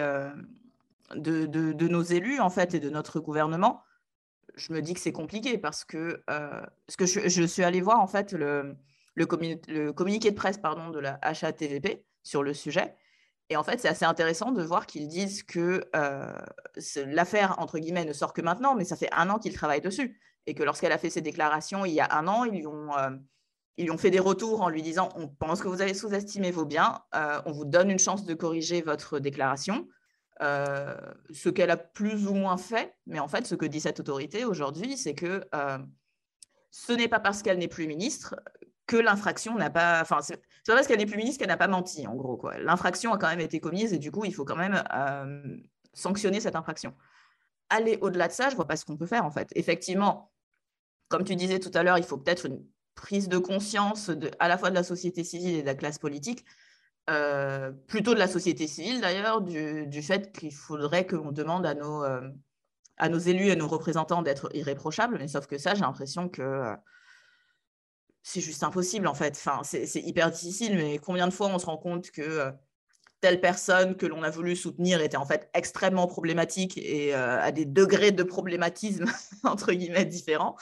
de, 1.13 1.45
de, 1.45 1.71
de, 1.71 1.87
nos 1.87 2.01
élus 2.01 2.39
en 2.39 2.49
fait 2.49 2.73
et 2.73 2.79
de 2.79 2.89
notre 2.89 3.19
gouvernement 3.19 3.83
je 4.59 4.73
me 4.73 4.81
dis 4.81 4.93
que 4.93 4.99
c'est 4.99 5.11
compliqué 5.11 5.57
parce 5.57 5.85
que, 5.85 6.23
euh, 6.29 6.61
je, 6.99 7.45
suis 7.45 7.63
allée 7.63 7.81
voir 7.81 7.99
en 7.99 8.07
fait 8.07 8.33
le, 8.33 8.75
communiqué 9.25 10.31
de 10.31 10.35
presse 10.35 10.57
pardon, 10.57 10.89
de 10.89 10.99
la 10.99 11.17
HATVP 11.21 12.03
sur 12.23 12.43
le 12.43 12.53
sujet. 12.53 12.95
Et 13.49 13.55
en 13.55 13.63
fait, 13.63 13.79
c'est 13.79 13.87
assez 13.87 14.05
intéressant 14.05 14.51
de 14.51 14.61
voir 14.61 14.85
qu'ils 14.85 15.07
disent 15.07 15.41
que 15.41 15.83
euh, 15.95 16.31
l'affaire, 17.07 17.55
entre 17.57 17.79
guillemets, 17.79 18.05
ne 18.05 18.13
sort 18.13 18.33
que 18.33 18.41
maintenant, 18.41 18.75
mais 18.75 18.85
ça 18.85 18.95
fait 18.95 19.09
un 19.11 19.29
an 19.31 19.39
qu'ils 19.39 19.53
travaillent 19.53 19.81
dessus. 19.81 20.19
Et 20.45 20.53
que 20.53 20.63
lorsqu'elle 20.63 20.91
a 20.91 20.97
fait 20.97 21.09
ses 21.09 21.21
déclarations 21.21 21.85
il 21.85 21.93
y 21.93 21.99
a 21.99 22.15
un 22.15 22.27
an, 22.27 22.43
ils 22.43 22.51
lui 22.51 22.67
ont, 22.67 22.95
euh, 22.97 23.09
ils 23.77 23.91
ont 23.91 23.97
fait 23.97 24.11
des 24.11 24.19
retours 24.19 24.61
en 24.61 24.69
lui 24.69 24.81
disant 24.81 25.09
On 25.15 25.27
pense 25.27 25.61
que 25.61 25.67
vous 25.67 25.81
avez 25.81 25.93
sous-estimé 25.93 26.51
vos 26.51 26.65
biens, 26.65 26.99
on 27.45 27.51
vous 27.51 27.65
donne 27.65 27.89
une 27.89 27.99
chance 27.99 28.25
de 28.25 28.33
corriger 28.33 28.81
votre 28.81 29.19
déclaration. 29.19 29.87
Ce 30.41 31.49
qu'elle 31.49 31.71
a 31.71 31.77
plus 31.77 32.27
ou 32.27 32.33
moins 32.33 32.57
fait, 32.57 32.95
mais 33.05 33.19
en 33.19 33.27
fait, 33.27 33.45
ce 33.45 33.55
que 33.55 33.65
dit 33.65 33.81
cette 33.81 33.99
autorité 33.99 34.45
aujourd'hui, 34.45 34.97
c'est 34.97 35.15
que 35.15 35.45
euh, 35.53 35.77
ce 36.71 36.93
n'est 36.93 37.07
pas 37.07 37.19
parce 37.19 37.41
qu'elle 37.41 37.57
n'est 37.57 37.67
plus 37.67 37.87
ministre 37.87 38.35
que 38.87 38.97
l'infraction 38.97 39.55
n'a 39.55 39.69
pas. 39.69 40.01
Enfin, 40.01 40.21
c'est 40.21 40.37
pas 40.37 40.75
parce 40.75 40.87
qu'elle 40.87 40.99
n'est 40.99 41.05
plus 41.05 41.17
ministre 41.17 41.39
qu'elle 41.39 41.49
n'a 41.49 41.57
pas 41.57 41.67
menti, 41.67 42.07
en 42.07 42.15
gros. 42.15 42.41
L'infraction 42.59 43.13
a 43.13 43.17
quand 43.17 43.27
même 43.27 43.39
été 43.39 43.59
commise 43.59 43.93
et 43.93 43.99
du 43.99 44.11
coup, 44.11 44.25
il 44.25 44.33
faut 44.33 44.45
quand 44.45 44.55
même 44.55 44.83
euh, 44.93 45.57
sanctionner 45.93 46.39
cette 46.39 46.55
infraction. 46.55 46.95
Aller 47.69 47.97
au-delà 48.01 48.27
de 48.27 48.33
ça, 48.33 48.49
je 48.49 48.55
vois 48.55 48.67
pas 48.67 48.77
ce 48.77 48.85
qu'on 48.85 48.97
peut 48.97 49.05
faire, 49.05 49.25
en 49.25 49.31
fait. 49.31 49.49
Effectivement, 49.55 50.31
comme 51.07 51.23
tu 51.23 51.35
disais 51.35 51.59
tout 51.59 51.71
à 51.73 51.83
l'heure, 51.83 51.97
il 51.97 52.03
faut 52.03 52.17
peut-être 52.17 52.45
une 52.45 52.65
prise 52.95 53.29
de 53.29 53.37
conscience 53.37 54.09
de, 54.09 54.31
à 54.39 54.47
la 54.47 54.57
fois 54.57 54.69
de 54.69 54.75
la 54.75 54.83
société 54.83 55.23
civile 55.23 55.55
et 55.55 55.61
de 55.61 55.67
la 55.67 55.75
classe 55.75 55.99
politique 55.99 56.45
euh, 57.09 57.71
plutôt 57.87 58.13
de 58.13 58.19
la 58.19 58.27
société 58.27 58.67
civile 58.67 59.01
d'ailleurs, 59.01 59.41
du, 59.41 60.01
fait 60.01 60.31
qu'il 60.31 60.53
faudrait 60.53 61.07
qu'on 61.07 61.31
demande 61.31 61.65
à 61.65 61.73
nos, 61.73 62.03
euh, 62.03 62.29
à 62.97 63.09
nos 63.09 63.17
élus 63.17 63.47
et 63.47 63.51
à 63.53 63.55
nos 63.55 63.67
représentants 63.67 64.21
d'être 64.21 64.49
irréprochables, 64.53 65.17
mais 65.17 65.27
sauf 65.27 65.47
que 65.47 65.57
ça, 65.57 65.73
j'ai 65.73 65.81
l'impression 65.81 66.29
que 66.29 66.41
euh, 66.41 66.75
c'est 68.21 68.41
juste 68.41 68.63
impossible 68.63 69.07
en 69.07 69.15
fait. 69.15 69.35
Enfin, 69.37 69.61
c'est 69.63 70.01
hyper 70.01 70.29
difficile, 70.29 70.75
mais 70.75 70.99
combien 70.99 71.27
de 71.27 71.33
fois 71.33 71.47
on 71.47 71.57
se 71.57 71.65
rend 71.65 71.77
compte 71.77 72.11
que 72.11 72.51
telle 73.21 73.41
personne 73.41 73.95
que 73.95 74.05
l'on 74.05 74.21
a 74.23 74.29
voulu 74.29 74.55
soutenir 74.55 75.01
était 75.01 75.17
en 75.17 75.25
fait 75.25 75.49
extrêmement 75.53 76.05
problématique 76.05 76.77
et 76.77 77.13
à 77.13 77.51
des 77.51 77.65
degrés 77.65 78.11
de 78.11 78.23
problématisme 78.23 79.05
entre 79.43 79.71
guillemets 79.71 80.05
différents. 80.05 80.57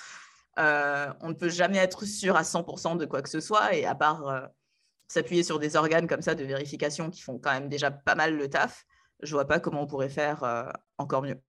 on 0.57 1.29
ne 1.29 1.33
peut 1.33 1.49
jamais 1.49 1.77
être 1.77 2.05
sûr 2.05 2.37
à 2.37 2.43
100% 2.43 2.97
de 2.97 3.05
quoi 3.05 3.21
que 3.21 3.29
ce 3.29 3.39
soit 3.39 3.75
et 3.75 3.85
à 3.85 3.95
part 3.95 4.49
s'appuyer 5.07 5.43
sur 5.43 5.59
des 5.59 5.75
organes 5.75 6.07
comme 6.07 6.21
ça 6.21 6.35
de 6.35 6.43
vérification 6.43 7.09
qui 7.09 7.21
font 7.21 7.39
quand 7.39 7.51
même 7.51 7.69
déjà 7.69 7.91
pas 7.91 8.15
mal 8.15 8.35
le 8.35 8.49
taf, 8.49 8.85
je 9.21 9.31
vois 9.33 9.45
pas 9.45 9.59
comment 9.59 9.81
on 9.81 9.87
pourrait 9.87 10.09
faire 10.09 10.43
euh, 10.43 10.69
encore 10.97 11.21
mieux. 11.21 11.39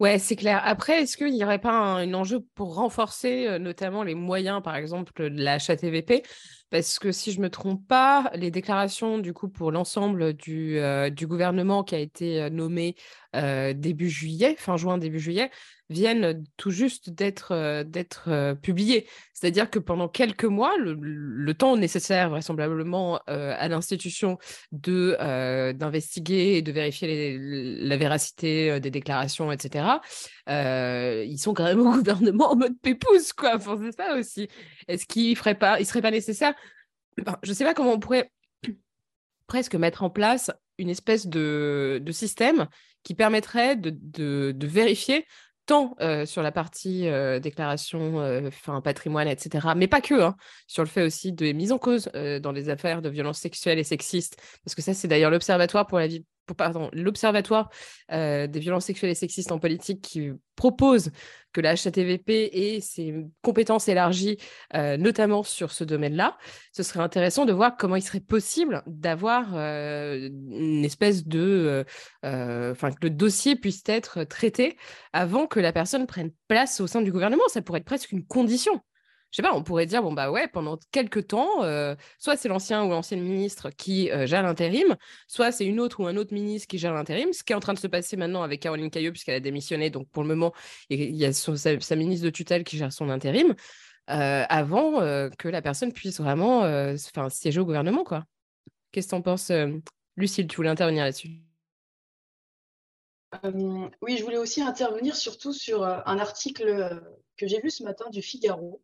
Ouais, 0.00 0.18
c'est 0.18 0.34
clair. 0.34 0.60
Après, 0.64 1.02
est-ce 1.02 1.16
qu'il 1.16 1.32
n'y 1.32 1.44
aurait 1.44 1.60
pas 1.60 1.70
un, 1.70 2.12
enjeu 2.12 2.40
pour 2.56 2.74
renforcer 2.74 3.46
euh, 3.46 3.58
notamment 3.60 4.02
les 4.02 4.16
moyens, 4.16 4.60
par 4.60 4.74
exemple, 4.74 5.12
de 5.30 5.40
la 5.40 5.54
HATVP 5.54 6.24
Parce 6.72 6.98
que 6.98 7.12
si 7.12 7.30
je 7.30 7.38
ne 7.38 7.44
me 7.44 7.50
trompe 7.50 7.86
pas, 7.86 8.32
les 8.34 8.50
déclarations, 8.50 9.18
du 9.18 9.32
coup, 9.32 9.48
pour 9.48 9.70
l'ensemble 9.70 10.32
du, 10.32 10.78
euh, 10.78 11.10
gouvernement 11.10 11.84
qui 11.84 11.94
a 11.94 11.98
été 11.98 12.50
nommé 12.50 12.96
début 13.34 14.10
juillet, 14.10 14.56
fin 14.58 14.76
juin, 14.76 14.98
début 14.98 15.20
juillet, 15.20 15.50
viennent 15.92 16.44
tout 16.56 16.70
juste 16.70 17.10
d'être 17.10 17.52
euh, 17.52 17.84
euh, 18.26 18.54
publiés. 18.54 19.06
C'est-à-dire 19.34 19.70
que 19.70 19.78
pendant 19.78 20.08
quelques 20.08 20.44
mois, 20.44 20.72
le, 20.78 21.52
temps 21.52 21.76
nécessaire 21.76 22.30
vraisemblablement 22.30 23.20
euh, 23.28 23.54
à 23.58 23.68
l'institution 23.68 24.38
d'investiguer 24.72 26.56
et 26.56 26.62
de 26.62 26.72
vérifier 26.72 27.38
la 27.38 27.96
véracité 27.96 28.80
des 28.80 28.90
déclarations, 28.90 29.52
etc. 29.52 30.00
ils 30.48 31.38
sont 31.38 31.52
quand 31.54 31.64
même 31.64 31.80
au 31.80 31.92
gouvernement 31.98 32.52
en 32.52 32.56
mode 32.56 32.78
pépouze, 32.80 33.32
quoi. 33.32 33.58
ça 33.60 34.16
aussi. 34.16 34.48
Est-ce 34.88 35.06
qu'il 35.06 35.36
ferait 35.36 35.54
pas, 35.54 35.80
il 35.80 35.86
serait 35.86 36.02
pas 36.02 36.10
nécessaire? 36.10 36.54
Je 37.16 37.50
ne 37.50 37.54
sais 37.54 37.64
pas 37.64 37.74
comment 37.74 37.92
on 37.92 37.98
pourrait 37.98 38.30
presque 39.46 39.74
mettre 39.74 40.02
en 40.02 40.10
place 40.10 40.50
une 40.78 40.90
espèce 40.90 41.26
de, 41.26 42.00
de 42.02 42.12
système 42.12 42.66
qui 43.02 43.14
permettrait 43.14 43.76
de, 43.76 44.54
vérifier 44.62 45.26
tant 45.66 45.96
sur 46.24 46.42
la 46.42 46.50
partie 46.50 47.08
déclaration, 47.40 48.16
enfin 48.46 48.80
patrimoine, 48.80 49.28
etc. 49.28 49.68
Mais 49.76 49.86
pas 49.86 50.00
que, 50.00 50.20
hein, 50.20 50.36
sur 50.66 50.82
le 50.82 50.88
fait 50.88 51.02
aussi 51.02 51.32
de 51.32 51.52
mise 51.52 51.72
en 51.72 51.78
cause 51.78 52.10
dans 52.40 52.52
les 52.52 52.68
affaires 52.68 53.02
de 53.02 53.08
violences 53.08 53.38
sexuelles 53.38 53.78
et 53.78 53.84
sexistes, 53.84 54.40
parce 54.64 54.74
que 54.74 54.82
ça, 54.82 54.94
c'est 54.94 55.08
d'ailleurs 55.08 55.30
l'Observatoire 55.30 55.86
pour 55.86 55.98
la 55.98 56.06
vie 56.06 56.24
pardon, 56.56 56.90
l'Observatoire 56.92 57.70
euh, 58.10 58.46
des 58.46 58.60
violences 58.60 58.86
sexuelles 58.86 59.10
et 59.10 59.14
sexistes 59.14 59.52
en 59.52 59.58
politique 59.58 60.00
qui 60.00 60.30
propose 60.56 61.10
que 61.52 61.60
la 61.60 61.70
HATVP 61.70 62.50
ait 62.52 62.80
ses 62.80 63.14
compétences 63.42 63.88
élargies, 63.88 64.38
euh, 64.74 64.96
notamment 64.96 65.42
sur 65.42 65.72
ce 65.72 65.84
domaine-là. 65.84 66.38
Ce 66.72 66.82
serait 66.82 67.00
intéressant 67.00 67.44
de 67.44 67.52
voir 67.52 67.76
comment 67.76 67.96
il 67.96 68.02
serait 68.02 68.20
possible 68.20 68.82
d'avoir 68.86 69.54
euh, 69.54 70.28
une 70.50 70.84
espèce 70.84 71.26
de... 71.26 71.84
Enfin, 72.22 72.90
que 72.90 72.98
le 73.02 73.10
dossier 73.10 73.56
puisse 73.56 73.82
être 73.86 74.24
traité 74.24 74.76
avant 75.12 75.46
que 75.46 75.60
la 75.60 75.72
personne 75.72 76.06
prenne 76.06 76.30
place 76.48 76.80
au 76.80 76.86
sein 76.86 77.02
du 77.02 77.12
gouvernement. 77.12 77.42
Ça 77.48 77.62
pourrait 77.62 77.80
être 77.80 77.86
presque 77.86 78.12
une 78.12 78.24
condition 78.24 78.80
je 79.32 79.36
sais 79.36 79.42
pas, 79.42 79.54
on 79.54 79.62
pourrait 79.62 79.86
dire, 79.86 80.02
bon, 80.02 80.12
bah 80.12 80.30
ouais, 80.30 80.46
pendant 80.46 80.78
quelques 80.90 81.28
temps, 81.28 81.64
euh, 81.64 81.96
soit 82.18 82.36
c'est 82.36 82.48
l'ancien 82.48 82.84
ou 82.84 82.90
l'ancienne 82.90 83.22
ministre 83.22 83.70
qui 83.70 84.10
euh, 84.10 84.26
gère 84.26 84.42
l'intérim, 84.42 84.94
soit 85.26 85.52
c'est 85.52 85.64
une 85.64 85.80
autre 85.80 86.00
ou 86.00 86.06
un 86.06 86.16
autre 86.18 86.34
ministre 86.34 86.68
qui 86.68 86.76
gère 86.76 86.92
l'intérim, 86.92 87.32
ce 87.32 87.42
qui 87.42 87.54
est 87.54 87.56
en 87.56 87.60
train 87.60 87.72
de 87.72 87.78
se 87.78 87.86
passer 87.86 88.18
maintenant 88.18 88.42
avec 88.42 88.60
Caroline 88.60 88.90
Cailleux, 88.90 89.10
puisqu'elle 89.10 89.36
a 89.36 89.40
démissionné. 89.40 89.88
Donc, 89.88 90.06
pour 90.10 90.22
le 90.22 90.28
moment, 90.28 90.52
il 90.90 91.16
y 91.16 91.24
a 91.24 91.32
sa, 91.32 91.96
ministre 91.96 92.26
de 92.26 92.30
tutelle 92.30 92.62
qui 92.62 92.76
gère 92.76 92.92
son 92.92 93.08
intérim, 93.08 93.54
euh, 94.10 94.44
avant 94.50 94.98
que 95.38 95.48
la 95.48 95.62
personne 95.62 95.94
puisse 95.94 96.20
vraiment 96.20 96.94
siéger 97.30 97.58
au 97.58 97.64
gouvernement, 97.64 98.04
quoi. 98.04 98.24
Qu'est-ce 98.90 99.06
que 99.06 99.10
tu 99.12 99.16
en 99.16 99.22
penses, 99.22 99.50
Lucille? 100.16 100.46
Tu 100.46 100.56
voulais 100.56 100.68
intervenir 100.68 101.04
là-dessus 101.04 101.30
oui, 104.02 104.18
je 104.18 104.24
voulais 104.24 104.36
aussi 104.36 104.60
intervenir 104.60 105.16
surtout 105.16 105.54
sur 105.54 105.84
un 105.84 106.18
article 106.18 107.00
que 107.38 107.46
j'ai 107.46 107.62
vu 107.62 107.70
ce 107.70 107.82
matin 107.82 108.10
du 108.10 108.20
Figaro 108.20 108.82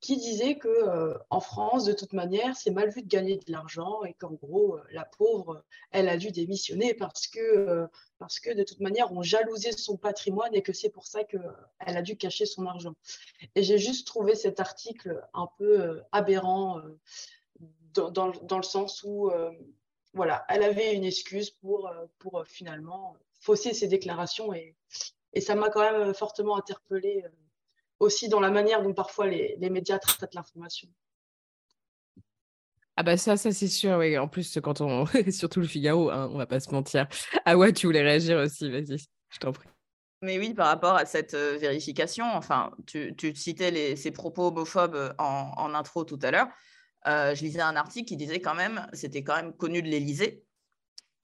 qui 0.00 0.16
disait 0.16 0.56
que 0.58 0.68
euh, 0.68 1.18
en 1.28 1.40
France, 1.40 1.84
de 1.84 1.92
toute 1.92 2.12
manière, 2.12 2.56
c'est 2.56 2.70
mal 2.70 2.90
vu 2.90 3.02
de 3.02 3.08
gagner 3.08 3.36
de 3.36 3.50
l'argent 3.50 4.04
et 4.04 4.14
qu'en 4.14 4.32
gros, 4.32 4.76
euh, 4.76 4.82
la 4.92 5.04
pauvre, 5.04 5.64
elle 5.90 6.08
a 6.08 6.16
dû 6.16 6.30
démissionner 6.30 6.94
parce 6.94 7.26
que, 7.26 7.40
euh, 7.40 7.86
parce 8.18 8.38
que 8.38 8.54
de 8.54 8.62
toute 8.62 8.78
manière, 8.80 9.12
on 9.12 9.22
jalousait 9.22 9.72
son 9.72 9.96
patrimoine 9.96 10.54
et 10.54 10.62
que 10.62 10.72
c'est 10.72 10.90
pour 10.90 11.06
ça 11.06 11.24
qu'elle 11.24 11.42
a 11.80 12.02
dû 12.02 12.16
cacher 12.16 12.46
son 12.46 12.66
argent. 12.66 12.94
Et 13.56 13.62
j'ai 13.64 13.78
juste 13.78 14.06
trouvé 14.06 14.36
cet 14.36 14.60
article 14.60 15.20
un 15.34 15.48
peu 15.58 16.00
aberrant 16.12 16.80
dans, 17.94 18.10
dans, 18.10 18.30
dans, 18.30 18.58
le 18.58 18.62
sens 18.62 19.02
où, 19.02 19.30
voilà, 20.14 20.44
elle 20.48 20.62
avait 20.62 20.94
une 20.94 21.04
excuse 21.04 21.50
pour, 21.50 21.90
pour 22.18 22.44
finalement 22.46 23.16
fausser 23.40 23.74
ses 23.74 23.88
déclarations 23.88 24.52
et, 24.52 24.76
et 25.32 25.40
ça 25.40 25.54
m'a 25.54 25.70
quand 25.70 25.80
même 25.80 26.14
fortement 26.14 26.56
interpellée 26.56 27.24
aussi 28.00 28.28
dans 28.28 28.40
la 28.40 28.50
manière 28.50 28.82
dont 28.82 28.94
parfois 28.94 29.26
les, 29.26 29.56
les 29.58 29.70
médias 29.70 29.98
traitent 29.98 30.34
l'information. 30.34 30.88
Ah 32.96 33.04
bah 33.04 33.16
ça, 33.16 33.36
ça 33.36 33.52
c'est 33.52 33.68
sûr, 33.68 33.96
oui. 33.98 34.18
En 34.18 34.26
plus, 34.26 34.58
quand 34.60 34.80
on... 34.80 35.06
Surtout 35.30 35.60
le 35.60 35.66
Figaro, 35.66 36.10
hein, 36.10 36.28
on 36.32 36.38
va 36.38 36.46
pas 36.46 36.58
se 36.58 36.70
mentir. 36.72 37.06
Ah 37.44 37.56
ouais, 37.56 37.72
tu 37.72 37.86
voulais 37.86 38.02
réagir 38.02 38.38
aussi, 38.38 38.68
vas-y, 38.70 38.98
je 39.28 39.38
t'en 39.38 39.52
prie. 39.52 39.68
Mais 40.20 40.36
oui, 40.38 40.52
par 40.52 40.66
rapport 40.66 40.96
à 40.96 41.06
cette 41.06 41.36
vérification, 41.36 42.24
enfin, 42.24 42.72
tu, 42.86 43.14
citais 43.36 43.70
les, 43.70 43.94
ces 43.94 44.10
propos 44.10 44.48
homophobes 44.48 45.14
en, 45.18 45.74
intro 45.74 46.02
tout 46.02 46.18
à 46.22 46.32
l'heure. 46.32 46.48
je 47.06 47.40
lisais 47.40 47.60
un 47.60 47.76
article 47.76 48.08
qui 48.08 48.16
disait 48.16 48.40
quand 48.40 48.56
même, 48.56 48.84
c'était 48.92 49.22
quand 49.22 49.36
même 49.36 49.52
connu 49.52 49.80
de 49.80 49.86
l'Élysée, 49.86 50.42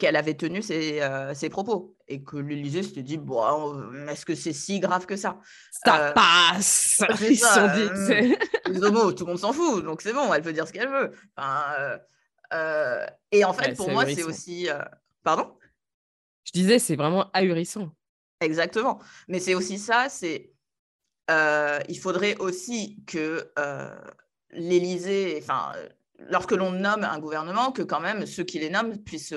qu'elle 0.05 0.17
avait 0.17 0.35
tenu 0.35 0.63
ses, 0.63 1.49
propos 1.51 1.97
et 2.09 2.23
que 2.23 2.37
l'Élysée 2.37 2.83
s'était 2.83 3.03
dit 3.03 3.17
bon, 3.17 3.93
est-ce 4.09 4.27
que 4.27 4.35
c'est 4.35 4.53
si 4.53 4.81
grave 4.81 5.07
que 5.07 5.17
ça? 5.17 5.39
Ça 5.71 6.13
passe 6.13 7.03
Ils 7.21 7.39
sont 7.39 7.69
dit, 7.75 8.37
Les 8.67 8.83
homos, 8.83 9.13
tout 9.13 9.25
le 9.25 9.31
monde 9.31 9.41
s'en 9.41 9.53
fout, 9.53 9.85
donc 9.85 10.03
c'est 10.03 10.13
bon, 10.13 10.33
elle 10.33 10.43
peut 10.43 10.53
dire 10.53 10.67
ce 10.67 10.73
qu'elle 10.73 10.89
veut. 10.89 11.13
et 13.33 13.45
en 13.45 13.53
fait, 13.53 13.75
pour 13.77 13.91
moi, 13.91 14.05
c'est 14.07 14.25
aussi. 14.25 14.69
Pardon? 15.23 15.57
Je 16.45 16.53
disais, 16.53 16.79
c'est 16.79 16.97
vraiment 16.97 17.31
ahurissant. 17.33 17.91
Exactement. 18.41 19.01
Mais 19.29 19.41
c'est 19.41 19.55
aussi 19.55 19.79
ça, 19.79 20.09
c'est 20.11 20.55
euh, 21.31 21.79
il 21.89 21.99
faudrait 21.99 22.37
aussi 22.37 23.03
que 23.07 23.51
euh, 23.59 23.97
l'Élysée, 24.51 25.39
enfin, 25.43 25.73
lorsque 26.19 26.53
l'on 26.53 26.71
nomme 26.71 27.05
un 27.05 27.19
gouvernement, 27.19 27.73
que 27.73 27.83
quand 27.83 28.01
même 28.01 28.27
ceux 28.27 28.45
qui 28.45 28.59
les 28.59 28.71
nomment 28.71 28.99
puissent 28.99 29.35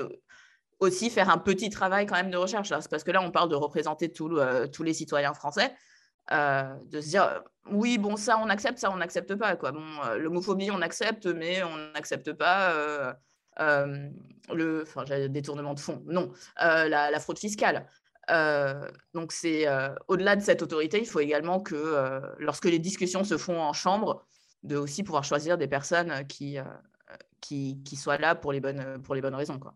aussi 0.80 1.10
faire 1.10 1.30
un 1.30 1.38
petit 1.38 1.70
travail 1.70 2.06
quand 2.06 2.16
même 2.16 2.30
de 2.30 2.36
recherche. 2.36 2.70
Parce 2.70 3.04
que 3.04 3.10
là, 3.10 3.22
on 3.22 3.30
parle 3.30 3.48
de 3.48 3.54
représenter 3.54 4.12
euh, 4.20 4.66
tous 4.66 4.82
les 4.82 4.94
citoyens 4.94 5.34
français, 5.34 5.74
de 6.30 7.00
se 7.00 7.08
dire, 7.08 7.42
oui, 7.70 7.98
bon, 7.98 8.16
ça, 8.16 8.38
on 8.38 8.48
accepte, 8.48 8.78
ça, 8.78 8.90
on 8.90 8.96
n'accepte 8.96 9.34
pas. 9.34 9.56
Quoi. 9.56 9.72
Bon, 9.72 9.84
l'homophobie, 10.18 10.70
on 10.70 10.82
accepte, 10.82 11.26
mais 11.26 11.62
on 11.62 11.76
n'accepte 11.92 12.32
pas 12.32 13.16
le 13.58 14.82
enfin, 14.82 15.04
détournement 15.28 15.74
de 15.74 15.80
fonds. 15.80 16.02
Non, 16.06 16.32
la, 16.58 17.20
fraude 17.20 17.38
fiscale. 17.38 17.86
Euh, 18.30 18.88
donc, 19.14 19.32
c'est 19.32 19.66
euh, 19.66 19.94
au-delà 20.08 20.36
de 20.36 20.42
cette 20.42 20.62
autorité, 20.62 20.98
il 20.98 21.06
faut 21.06 21.20
également 21.20 21.60
que 21.60 21.74
euh, 21.74 22.20
lorsque 22.38 22.66
les 22.66 22.78
discussions 22.78 23.24
se 23.24 23.38
font 23.38 23.60
en 23.60 23.72
chambre, 23.72 24.24
de 24.62 24.76
aussi 24.76 25.02
pouvoir 25.02 25.24
choisir 25.24 25.56
des 25.56 25.68
personnes 25.68 26.26
qui, 26.26 26.58
qui, 27.40 27.80
qui, 27.84 27.96
soient 27.96 28.18
là 28.18 28.34
pour 28.34 28.52
les 28.52 28.60
bonnes, 28.60 29.00
pour 29.02 29.14
les 29.14 29.20
bonnes 29.20 29.36
raisons. 29.36 29.58
Quoi. 29.58 29.74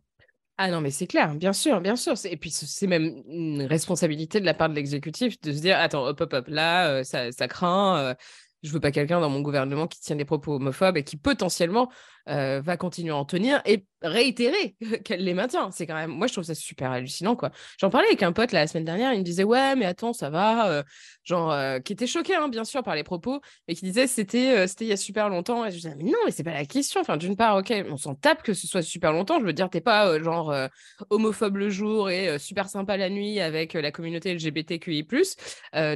Ah 0.58 0.70
non, 0.70 0.80
mais 0.80 0.90
c'est 0.90 1.06
clair, 1.06 1.34
bien 1.34 1.52
sûr, 1.52 1.80
bien 1.80 1.96
sûr. 1.96 2.14
Et 2.24 2.36
puis, 2.36 2.50
c'est 2.50 2.86
même 2.86 3.22
une 3.26 3.62
responsabilité 3.62 4.38
de 4.38 4.44
la 4.46 4.54
part 4.54 4.68
de 4.68 4.74
l'exécutif 4.74 5.40
de 5.40 5.52
se 5.52 5.60
dire 5.60 5.78
attends, 5.78 6.06
hop, 6.06 6.20
hop, 6.20 6.32
hop, 6.32 6.46
là, 6.48 7.02
ça, 7.04 7.32
ça 7.32 7.48
craint. 7.48 8.14
Je 8.62 8.72
veux 8.72 8.80
pas 8.80 8.92
quelqu'un 8.92 9.20
dans 9.20 9.30
mon 9.30 9.40
gouvernement 9.40 9.86
qui 9.86 10.00
tient 10.00 10.16
des 10.16 10.24
propos 10.24 10.54
homophobes 10.54 10.96
et 10.96 11.04
qui 11.04 11.16
potentiellement 11.16 11.90
va 12.26 12.76
continuer 12.76 13.10
à 13.10 13.16
en 13.16 13.24
tenir 13.24 13.60
et 13.64 13.84
réitérer 14.02 14.76
qu'elle 15.04 15.24
les 15.24 15.34
maintient. 15.34 15.70
C'est 15.70 15.86
quand 15.86 15.94
même, 15.94 16.10
moi, 16.10 16.26
je 16.26 16.32
trouve 16.32 16.44
ça 16.44 16.54
super 16.54 16.90
hallucinant, 16.90 17.36
quoi. 17.36 17.50
J'en 17.78 17.90
parlais 17.90 18.08
avec 18.08 18.22
un 18.22 18.32
pote 18.32 18.52
la 18.52 18.66
semaine 18.66 18.84
dernière, 18.84 19.12
il 19.12 19.20
me 19.20 19.24
disait, 19.24 19.44
ouais, 19.44 19.76
mais 19.76 19.86
attends, 19.86 20.12
ça 20.12 20.30
va, 20.30 20.70
euh, 20.70 20.82
genre, 21.24 21.52
euh, 21.52 21.78
qui 21.80 21.92
était 21.92 22.06
choqué, 22.06 22.34
hein, 22.34 22.48
bien 22.48 22.64
sûr, 22.64 22.82
par 22.82 22.94
les 22.94 23.04
propos, 23.04 23.40
mais 23.68 23.74
qui 23.74 23.84
disait, 23.84 24.06
c'était, 24.06 24.58
euh, 24.58 24.66
c'était 24.66 24.84
il 24.84 24.88
y 24.88 24.92
a 24.92 24.96
super 24.96 25.28
longtemps. 25.28 25.64
Et 25.64 25.70
je 25.70 25.76
disais, 25.76 25.94
mais 25.96 26.04
non, 26.04 26.18
mais 26.24 26.30
c'est 26.30 26.44
pas 26.44 26.52
la 26.52 26.64
question. 26.64 27.00
Enfin, 27.00 27.16
d'une 27.16 27.36
part, 27.36 27.56
ok, 27.56 27.72
on 27.90 27.96
s'en 27.96 28.14
tape 28.14 28.42
que 28.42 28.54
ce 28.54 28.66
soit 28.66 28.82
super 28.82 29.12
longtemps. 29.12 29.40
Je 29.40 29.44
veux 29.44 29.52
dire, 29.52 29.70
t'es 29.70 29.80
pas 29.80 30.20
genre 30.20 30.54
homophobe 31.10 31.56
le 31.56 31.70
jour 31.70 32.10
et 32.10 32.38
super 32.38 32.68
sympa 32.68 32.96
la 32.96 33.08
nuit 33.08 33.40
avec 33.40 33.74
la 33.74 33.90
communauté 33.90 34.34
LGBTQI+. 34.34 35.06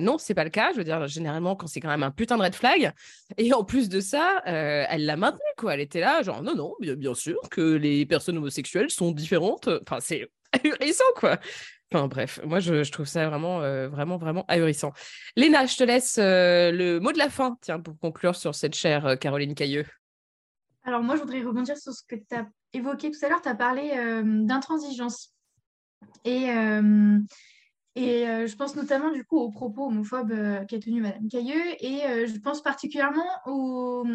non, 0.00 0.18
c'est 0.18 0.34
pas 0.34 0.44
le 0.44 0.50
cas. 0.50 0.72
Je 0.72 0.78
veux 0.78 0.84
dire, 0.84 1.06
généralement, 1.06 1.56
quand 1.56 1.66
c'est 1.66 1.80
quand 1.80 1.88
même 1.88 2.02
un 2.02 2.10
putain 2.10 2.36
de 2.36 2.42
red 2.42 2.54
flag. 2.56 2.92
Et 3.36 3.52
en 3.52 3.64
plus 3.64 3.88
de 3.88 4.00
ça, 4.00 4.42
elle 4.44 5.06
l'a 5.06 5.16
maintenu, 5.16 5.40
quoi. 5.56 5.74
Elle 5.74 5.80
était 5.80 6.00
là, 6.00 6.22
genre, 6.22 6.42
non, 6.42 6.54
non, 6.54 6.74
bien, 6.80 6.94
bien 6.94 7.14
sûr 7.14 7.38
que 7.50 7.60
les 7.60 8.06
personnes 8.06 8.38
homosexuelles 8.38 8.90
sont 8.90 9.12
différentes. 9.12 9.68
Enfin, 9.82 9.98
c'est 10.00 10.28
ahurissant, 10.52 11.04
quoi. 11.16 11.38
Enfin 11.92 12.08
bref, 12.08 12.40
moi 12.44 12.58
je, 12.58 12.90
trouve 12.90 13.06
ça 13.06 13.28
vraiment, 13.28 13.62
euh, 13.62 13.88
vraiment, 13.88 14.16
vraiment 14.16 14.44
ahurissant. 14.48 14.92
Léna, 15.36 15.66
je 15.66 15.76
te 15.76 15.84
laisse 15.84 16.18
euh, 16.18 16.72
le 16.72 16.98
mot 16.98 17.12
de 17.12 17.18
la 17.18 17.30
fin, 17.30 17.56
tiens, 17.60 17.78
pour 17.78 17.96
conclure 17.98 18.34
sur 18.34 18.56
cette 18.56 18.74
chère 18.74 19.06
euh, 19.06 19.16
Caroline 19.16 19.54
Cailleux. 19.54 19.86
Alors 20.82 21.02
moi, 21.02 21.14
je 21.14 21.20
voudrais 21.20 21.42
rebondir 21.42 21.76
sur 21.76 21.92
ce 21.92 22.02
que 22.08 22.16
tu 22.16 22.34
as 22.34 22.46
évoqué 22.72 23.10
tout 23.12 23.24
à 23.24 23.28
l'heure. 23.28 23.42
Tu 23.42 23.48
as 23.48 23.54
parlé 23.54 23.90
d'intransigeance. 24.22 25.32
Et, 26.24 26.46
et 27.96 28.46
je 28.46 28.56
pense 28.56 28.76
notamment 28.76 29.10
du 29.10 29.24
coup 29.24 29.38
aux 29.38 29.50
propos 29.50 29.86
homophobes 29.86 30.66
qu'a 30.68 30.78
tenu 30.78 31.00
Madame 31.00 31.28
Cailleux. 31.28 31.64
Et 31.80 32.26
je 32.26 32.38
pense 32.38 32.62
particulièrement 32.62 33.26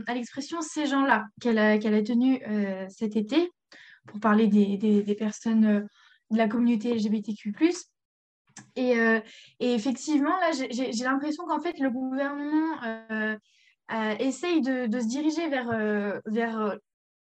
à 0.07 0.13
l'expression 0.13 0.61
ces 0.61 0.85
gens-là 0.85 1.25
qu'elle 1.41 1.57
a, 1.57 1.71
a 1.71 2.01
tenue 2.03 2.41
cet 2.89 3.15
été 3.15 3.51
pour 4.07 4.19
parler 4.19 4.47
des, 4.47 5.15
personnes 5.15 5.65
euh, 5.65 5.81
de 6.29 6.37
la 6.37 6.47
communauté 6.47 6.93
LGBTQ. 6.93 7.53
Et, 8.75 8.99
euh, 8.99 9.19
effectivement, 9.59 10.37
là, 10.39 10.51
j'ai 10.51 11.03
l'impression 11.03 11.45
qu'en 11.45 11.59
fait, 11.59 11.79
le 11.79 11.89
gouvernement 11.89 12.81
euh, 13.11 13.35
essaye 14.19 14.61
de, 14.61 14.99
se 14.99 15.07
diriger 15.07 15.47
vers 15.49 16.77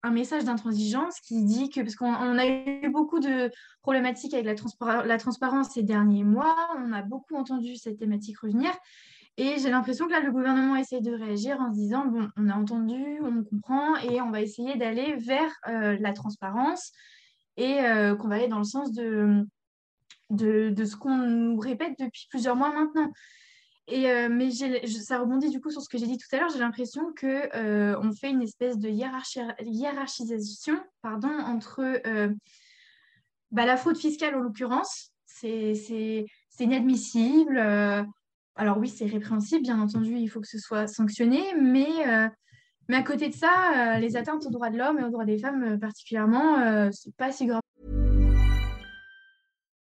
un 0.02 0.10
message 0.10 0.44
d'intransigeance 0.44 1.20
qui 1.20 1.44
dit 1.44 1.68
que, 1.68 1.80
parce 1.80 1.94
qu'on 1.94 2.38
a 2.38 2.46
eu 2.46 2.88
beaucoup 2.90 3.20
de 3.20 3.50
problématiques 3.82 4.34
avec 4.34 4.46
la, 4.46 5.04
la, 5.04 5.18
transparence 5.18 5.70
ces 5.70 5.82
derniers 5.82 6.24
mois, 6.24 6.56
on 6.78 6.92
a 6.92 7.02
beaucoup 7.02 7.36
entendu 7.36 7.76
cette 7.76 7.98
thématique 7.98 8.38
revenir, 8.38 8.72
et 9.36 9.58
j'ai 9.58 9.70
l'impression 9.70 10.06
que 10.06 10.12
là, 10.12 10.20
le 10.20 10.32
gouvernement 10.32 10.76
essaie 10.76 11.00
de 11.00 11.12
réagir 11.12 11.60
en 11.60 11.72
se 11.72 11.78
disant, 11.78 12.04
bon, 12.06 12.28
on 12.36 12.48
a 12.48 12.54
entendu, 12.54 13.20
on 13.22 13.42
comprend, 13.42 13.96
et 13.96 14.20
on 14.20 14.30
va 14.30 14.42
essayer 14.42 14.76
d'aller 14.76 15.16
vers 15.16 15.50
euh, 15.68 15.96
la 15.98 16.12
transparence 16.12 16.92
et 17.56 17.80
euh, 17.80 18.14
qu'on 18.16 18.28
va 18.28 18.36
aller 18.36 18.48
dans 18.48 18.58
le 18.58 18.64
sens 18.64 18.92
de, 18.92 19.46
de, 20.30 20.84
ce 20.84 20.96
qu'on 20.96 21.16
nous 21.16 21.58
répète 21.58 21.98
depuis 21.98 22.26
plusieurs 22.28 22.56
mois 22.56 22.72
maintenant. 22.72 23.10
Et, 23.90 24.10
euh, 24.10 24.28
mais 24.30 24.50
ça 24.50 25.18
rebondit 25.18 25.50
du 25.50 25.60
coup 25.60 25.70
sur 25.70 25.82
ce 25.82 25.88
que 25.88 25.98
j'ai 25.98 26.06
dit 26.06 26.16
tout 26.16 26.28
à 26.32 26.38
l'heure. 26.38 26.48
J'ai 26.50 26.58
l'impression 26.58 27.02
qu'on 27.18 27.98
on 28.02 28.12
fait 28.12 28.30
une 28.30 28.42
espèce 28.42 28.78
de 28.78 28.88
hiérarchisation 28.88 30.80
pardon, 31.02 31.28
entre 31.28 32.00
bah, 33.50 33.66
la 33.66 33.76
fraude 33.76 33.96
fiscale 33.96 34.34
en 34.36 34.40
l'occurrence. 34.40 35.10
C'est 35.26 36.24
inadmissible 36.58 37.58
alors 38.60 38.76
oui, 38.76 38.88
c'est 38.88 39.06
répréhensible, 39.06 39.62
bien 39.62 39.80
entendu, 39.80 40.16
il 40.16 40.28
faut 40.28 40.40
que 40.40 40.46
ce 40.46 40.58
soit 40.58 40.86
sanctionné, 40.86 41.40
mais, 41.58 41.88
euh, 42.06 42.28
mais 42.88 42.96
à 42.96 43.02
côté 43.02 43.30
de 43.30 43.34
ça, 43.34 43.94
euh, 43.94 43.98
les 43.98 44.18
atteintes 44.18 44.44
aux 44.44 44.50
droits 44.50 44.68
de 44.68 44.76
l'homme 44.76 44.98
et 44.98 45.02
aux 45.02 45.08
droits 45.08 45.24
des 45.24 45.38
femmes 45.38 45.62
euh, 45.62 45.78
particulièrement, 45.78 46.58
euh, 46.58 46.90
c'est 46.92 47.14
pas 47.16 47.32
si 47.32 47.46
grave. 47.46 47.62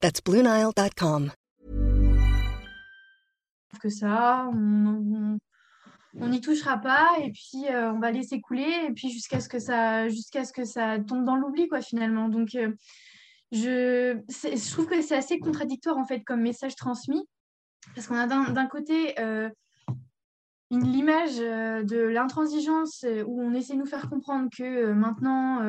That's 0.00 0.20
BlueNile.com. 0.24 1.32
Que 3.80 3.90
ça, 3.90 4.48
on 6.18 6.28
n'y 6.28 6.40
touchera 6.40 6.78
pas 6.78 7.08
et 7.20 7.30
puis 7.30 7.66
euh, 7.68 7.92
on 7.92 7.98
va 7.98 8.10
laisser 8.10 8.40
couler 8.40 8.86
et 8.88 8.92
puis 8.92 9.10
jusqu'à 9.10 9.40
ce 9.40 9.48
que 9.48 9.58
ça, 9.58 10.08
jusqu'à 10.08 10.44
ce 10.44 10.52
que 10.52 10.64
ça 10.64 10.98
tombe 10.98 11.24
dans 11.24 11.36
l'oubli 11.36 11.68
quoi 11.68 11.82
finalement. 11.82 12.28
Donc 12.28 12.54
euh, 12.54 12.72
je, 13.52 14.16
trouve 14.72 14.86
que 14.86 15.02
c'est 15.02 15.16
assez 15.16 15.38
contradictoire 15.38 15.98
en 15.98 16.06
fait 16.06 16.22
comme 16.24 16.40
message 16.40 16.74
transmis 16.74 17.22
parce 17.94 18.06
qu'on 18.06 18.16
a 18.16 18.26
d'un 18.26 18.66
côté 18.66 19.18
euh, 19.20 19.50
l'image 20.70 21.38
euh, 21.38 21.82
de 21.84 21.98
l'intransigeance 21.98 23.04
où 23.26 23.42
on 23.42 23.54
essaie 23.54 23.74
de 23.74 23.78
nous 23.78 23.86
faire 23.86 24.08
comprendre 24.08 24.48
que 24.56 24.92
maintenant, 24.92 25.60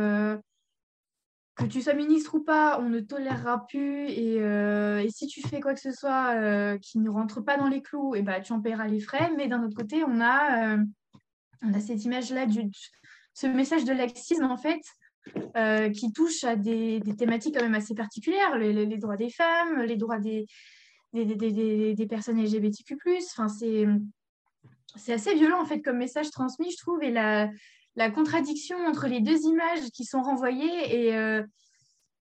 que 1.58 1.66
tu 1.66 1.82
sois 1.82 1.94
ministre 1.94 2.36
ou 2.36 2.44
pas, 2.44 2.80
on 2.80 2.90
ne 2.90 3.00
tolérera 3.00 3.66
plus. 3.66 4.10
Et, 4.10 5.10
si 5.10 5.28
tu 5.28 5.42
fais 5.42 5.60
quoi 5.60 5.74
que 5.74 5.80
ce 5.80 5.92
soit 5.92 6.78
qui 6.80 7.00
ne 7.00 7.10
rentre 7.10 7.42
pas 7.42 7.58
dans 7.58 7.68
les 7.68 7.82
clous, 7.82 8.16
et 8.16 8.20
eh 8.20 8.22
ben, 8.22 8.42
tu 8.42 8.54
en 8.54 8.62
paieras 8.62 8.88
les 8.88 9.00
frais. 9.00 9.32
Mais 9.36 9.48
d'un 9.48 9.64
autre 9.64 9.76
côté, 9.76 10.04
on 10.04 10.22
a, 10.22 10.78
a 10.78 11.80
cette 11.80 12.06
image-là, 12.06 12.46
ce 13.34 13.48
message 13.48 13.86
de 13.86 13.94
laxisme, 13.94 14.46
en 14.46 14.58
fait, 14.58 14.82
qui 15.94 16.14
touche 16.14 16.44
à 16.44 16.56
des, 16.56 17.02
thématiques 17.18 17.56
quand 17.56 17.64
même 17.64 17.76
assez 17.76 17.96
particulières, 17.96 18.58
les 18.58 18.98
droits 18.98 19.18
des 19.18 19.30
femmes, 19.30 19.82
les 19.82 19.98
droits 19.98 20.20
des, 20.20 20.46
personnes 22.10 22.42
LGBTQ+. 22.42 22.98
Enfin, 23.38 23.48
c'est, 23.48 25.14
assez 25.14 25.34
violent, 25.34 25.62
en 25.62 25.66
fait, 25.66 25.82
comme 25.82 25.98
message 25.98 26.30
transmis, 26.30 26.72
je 26.72 26.78
trouve, 26.78 27.02
et 27.04 27.12
la 27.98 28.12
contradiction 28.12 28.78
entre 28.86 29.08
les 29.08 29.20
deux 29.20 29.40
images 29.42 29.90
qui 29.92 30.06
sont 30.06 30.22
renvoyées 30.22 31.08
est 31.08 31.18
euh, 31.18 31.44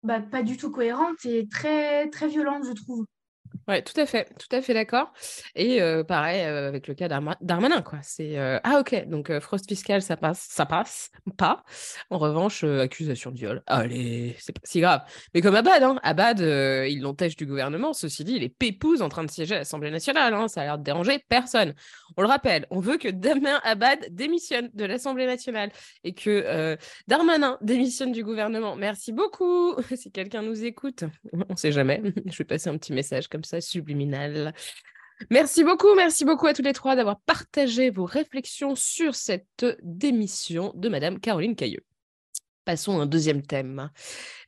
bah, 0.05 0.21
pas 0.21 0.43
du 0.43 0.57
tout 0.57 0.71
cohérente 0.71 1.25
et 1.25 1.49
très, 1.49 2.09
très 2.11 2.29
violente, 2.29 2.65
je 2.65 2.73
trouve. 2.73 3.05
Ouais, 3.69 3.83
tout 3.83 3.99
à 4.01 4.07
fait, 4.07 4.27
tout 4.39 4.57
à 4.57 4.63
fait 4.63 4.73
d'accord. 4.73 5.13
Et 5.55 5.81
pareil 6.09 6.41
avec 6.41 6.89
le 6.89 6.95
cas 6.95 7.07
d'Arma- 7.09 7.37
d'Armanin, 7.43 7.83
quoi. 7.83 7.99
C'est 8.03 8.39
ah 8.39 8.81
ok, 8.81 9.07
donc 9.09 9.31
fraude 9.41 9.61
fiscale, 9.69 10.01
ça 10.01 10.17
passe, 10.17 10.47
ça 10.51 10.65
passe 10.65 11.11
pas. 11.37 11.63
En 12.09 12.17
revanche, 12.17 12.65
accusation 12.65 13.31
de 13.31 13.37
viol, 13.37 13.63
allez, 13.67 14.35
c'est 14.39 14.53
pas 14.55 14.61
si 14.65 14.81
grave. 14.81 15.03
Mais 15.35 15.43
comme 15.43 15.55
Abad, 15.55 15.83
hein, 15.83 16.01
Abad, 16.03 16.39
il 16.41 17.01
l'empêche 17.03 17.37
du 17.37 17.45
gouvernement. 17.45 17.93
Ceci 17.93 18.25
dit, 18.25 18.37
il 18.37 18.43
est 18.43 18.49
pépouze 18.49 19.03
en 19.03 19.11
train 19.11 19.25
de 19.25 19.31
siéger 19.31 19.55
à 19.57 19.59
l'Assemblée 19.59 19.91
nationale. 19.91 20.33
hein, 20.33 20.49
ça 20.49 20.63
a 20.63 20.65
l'air 20.65 20.79
de 20.79 20.85
déranger 20.85 21.23
personne. 21.29 21.75
On 22.17 22.23
le 22.23 22.29
rappelle, 22.29 22.67
on 22.71 22.81
veut 22.81 22.97
que 22.97 23.09
Damien 23.09 23.61
Abad 23.65 23.99
démissionne 24.11 24.71
de 24.73 24.85
l'Assemblée 24.87 25.27
nationale 25.27 25.71
et 26.05 26.15
que 26.15 26.77
Darmanin 27.07 27.59
démissionne 27.61 28.13
du 28.13 28.25
gouvernement. 28.25 28.77
Merci 28.77 29.13
beaucoup. 29.13 29.75
Si 29.99 30.13
quelqu'un 30.13 30.43
nous 30.43 30.65
écoute, 30.65 31.05
on 31.49 31.57
sait 31.57 31.73
jamais. 31.73 32.01
Je 32.27 32.39
vais 32.39 32.45
passer 32.45 32.69
un 32.71 32.79
petit 32.79 32.93
message 32.93 33.27
comme 33.29 33.43
ça, 33.43 33.58
subliminal. 33.61 34.55
Merci 35.31 35.65
beaucoup, 35.65 35.95
merci 35.97 36.25
beaucoup 36.25 36.47
à 36.47 36.55
tous 36.55 36.63
les 36.63 36.73
trois 36.73 36.95
d'avoir 36.95 37.21
partagé 37.21 37.91
vos 37.91 38.05
réflexions 38.05 38.75
sur 38.77 39.15
cette 39.15 39.67
démission 39.83 40.73
de 40.77 40.89
Madame 40.89 41.19
Caroline 41.19 41.57
Cailleux. 41.57 41.85
Passons 42.65 43.01
à 43.01 43.05
un 43.05 43.07
deuxième 43.07 43.41
thème. 43.41 43.91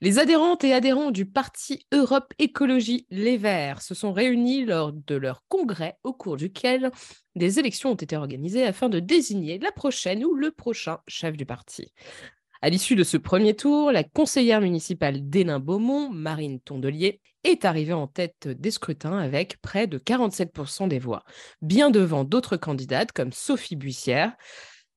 Les 0.02 0.18
adhérentes 0.18 0.62
et 0.62 0.74
adhérents 0.74 1.10
du 1.10 1.24
parti 1.24 1.86
Europe 1.90 2.34
Écologie 2.38 3.06
Les 3.10 3.38
Verts 3.38 3.80
se 3.80 3.94
sont 3.94 4.12
réunis 4.12 4.66
lors 4.66 4.92
de 4.92 5.14
leur 5.14 5.42
congrès 5.48 5.96
au 6.04 6.12
cours 6.12 6.36
duquel 6.36 6.90
des 7.34 7.58
élections 7.58 7.92
ont 7.92 7.94
été 7.94 8.16
organisées 8.16 8.64
afin 8.64 8.90
de 8.90 9.00
désigner 9.00 9.58
la 9.58 9.72
prochaine 9.72 10.22
ou 10.22 10.34
le 10.34 10.50
prochain 10.50 10.98
chef 11.08 11.36
du 11.36 11.46
parti. 11.46 11.94
À 12.60 12.68
l'issue 12.68 12.94
de 12.94 13.04
ce 13.04 13.16
premier 13.16 13.56
tour, 13.56 13.90
la 13.90 14.04
conseillère 14.04 14.60
municipale 14.60 15.30
d'Hénin-Beaumont, 15.30 16.10
Marine 16.10 16.60
Tondelier, 16.60 17.22
est 17.44 17.64
arrivée 17.64 17.92
en 17.92 18.06
tête 18.06 18.48
des 18.48 18.70
scrutins 18.70 19.18
avec 19.18 19.60
près 19.62 19.86
de 19.86 19.98
47% 19.98 20.88
des 20.88 20.98
voix, 20.98 21.24
bien 21.62 21.90
devant 21.90 22.24
d'autres 22.24 22.56
candidates 22.56 23.12
comme 23.12 23.32
Sophie 23.32 23.76
Buissière, 23.76 24.32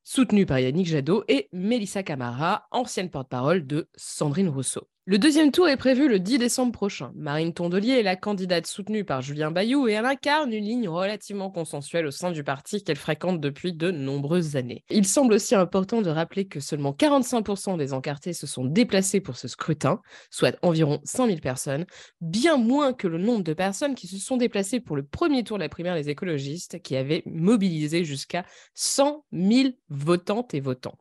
soutenue 0.04 0.46
par 0.46 0.60
Yannick 0.60 0.88
Jadot, 0.88 1.24
et 1.28 1.50
Mélissa 1.54 2.04
Camara, 2.04 2.68
ancienne 2.72 3.10
porte-parole 3.10 3.66
de 3.66 3.90
Sandrine 3.96 4.50
Rousseau. 4.50 4.90
Le 5.06 5.18
deuxième 5.18 5.52
tour 5.52 5.68
est 5.68 5.76
prévu 5.76 6.08
le 6.08 6.18
10 6.18 6.38
décembre 6.38 6.72
prochain. 6.72 7.12
Marine 7.16 7.54
Tondelier 7.54 7.96
est 7.96 8.04
la 8.04 8.16
candidate 8.16 8.66
soutenue 8.66 9.04
par 9.04 9.22
Julien 9.22 9.52
Bayou 9.52 9.90
et 9.90 9.92
elle 9.92 10.06
incarne 10.06 10.54
une 10.54 10.64
ligne 10.64 10.88
relativement 10.88 11.52
consensuelle 11.52 12.06
au 12.06 12.12
sein 12.12 12.32
du 12.32 12.42
parti 12.46 12.86
qu'elle 12.86 12.96
fréquente 12.96 13.42
depuis 13.42 13.74
de 13.74 13.92
nombreuses 13.92 14.56
années. 14.56 14.86
Il 14.90 15.06
semble 15.06 15.34
aussi 15.34 15.56
important 15.56 16.02
de 16.02 16.10
rappeler 16.10 16.48
que 16.48 16.62
seulement 16.62 16.94
45% 16.94 17.78
des 17.78 17.92
encartés 17.92 18.32
se 18.32 18.48
sont 18.48 18.64
déplacés 18.64 19.20
pour 19.20 19.36
ce 19.36 19.50
scrutin, 19.50 20.00
soit 20.30 20.58
environ 20.62 21.02
100 21.04 21.28
000 21.28 21.40
personnes, 21.40 21.86
bien 22.22 22.56
moins 22.56 22.94
que 22.94 23.10
le 23.10 23.18
nombre 23.18 23.44
de 23.44 23.54
personnes 23.54 23.96
qui 23.96 24.08
se 24.08 24.18
sont 24.20 24.38
déplacées 24.38 24.80
pour 24.80 24.96
le 24.96 25.04
premier 25.04 25.44
tour 25.44 25.58
de 25.58 25.64
la 25.64 25.70
primaire 25.70 25.96
des 25.96 26.10
écologistes, 26.10 26.82
qui 26.82 26.96
avait 26.96 27.24
mobilisé 27.26 28.06
jusqu'à 28.06 28.46
100 28.76 29.26
000 29.34 29.72
votantes 29.90 30.54
et 30.54 30.62
votants. 30.62 30.98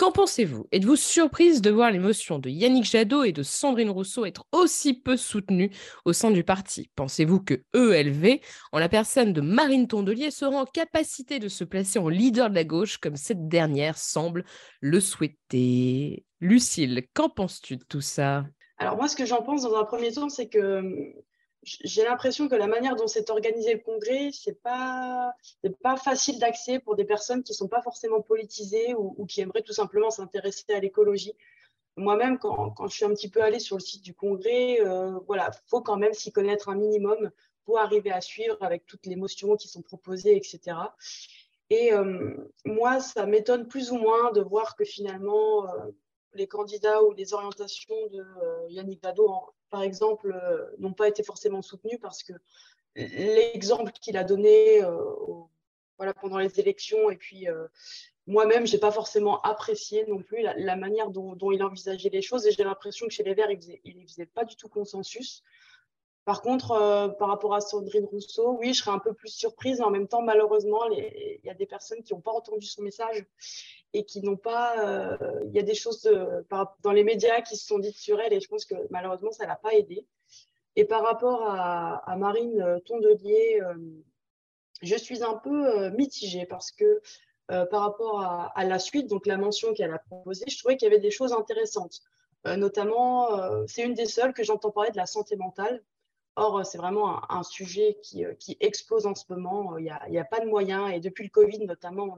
Qu'en 0.00 0.12
pensez-vous? 0.12 0.66
Êtes-vous 0.72 0.96
surprise 0.96 1.60
de 1.60 1.70
voir 1.70 1.90
l'émotion 1.90 2.38
de 2.38 2.48
Yannick 2.48 2.86
Jadot 2.86 3.22
et 3.22 3.32
de 3.32 3.42
Sandrine 3.42 3.90
Rousseau 3.90 4.24
être 4.24 4.46
aussi 4.50 4.94
peu 4.94 5.18
soutenues 5.18 5.70
au 6.06 6.14
sein 6.14 6.30
du 6.30 6.42
parti? 6.42 6.90
Pensez-vous 6.96 7.40
que 7.40 7.62
ELV, 7.74 8.40
en 8.72 8.78
la 8.78 8.88
personne 8.88 9.34
de 9.34 9.42
Marine 9.42 9.88
Tondelier, 9.88 10.30
sera 10.30 10.56
en 10.56 10.64
capacité 10.64 11.38
de 11.38 11.48
se 11.48 11.64
placer 11.64 11.98
en 11.98 12.08
leader 12.08 12.48
de 12.48 12.54
la 12.54 12.64
gauche 12.64 12.96
comme 12.96 13.16
cette 13.16 13.46
dernière 13.46 13.98
semble 13.98 14.46
le 14.80 15.00
souhaiter? 15.00 16.24
Lucille, 16.40 17.06
qu'en 17.12 17.28
penses-tu 17.28 17.76
de 17.76 17.84
tout 17.84 18.00
ça? 18.00 18.46
Alors 18.78 18.96
moi, 18.96 19.06
ce 19.06 19.16
que 19.16 19.26
j'en 19.26 19.42
pense 19.42 19.64
dans 19.64 19.76
un 19.76 19.84
premier 19.84 20.12
temps, 20.12 20.30
c'est 20.30 20.48
que 20.48 21.12
j'ai 21.62 22.04
l'impression 22.04 22.48
que 22.48 22.54
la 22.54 22.66
manière 22.66 22.96
dont 22.96 23.06
s'est 23.06 23.30
organisé 23.30 23.74
le 23.74 23.80
congrès, 23.80 24.30
c'est 24.32 24.60
pas 24.62 25.34
c'est 25.62 25.78
pas 25.78 25.96
facile 25.96 26.38
d'accès 26.38 26.78
pour 26.78 26.96
des 26.96 27.04
personnes 27.04 27.42
qui 27.42 27.54
sont 27.54 27.68
pas 27.68 27.82
forcément 27.82 28.20
politisées 28.22 28.94
ou, 28.94 29.26
qui 29.26 29.40
aimeraient 29.42 29.62
tout 29.62 29.72
simplement 29.72 30.10
s'intéresser 30.10 30.72
à 30.72 30.80
l'écologie. 30.80 31.34
Moi-même, 31.96 32.38
quand, 32.38 32.70
quand, 32.70 32.88
je 32.88 32.96
suis 32.96 33.04
un 33.04 33.10
petit 33.10 33.28
peu 33.28 33.42
allée 33.42 33.58
sur 33.58 33.76
le 33.76 33.80
site 33.80 34.02
du 34.02 34.14
congrès, 34.14 34.80
euh, 34.80 35.18
voilà, 35.26 35.50
faut 35.66 35.82
quand 35.82 35.96
même 35.96 36.14
s'y 36.14 36.32
connaître 36.32 36.68
un 36.70 36.76
minimum 36.76 37.30
pour 37.64 37.78
arriver 37.78 38.10
à 38.10 38.20
suivre 38.20 38.56
avec 38.62 38.86
toutes 38.86 39.06
les 39.06 39.16
motions 39.16 39.56
qui 39.56 39.68
sont 39.68 39.82
proposées, 39.82 40.36
etc. 40.36 40.76
Et 41.70 41.92
euh, 41.92 42.36
moi, 42.64 43.00
ça 43.00 43.26
m'étonne 43.26 43.68
plus 43.68 43.92
ou 43.92 43.96
moins 43.96 44.32
de 44.32 44.40
voir 44.40 44.74
que 44.74 44.84
finalement, 44.84 45.68
euh, 45.68 45.90
les 46.34 46.48
candidats 46.48 47.02
ou 47.04 47.12
les 47.12 47.32
orientations 47.32 48.06
de 48.12 48.20
euh, 48.20 48.66
Yannick 48.68 49.02
Jadot, 49.02 49.28
en, 49.28 49.46
par 49.70 49.82
exemple, 49.82 50.32
euh, 50.32 50.66
n'ont 50.78 50.92
pas 50.92 51.08
été 51.08 51.22
forcément 51.22 51.62
soutenus 51.62 51.98
parce 52.00 52.22
que 52.22 52.32
l'exemple 52.96 53.92
qu'il 53.92 54.16
a 54.16 54.24
donné 54.24 54.82
euh, 54.82 54.90
au, 54.90 55.48
voilà, 55.96 56.12
pendant 56.14 56.38
les 56.38 56.58
élections 56.58 57.10
et 57.10 57.16
puis 57.16 57.48
euh, 57.48 57.66
moi-même, 58.26 58.66
je 58.66 58.74
n'ai 58.74 58.80
pas 58.80 58.90
forcément 58.90 59.40
apprécié 59.42 60.06
non 60.06 60.22
plus 60.22 60.42
la, 60.42 60.76
manière 60.76 61.10
dont, 61.10 61.50
il 61.50 61.62
envisageait 61.62 62.10
les 62.10 62.22
choses 62.22 62.46
et 62.46 62.52
j'ai 62.52 62.64
l'impression 62.64 63.06
que 63.06 63.12
chez 63.12 63.22
les 63.22 63.34
Verts, 63.34 63.50
il 63.50 63.98
ne 63.98 64.06
faisait, 64.06 64.26
pas 64.26 64.44
du 64.44 64.56
tout 64.56 64.68
consensus. 64.68 65.42
Par 66.30 66.42
contre, 66.42 66.70
euh, 66.70 67.08
par 67.08 67.26
rapport 67.26 67.54
à 67.56 67.60
Sandrine 67.60 68.04
Rousseau, 68.04 68.56
oui, 68.60 68.72
je 68.72 68.82
serais 68.84 68.92
un 68.92 69.00
peu 69.00 69.12
plus 69.12 69.30
surprise, 69.30 69.80
en 69.80 69.90
même 69.90 70.06
temps, 70.06 70.22
malheureusement, 70.22 70.84
il 70.92 71.40
y 71.42 71.50
a 71.50 71.54
des 71.54 71.66
personnes 71.66 72.04
qui 72.04 72.14
n'ont 72.14 72.20
pas 72.20 72.30
entendu 72.30 72.64
son 72.66 72.82
message 72.82 73.26
et 73.94 74.04
qui 74.04 74.20
n'ont 74.20 74.36
pas. 74.36 74.76
Il 74.76 74.80
euh, 74.80 75.50
y 75.52 75.58
a 75.58 75.64
des 75.64 75.74
choses 75.74 76.08
dans 76.82 76.92
les 76.92 77.02
médias 77.02 77.40
qui 77.40 77.56
se 77.56 77.66
sont 77.66 77.80
dites 77.80 77.96
sur 77.96 78.20
elle 78.20 78.32
et 78.32 78.38
je 78.38 78.46
pense 78.46 78.64
que 78.64 78.76
malheureusement, 78.90 79.32
ça 79.32 79.42
ne 79.42 79.48
l'a 79.48 79.56
pas 79.56 79.72
aidée. 79.72 80.06
Et 80.76 80.84
par 80.84 81.02
rapport 81.02 81.42
à, 81.50 82.14
Marine 82.16 82.80
Tondelier, 82.86 83.60
euh, 83.60 83.74
je 84.82 84.94
suis 84.94 85.24
un 85.24 85.34
peu 85.34 85.90
mitigée 85.90 86.46
parce 86.46 86.70
que 86.70 87.02
par 87.48 87.80
rapport 87.80 88.20
à, 88.20 88.52
à, 88.56 88.64
la 88.64 88.78
suite, 88.78 89.08
donc 89.08 89.26
la 89.26 89.36
mention 89.36 89.74
qu'elle 89.74 89.92
a 89.92 89.98
proposée, 89.98 90.44
je 90.46 90.56
trouvais 90.60 90.76
qu'il 90.76 90.86
y 90.86 90.92
avait 90.92 91.00
des 91.00 91.10
choses 91.10 91.32
intéressantes. 91.32 92.02
Notamment, 92.44 93.66
c'est 93.66 93.82
une 93.82 93.94
des 93.94 94.06
seules 94.06 94.32
que 94.32 94.44
j'entends 94.44 94.70
parler 94.70 94.92
de 94.92 94.96
la 94.96 95.06
santé 95.06 95.34
mentale. 95.34 95.82
Or, 96.36 96.64
c'est 96.64 96.78
vraiment 96.78 97.30
un, 97.30 97.42
sujet 97.42 97.98
qui, 98.02 98.24
qui, 98.38 98.56
explose 98.60 99.06
en 99.06 99.14
ce 99.14 99.24
moment. 99.28 99.76
Il 99.78 99.84
n'y 99.84 100.18
a, 100.18 100.22
a, 100.22 100.24
pas 100.24 100.40
de 100.40 100.46
moyens. 100.46 100.90
Et 100.92 101.00
depuis 101.00 101.24
le 101.24 101.30
Covid, 101.30 101.66
notamment, 101.66 102.16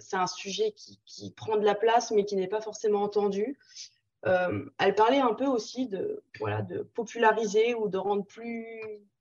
c'est 0.00 0.16
un 0.16 0.26
sujet 0.26 0.72
qui, 0.72 1.00
qui, 1.06 1.30
prend 1.30 1.56
de 1.56 1.64
la 1.64 1.74
place, 1.74 2.10
mais 2.10 2.24
qui 2.24 2.36
n'est 2.36 2.48
pas 2.48 2.60
forcément 2.60 3.02
entendu. 3.02 3.58
Euh, 4.26 4.64
elle 4.78 4.94
parlait 4.94 5.18
un 5.18 5.34
peu 5.34 5.46
aussi 5.46 5.88
de, 5.88 6.22
voilà, 6.38 6.62
de 6.62 6.82
populariser 6.82 7.74
ou 7.74 7.88
de 7.88 7.98
rendre 7.98 8.24
plus, 8.24 8.66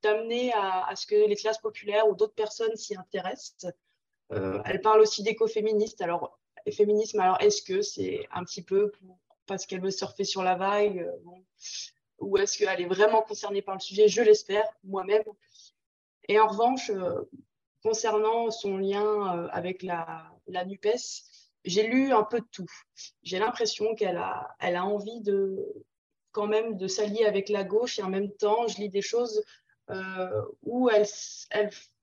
d'amener 0.04 0.52
à, 0.54 0.88
à, 0.88 0.96
ce 0.96 1.08
que 1.08 1.28
les 1.28 1.36
classes 1.36 1.58
populaires 1.58 2.08
ou 2.08 2.16
d'autres 2.16 2.36
personnes 2.36 2.76
s'y 2.76 2.96
intéressent. 2.96 3.74
Euh, 4.34 4.62
elle 4.66 4.82
parle 4.82 5.02
aussi 5.02 5.24
d'écoféministe. 5.24 6.02
Alors, 6.02 6.40
féminisme, 6.72 7.20
alors 7.20 7.38
est-ce 7.42 7.62
que 7.62 7.82
c'est 7.82 8.28
un 8.32 8.44
petit 8.44 8.62
peu 8.62 8.92
parce 9.48 9.66
qu'elle 9.66 9.82
veut 9.82 9.92
surfer 9.92 10.24
sur 10.24 10.44
la 10.44 10.56
vague 10.56 11.00
euh, 11.00 11.32
Ou 12.22 12.38
est-ce 12.38 12.58
qu'elle 12.58 12.82
est 12.82 12.86
vraiment 12.86 13.22
concernée 13.22 13.62
par 13.62 13.76
le 13.76 13.82
sujet? 13.82 14.08
Je 14.08 14.22
l'espère, 14.22 14.68
moi-même. 14.84 15.24
Et 16.28 16.40
en 16.40 16.48
revanche, 16.48 16.90
euh, 16.90 17.22
concernant 17.84 18.52
son 18.52 18.78
lien 18.78 19.50
avec 19.52 19.84
la, 19.84 20.32
NUPES, 20.48 21.24
j'ai 21.66 21.84
lu 21.88 22.14
un 22.14 22.24
peu 22.24 22.40
de 22.40 22.48
tout. 22.52 22.70
J'ai 23.24 23.40
l'impression 23.40 23.96
qu'elle 23.96 24.18
a, 24.18 24.56
elle 24.60 24.76
a 24.76 24.86
envie 24.86 25.22
de 25.22 25.84
quand 26.32 26.48
même 26.48 26.78
de 26.78 26.88
s'allier 26.88 27.26
avec 27.26 27.50
la 27.50 27.64
gauche 27.64 28.00
et 28.00 28.04
en 28.04 28.10
même 28.10 28.32
temps, 28.32 28.68
je 28.68 28.78
lis 28.78 28.90
des 28.90 29.02
choses 29.02 29.44
euh, 29.90 30.42
où 30.64 30.90
elle, 30.90 31.06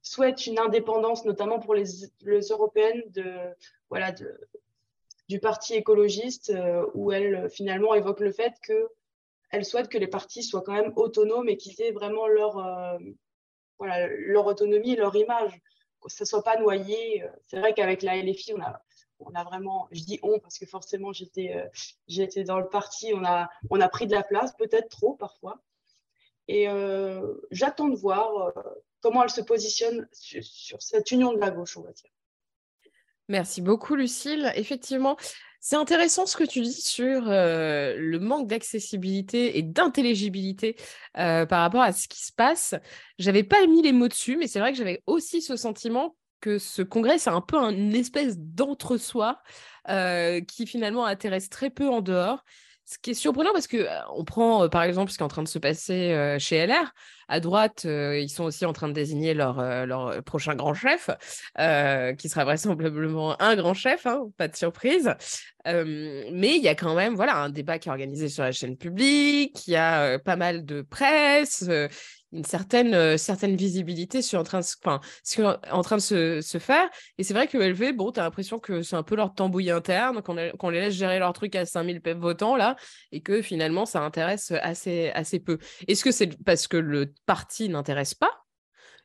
souhaite 0.02 0.46
une 0.46 0.58
indépendance, 0.58 1.24
notamment 1.24 1.58
pour 1.58 1.74
les, 1.74 1.86
européennes 2.50 3.02
de, 3.08 3.24
voilà, 3.88 4.14
du 5.28 5.40
parti 5.40 5.74
écologiste, 5.74 6.50
euh, 6.50 6.86
où 6.94 7.12
elle 7.12 7.50
finalement 7.50 7.94
évoque 7.94 8.20
le 8.20 8.32
fait 8.32 8.54
qu'elle 9.50 9.64
souhaite 9.64 9.88
que 9.88 9.98
les 9.98 10.06
partis 10.06 10.42
soient 10.42 10.62
quand 10.62 10.72
même 10.72 10.92
autonomes 10.96 11.48
et 11.48 11.56
qu'ils 11.56 11.80
aient 11.82 11.92
vraiment 11.92 12.26
leur, 12.26 12.58
euh, 12.58 12.98
voilà, 13.78 14.06
leur 14.08 14.46
autonomie, 14.46 14.96
leur 14.96 15.14
image, 15.16 15.60
que 16.00 16.10
ça 16.10 16.24
ne 16.24 16.26
soit 16.26 16.42
pas 16.42 16.58
noyé. 16.58 17.24
C'est 17.46 17.58
vrai 17.58 17.74
qu'avec 17.74 18.02
la 18.02 18.16
LFI, 18.16 18.54
on 18.54 18.62
a, 18.62 18.80
on 19.20 19.34
a 19.34 19.44
vraiment, 19.44 19.88
je 19.90 20.02
dis 20.04 20.18
on 20.22 20.38
parce 20.38 20.58
que 20.58 20.66
forcément 20.66 21.12
j'étais, 21.12 21.54
euh, 21.54 21.66
j'étais 22.06 22.44
dans 22.44 22.58
le 22.58 22.68
parti, 22.68 23.12
on 23.14 23.24
a, 23.24 23.48
on 23.70 23.80
a 23.80 23.88
pris 23.88 24.06
de 24.06 24.14
la 24.14 24.22
place, 24.22 24.54
peut-être 24.56 24.88
trop 24.88 25.14
parfois. 25.14 25.60
Et 26.46 26.68
euh, 26.68 27.34
j'attends 27.50 27.88
de 27.88 27.96
voir 27.96 28.36
euh, 28.36 28.62
comment 29.00 29.22
elle 29.22 29.30
se 29.30 29.40
positionne 29.40 30.08
sur, 30.12 30.42
sur, 30.44 30.80
cette 30.82 31.10
union 31.10 31.32
de 31.32 31.38
la 31.38 31.50
gauche, 31.50 31.76
on 31.76 31.82
va 31.82 31.92
dire. 31.92 32.10
Merci 33.28 33.60
beaucoup, 33.60 33.94
Lucille. 33.94 34.50
Effectivement, 34.54 35.16
c'est 35.60 35.76
intéressant 35.76 36.24
ce 36.24 36.36
que 36.36 36.44
tu 36.44 36.60
dis 36.60 36.80
sur 36.80 37.28
euh, 37.28 37.94
le 37.98 38.18
manque 38.18 38.46
d'accessibilité 38.46 39.58
et 39.58 39.62
d'intelligibilité 39.62 40.76
euh, 41.18 41.44
par 41.44 41.60
rapport 41.60 41.82
à 41.82 41.92
ce 41.92 42.08
qui 42.08 42.24
se 42.24 42.32
passe. 42.32 42.74
J'avais 43.18 43.42
pas 43.42 43.66
mis 43.66 43.82
les 43.82 43.92
mots 43.92 44.08
dessus, 44.08 44.36
mais 44.36 44.46
c'est 44.46 44.60
vrai 44.60 44.72
que 44.72 44.78
j'avais 44.78 45.02
aussi 45.06 45.42
ce 45.42 45.56
sentiment 45.56 46.16
que 46.40 46.58
ce 46.58 46.82
congrès, 46.82 47.18
c'est 47.18 47.30
un 47.30 47.40
peu 47.40 47.56
une 47.58 47.94
espèce 47.94 48.38
d'entre-soi 48.38 49.42
euh, 49.88 50.40
qui 50.40 50.66
finalement 50.66 51.04
intéresse 51.04 51.50
très 51.50 51.70
peu 51.70 51.88
en 51.88 52.00
dehors. 52.00 52.44
Ce 52.88 52.96
qui 52.98 53.10
est 53.10 53.14
surprenant 53.14 53.52
parce 53.52 53.66
que 53.66 53.86
on 54.16 54.24
prend 54.24 54.66
par 54.68 54.82
exemple 54.82 55.10
ce 55.10 55.18
qui 55.18 55.22
est 55.22 55.24
en 55.24 55.28
train 55.28 55.42
de 55.42 55.48
se 55.48 55.58
passer 55.58 56.36
chez 56.38 56.66
LR. 56.66 56.94
À 57.28 57.40
droite, 57.40 57.84
ils 57.84 58.30
sont 58.30 58.44
aussi 58.44 58.64
en 58.64 58.72
train 58.72 58.88
de 58.88 58.94
désigner 58.94 59.34
leur, 59.34 59.60
leur 59.84 60.22
prochain 60.22 60.54
grand 60.54 60.72
chef, 60.72 61.10
qui 62.16 62.28
sera 62.30 62.44
vraisemblablement 62.44 63.40
un 63.42 63.54
grand 63.56 63.74
chef, 63.74 64.06
hein, 64.06 64.30
pas 64.38 64.48
de 64.48 64.56
surprise. 64.56 65.14
mais 65.66 66.56
il 66.56 66.62
y 66.62 66.68
a 66.68 66.74
quand 66.74 66.94
même 66.94 67.14
voilà, 67.14 67.36
un 67.36 67.50
débat 67.50 67.78
qui 67.78 67.90
est 67.90 67.92
organisé 67.92 68.30
sur 68.30 68.44
la 68.44 68.52
chaîne 68.52 68.78
publique, 68.78 69.66
il 69.66 69.72
y 69.72 69.76
a 69.76 70.18
pas 70.18 70.36
mal 70.36 70.64
de 70.64 70.80
presse, 70.80 71.68
une 72.32 72.44
certaine, 72.44 73.16
certaine 73.16 73.56
visibilité 73.56 74.22
sur 74.22 74.40
en 74.40 74.44
train 74.44 74.60
de, 74.60 75.70
en 75.72 75.82
train 75.82 75.96
de 75.96 76.02
se, 76.40 76.58
faire. 76.58 76.88
Et 77.16 77.24
c'est 77.24 77.34
vrai 77.34 77.46
que 77.46 77.58
LV, 77.58 77.92
bon, 77.94 78.12
tu 78.12 78.20
as 78.20 78.24
l'impression 78.24 78.58
que 78.58 78.82
c'est 78.82 78.96
un 78.96 79.02
peu 79.02 79.16
leur 79.16 79.34
tambouille 79.34 79.70
interne, 79.70 80.22
qu'on 80.22 80.70
les 80.70 80.80
laisse 80.80 80.94
gérer 80.94 81.18
leur 81.18 81.32
truc 81.32 81.54
à 81.56 81.64
5000 81.64 82.00
votants, 82.16 82.56
là, 82.56 82.76
et 83.12 83.20
que 83.20 83.42
finalement, 83.42 83.86
ça 83.86 84.02
intéresse 84.02 84.52
assez, 84.62 85.10
assez 85.14 85.40
peu. 85.40 85.58
Est-ce 85.86 86.04
que 86.04 86.12
c'est 86.12 86.36
parce 86.44 86.66
que 86.66 86.76
le 86.76 87.12
parti 87.26 87.68
n'intéresse 87.68 88.14
pas? 88.14 88.44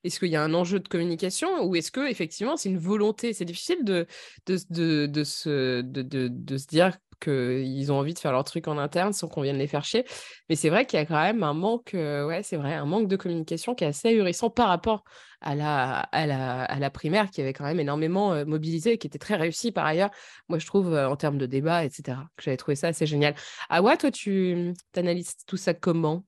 Est-ce 0.03 0.19
qu'il 0.19 0.29
y 0.29 0.36
a 0.36 0.43
un 0.43 0.53
enjeu 0.53 0.79
de 0.79 0.88
communication? 0.88 1.63
Ou 1.63 1.75
est-ce 1.75 1.91
que 1.91 2.09
effectivement 2.09 2.57
c'est 2.57 2.69
une 2.69 2.77
volonté? 2.77 3.31
C'est 3.31 3.45
difficile 3.45 3.83
de, 3.83 4.05
de, 4.47 4.57
de, 4.69 5.05
de, 5.05 6.27
de 6.27 6.57
se 6.57 6.67
dire 6.67 6.97
qu'ils 7.23 7.91
ont 7.91 7.99
envie 7.99 8.13
de 8.13 8.19
faire 8.19 8.31
leur 8.31 8.43
truc 8.43 8.67
en 8.67 8.77
interne 8.77 9.13
sans 9.13 9.27
qu'on 9.27 9.41
vienne 9.41 9.57
les 9.57 9.67
faire 9.67 9.86
chier. 9.86 10.05
Mais 10.49 10.55
c'est 10.55 10.69
vrai 10.69 10.86
qu'il 10.86 10.99
y 10.99 11.01
a 11.01 11.05
quand 11.05 11.21
même 11.21 11.43
un 11.43 11.53
manque, 11.53 11.93
euh, 11.93 12.25
ouais, 12.27 12.43
c'est 12.43 12.57
vrai, 12.57 12.73
un 12.73 12.86
manque 12.86 13.07
de 13.07 13.15
communication 13.15 13.75
qui 13.75 13.83
est 13.83 13.88
assez 13.88 14.09
ahurissant 14.09 14.49
par 14.49 14.67
rapport 14.67 15.03
à 15.41 15.55
la, 15.55 16.89
primaire 16.91 17.29
qui 17.29 17.41
avait 17.41 17.53
quand 17.53 17.65
même 17.65 17.79
énormément 17.79 18.33
euh, 18.33 18.45
mobilisé 18.45 18.93
et 18.93 18.97
qui 18.97 19.07
était 19.07 19.19
très 19.19 19.36
réussi 19.36 19.71
par 19.71 19.86
ailleurs, 19.86 20.12
moi 20.47 20.59
je 20.59 20.65
trouve, 20.65 20.93
euh, 20.93 21.09
en 21.09 21.15
termes 21.15 21.38
de 21.38 21.45
débat, 21.45 21.83
etc. 21.86 22.17
Que 22.38 22.43
j'avais 22.43 22.57
trouvé 22.57 22.75
ça 22.75 22.88
assez 22.88 23.05
génial. 23.05 23.36
Awa, 23.69 23.97
toi, 23.97 24.12
tu 24.12 24.73
analyses 24.95 25.36
tout 25.47 25.57
ça 25.57 25.73
comment? 25.73 26.23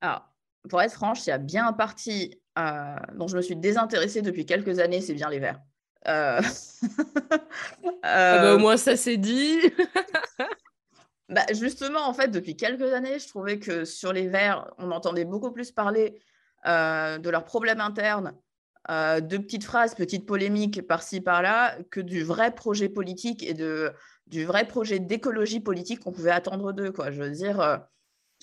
Alors, 0.00 0.28
pour 0.68 0.80
être 0.82 0.92
franche, 0.92 1.26
il 1.26 1.30
y 1.30 1.32
a 1.32 1.38
bien 1.38 1.66
un 1.66 1.72
parti 1.72 2.40
dont 3.14 3.26
je 3.26 3.36
me 3.36 3.42
suis 3.42 3.56
désintéressée 3.56 4.22
depuis 4.22 4.46
quelques 4.46 4.78
années, 4.78 5.00
c'est 5.00 5.14
bien 5.14 5.28
les 5.28 5.40
Verts. 5.40 5.60
Euh, 6.08 6.40
ah 8.02 8.38
bah, 8.38 8.54
au 8.54 8.58
moins, 8.58 8.76
ça 8.76 8.96
c'est 8.96 9.16
dit. 9.16 9.58
bah, 11.30 11.46
justement, 11.52 12.06
en 12.06 12.12
fait, 12.12 12.28
depuis 12.28 12.54
quelques 12.54 12.92
années, 12.92 13.18
je 13.18 13.26
trouvais 13.28 13.58
que 13.58 13.86
sur 13.86 14.12
les 14.12 14.28
Verts, 14.28 14.70
on 14.76 14.90
entendait 14.90 15.24
beaucoup 15.24 15.50
plus 15.50 15.72
parler 15.72 16.20
euh, 16.66 17.16
de 17.16 17.30
leurs 17.30 17.46
problèmes 17.46 17.80
internes, 17.80 18.34
euh, 18.90 19.20
de 19.20 19.38
petites 19.38 19.64
phrases, 19.64 19.94
petites 19.94 20.26
polémiques 20.26 20.86
par-ci, 20.86 21.22
par-là, 21.22 21.78
que 21.90 22.00
du 22.00 22.22
vrai 22.22 22.54
projet 22.54 22.90
politique 22.90 23.42
et 23.42 23.54
de, 23.54 23.90
du 24.26 24.44
vrai 24.44 24.68
projet 24.68 24.98
d'écologie 24.98 25.60
politique 25.60 26.00
qu'on 26.00 26.12
pouvait 26.12 26.30
attendre 26.30 26.72
d'eux. 26.72 26.92
Quoi. 26.92 27.10
Je 27.10 27.22
veux 27.22 27.30
dire, 27.30 27.80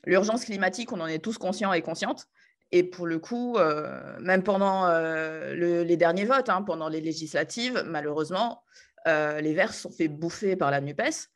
l'urgence 0.05 0.45
climatique, 0.45 0.91
on 0.91 0.99
en 0.99 1.07
est 1.07 1.23
tous 1.23 1.37
conscients 1.37 1.73
et 1.73 1.83
conscientes. 1.83 2.27
Et 2.71 2.83
pour 2.83 3.05
le 3.05 3.19
coup, 3.19 3.57
euh, 3.57 4.17
même 4.19 4.43
pendant 4.43 4.85
euh, 4.85 5.53
les 5.53 5.97
derniers 5.97 6.25
votes, 6.25 6.49
hein, 6.49 6.61
pendant 6.61 6.87
les 6.87 7.01
législatives, 7.01 7.83
malheureusement, 7.85 8.63
euh, 9.07 9.41
les 9.41 9.53
Verts 9.53 9.73
sont 9.73 9.91
fait 9.91 10.07
bouffer 10.07 10.55
par 10.55 10.71
la 10.71 10.79
NUPES, 10.79 11.29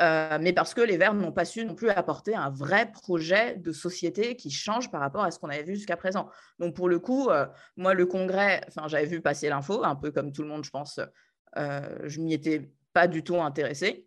mais 0.00 0.54
parce 0.54 0.72
que 0.72 0.80
les 0.80 0.96
Verts 0.96 1.12
n'ont 1.12 1.30
pas 1.30 1.44
su 1.44 1.64
non 1.64 1.74
plus 1.74 1.90
apporter 1.90 2.34
un 2.34 2.48
vrai 2.48 2.90
projet 2.90 3.56
de 3.56 3.70
société 3.70 4.34
qui 4.34 4.50
change 4.50 4.90
par 4.90 5.00
rapport 5.00 5.22
à 5.22 5.30
ce 5.30 5.38
qu'on 5.38 5.50
avait 5.50 5.62
vu 5.62 5.76
jusqu'à 5.76 5.96
présent. 5.96 6.30
Donc 6.58 6.74
pour 6.74 6.88
le 6.88 6.98
coup, 6.98 7.28
moi, 7.76 7.92
le 7.92 8.06
Congrès, 8.06 8.62
j'avais 8.86 9.04
vu 9.04 9.20
passer 9.20 9.50
l'info, 9.50 9.84
un 9.84 9.94
peu 9.94 10.10
comme 10.10 10.32
tout 10.32 10.40
le 10.40 10.48
monde, 10.48 10.64
je 10.64 10.70
pense, 10.70 11.00
je 11.54 12.20
m'y 12.20 12.32
étais 12.32 12.70
pas 12.94 13.08
du 13.08 13.22
tout 13.22 13.42
intéressée. 13.42 14.06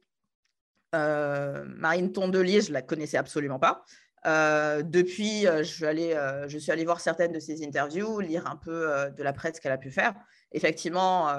Marine 0.93 2.11
Tondelier, 2.11 2.61
je 2.61 2.73
la 2.73 2.81
connaissais 2.81 3.17
absolument 3.17 3.59
pas. 3.59 3.85
Euh, 4.25 4.83
depuis, 4.83 5.47
euh, 5.47 5.63
je, 5.63 5.73
suis 5.73 5.85
allée, 5.85 6.13
euh, 6.13 6.47
je 6.47 6.57
suis 6.57 6.71
allée 6.71 6.85
voir 6.85 7.01
certaines 7.01 7.33
de 7.33 7.39
ses 7.39 7.65
interviews, 7.65 8.19
lire 8.19 8.47
un 8.47 8.55
peu 8.55 9.11
de 9.15 9.23
la 9.23 9.33
presse 9.33 9.59
qu'elle 9.59 9.71
a 9.71 9.77
pu 9.77 9.91
faire. 9.91 10.13
Effectivement, 10.51 11.29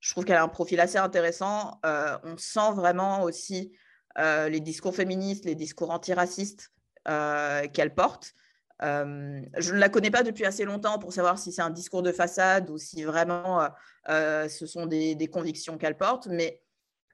je 0.00 0.10
trouve 0.12 0.24
qu'elle 0.24 0.36
a 0.36 0.42
un 0.42 0.48
profil 0.48 0.80
assez 0.80 0.98
intéressant. 0.98 1.80
on 1.84 2.36
sent 2.36 2.72
vraiment 2.74 3.22
aussi 3.22 3.72
les 4.16 4.60
discours 4.60 4.94
féministes, 4.94 5.44
les 5.44 5.54
discours 5.54 5.90
antiracistes 5.90 6.72
qu'elle 7.04 7.94
porte. 7.94 8.34
je 8.80 9.72
ne 9.72 9.78
la 9.78 9.88
connais 9.88 10.10
pas 10.10 10.22
depuis 10.22 10.44
assez 10.44 10.64
longtemps 10.64 10.98
pour 10.98 11.12
savoir 11.12 11.38
si 11.38 11.52
c'est 11.52 11.62
un 11.62 11.70
discours 11.70 12.02
de 12.02 12.12
façade 12.12 12.68
ou 12.70 12.76
si 12.78 13.04
vraiment 13.04 13.68
ce 14.06 14.66
sont 14.66 14.86
des, 14.86 15.30
convictions 15.32 15.78
qu'elle 15.78 15.96
porte, 15.96 16.26
mais 16.26 16.60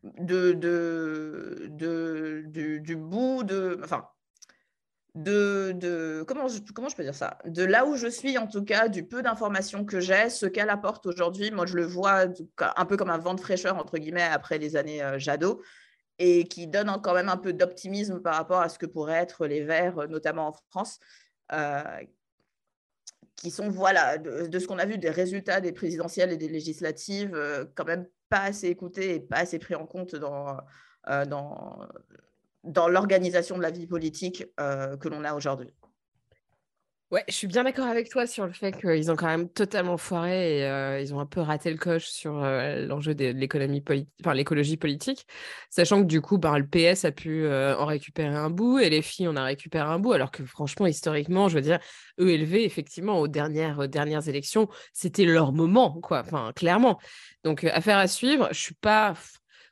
du, 0.02 0.56
du 2.80 2.96
bout 2.96 3.44
de... 3.44 3.80
Enfin, 3.84 4.08
de, 5.14 6.24
comment, 6.26 6.48
je, 6.48 6.60
comment 6.74 6.88
je 6.88 6.96
peux 6.96 7.04
dire 7.04 7.14
ça? 7.14 7.38
De 7.44 7.64
là 7.64 7.86
où 7.86 7.96
je 7.96 8.08
suis, 8.08 8.36
en 8.36 8.46
tout 8.46 8.64
cas, 8.64 8.88
du 8.88 9.06
peu 9.06 9.22
d'informations 9.22 9.84
que 9.84 10.00
j'ai, 10.00 10.28
ce 10.28 10.46
qu'elle 10.46 10.70
apporte 10.70 11.06
aujourd'hui, 11.06 11.50
moi 11.50 11.66
je 11.66 11.76
le 11.76 11.84
vois 11.84 12.26
un 12.76 12.84
peu 12.84 12.96
comme 12.96 13.10
un 13.10 13.18
vent 13.18 13.34
de 13.34 13.40
fraîcheur, 13.40 13.76
entre 13.76 13.98
guillemets, 13.98 14.22
après 14.22 14.58
les 14.58 14.76
années 14.76 15.02
euh, 15.02 15.18
Jadot, 15.18 15.62
et 16.18 16.44
qui 16.44 16.66
donne 16.66 16.90
quand 17.02 17.14
même 17.14 17.28
un 17.28 17.36
peu 17.36 17.52
d'optimisme 17.52 18.20
par 18.20 18.34
rapport 18.34 18.60
à 18.60 18.68
ce 18.68 18.78
que 18.78 18.86
pourraient 18.86 19.14
être 19.14 19.46
les 19.46 19.62
Verts, 19.62 19.98
euh, 19.98 20.06
notamment 20.08 20.48
en 20.48 20.52
France, 20.70 20.98
euh, 21.52 21.82
qui 23.36 23.50
sont, 23.50 23.68
voilà, 23.68 24.18
de, 24.18 24.58
ce 24.58 24.66
qu'on 24.66 24.78
a 24.78 24.86
vu 24.86 24.98
des 24.98 25.10
résultats 25.10 25.60
des 25.60 25.72
présidentielles 25.72 26.32
et 26.32 26.36
des 26.36 26.48
législatives, 26.48 27.36
quand 27.74 27.84
même 27.84 28.06
pas 28.28 28.42
assez 28.42 28.68
écoutés 28.68 29.16
et 29.16 29.20
pas 29.20 29.38
assez 29.38 29.58
pris 29.58 29.74
en 29.74 29.86
compte 29.86 30.14
dans 30.14 30.56
dans 32.64 32.88
l'organisation 32.88 33.56
de 33.56 33.62
la 33.62 33.70
vie 33.70 33.86
politique 33.86 34.44
euh, 34.60 34.96
que 34.96 35.08
l'on 35.08 35.24
a 35.24 35.34
aujourd'hui. 35.34 35.70
Ouais, 37.10 37.22
je 37.28 37.34
suis 37.34 37.46
bien 37.46 37.62
d'accord 37.62 37.86
avec 37.86 38.08
toi 38.08 38.26
sur 38.26 38.44
le 38.44 38.52
fait 38.52 38.72
qu'ils 38.72 39.12
ont 39.12 39.14
quand 39.14 39.28
même 39.28 39.48
totalement 39.48 39.96
foiré 39.96 40.58
et 40.58 40.64
euh, 40.64 41.00
ils 41.00 41.14
ont 41.14 41.20
un 41.20 41.26
peu 41.26 41.40
raté 41.40 41.70
le 41.70 41.76
coche 41.76 42.06
sur 42.06 42.42
euh, 42.42 42.86
l'enjeu 42.86 43.14
de 43.14 43.26
l'économie 43.26 43.82
politique, 43.82 44.12
enfin 44.20 44.34
l'écologie 44.34 44.76
politique, 44.76 45.24
sachant 45.70 46.00
que 46.00 46.06
du 46.06 46.20
coup, 46.20 46.38
ben, 46.38 46.58
le 46.58 46.66
PS 46.66 47.04
a 47.04 47.12
pu 47.12 47.46
en 47.46 47.86
récupérer 47.86 48.34
un 48.34 48.50
bout 48.50 48.80
et 48.80 48.90
les 48.90 49.02
filles 49.02 49.28
en 49.28 49.36
a 49.36 49.44
récupéré 49.44 49.84
un 49.84 50.00
bout, 50.00 50.12
alors 50.12 50.32
que 50.32 50.44
franchement, 50.44 50.86
historiquement, 50.86 51.48
je 51.48 51.54
veux 51.54 51.60
dire, 51.60 51.78
ELV, 52.18 52.54
effectivement, 52.64 53.20
aux 53.20 53.28
dernières, 53.28 53.88
dernières 53.88 54.26
élections, 54.28 54.68
c'était 54.92 55.26
leur 55.26 55.52
moment, 55.52 56.00
quoi, 56.00 56.20
enfin, 56.20 56.52
clairement. 56.56 56.98
Donc, 57.44 57.62
affaire 57.62 57.98
à 57.98 58.08
suivre, 58.08 58.48
je 58.50 58.58
suis 58.58 58.74
pas 58.74 59.14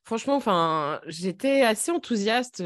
franchement, 0.05 0.37
enfin, 0.37 1.01
j'étais 1.07 1.63
assez 1.63 1.91
enthousiaste 1.91 2.63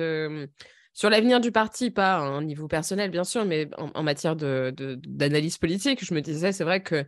sur 0.97 1.11
l'avenir 1.11 1.41
du 1.41 1.53
parti, 1.53 1.91
pas 1.91 2.17
à 2.17 2.41
niveau 2.41 2.69
personnel, 2.69 3.11
bien 3.11 3.25
sûr, 3.25 3.45
mais 3.45 3.69
en, 3.77 4.03
matière 4.03 4.35
d'analyse 4.35 5.55
de, 5.55 5.59
politique. 5.59 6.03
Je 6.03 6.15
me 6.15 6.21
disais, 6.23 6.53
c'est 6.53 6.65
vrai 6.65 6.83
que, 6.83 7.05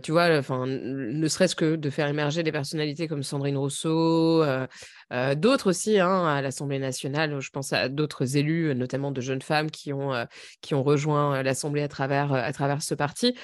tu 0.00 0.10
vois, 0.10 0.36
enfin, 0.36 0.66
ne 0.66 1.28
serait-ce 1.28 1.54
que 1.54 1.76
de 1.76 1.90
faire 1.90 2.08
émerger 2.08 2.42
des 2.42 2.50
personnalités 2.50 3.06
comme 3.06 3.22
Sandrine 3.22 3.56
Rousseau, 3.56 4.44
d'autres 5.36 5.70
aussi 5.70 6.00
hein, 6.00 6.26
à 6.26 6.42
l'Assemblée 6.42 6.80
nationale. 6.80 7.38
Je 7.38 7.50
pense 7.50 7.72
à 7.72 7.88
d'autres 7.88 8.36
élus, 8.36 8.74
notamment 8.74 9.12
de 9.12 9.20
jeunes 9.20 9.42
femmes 9.42 9.70
qui 9.70 9.92
ont, 9.92 10.12
rejoint 10.72 11.40
l'Assemblée 11.44 11.82
à 11.82 11.88
travers 11.88 12.82
ce 12.82 12.94
parti. 12.94 13.36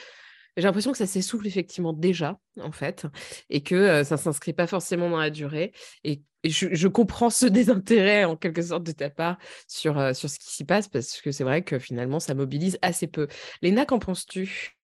J'ai 0.56 0.64
l'impression 0.64 0.92
que 0.92 0.98
ça 0.98 1.06
s'essouffle 1.06 1.46
effectivement 1.46 1.92
déjà, 1.92 2.38
en 2.60 2.72
fait, 2.72 3.06
et 3.48 3.62
que 3.62 4.04
ça 4.04 4.16
ne 4.16 4.20
s'inscrit 4.20 4.52
pas 4.52 4.66
forcément 4.66 5.10
dans 5.10 5.18
la 5.18 5.30
durée. 5.30 5.72
Et, 6.04 6.22
je, 6.42 6.88
comprends 6.88 7.28
ce 7.28 7.44
désintérêt, 7.46 8.24
en 8.24 8.34
quelque 8.34 8.62
sorte, 8.62 8.84
de 8.84 8.92
ta 8.92 9.10
part 9.10 9.36
sur, 9.68 10.16
sur 10.16 10.30
ce 10.30 10.38
qui 10.38 10.50
s'y 10.50 10.64
passe, 10.64 10.88
parce 10.88 11.20
que 11.20 11.32
c'est 11.32 11.44
vrai 11.44 11.62
que 11.62 11.78
finalement, 11.78 12.18
ça 12.18 12.34
mobilise 12.34 12.78
assez 12.80 13.06
peu. 13.06 13.28
Léna, 13.60 13.84
qu'en 13.84 13.98
penses-tu? 13.98 14.78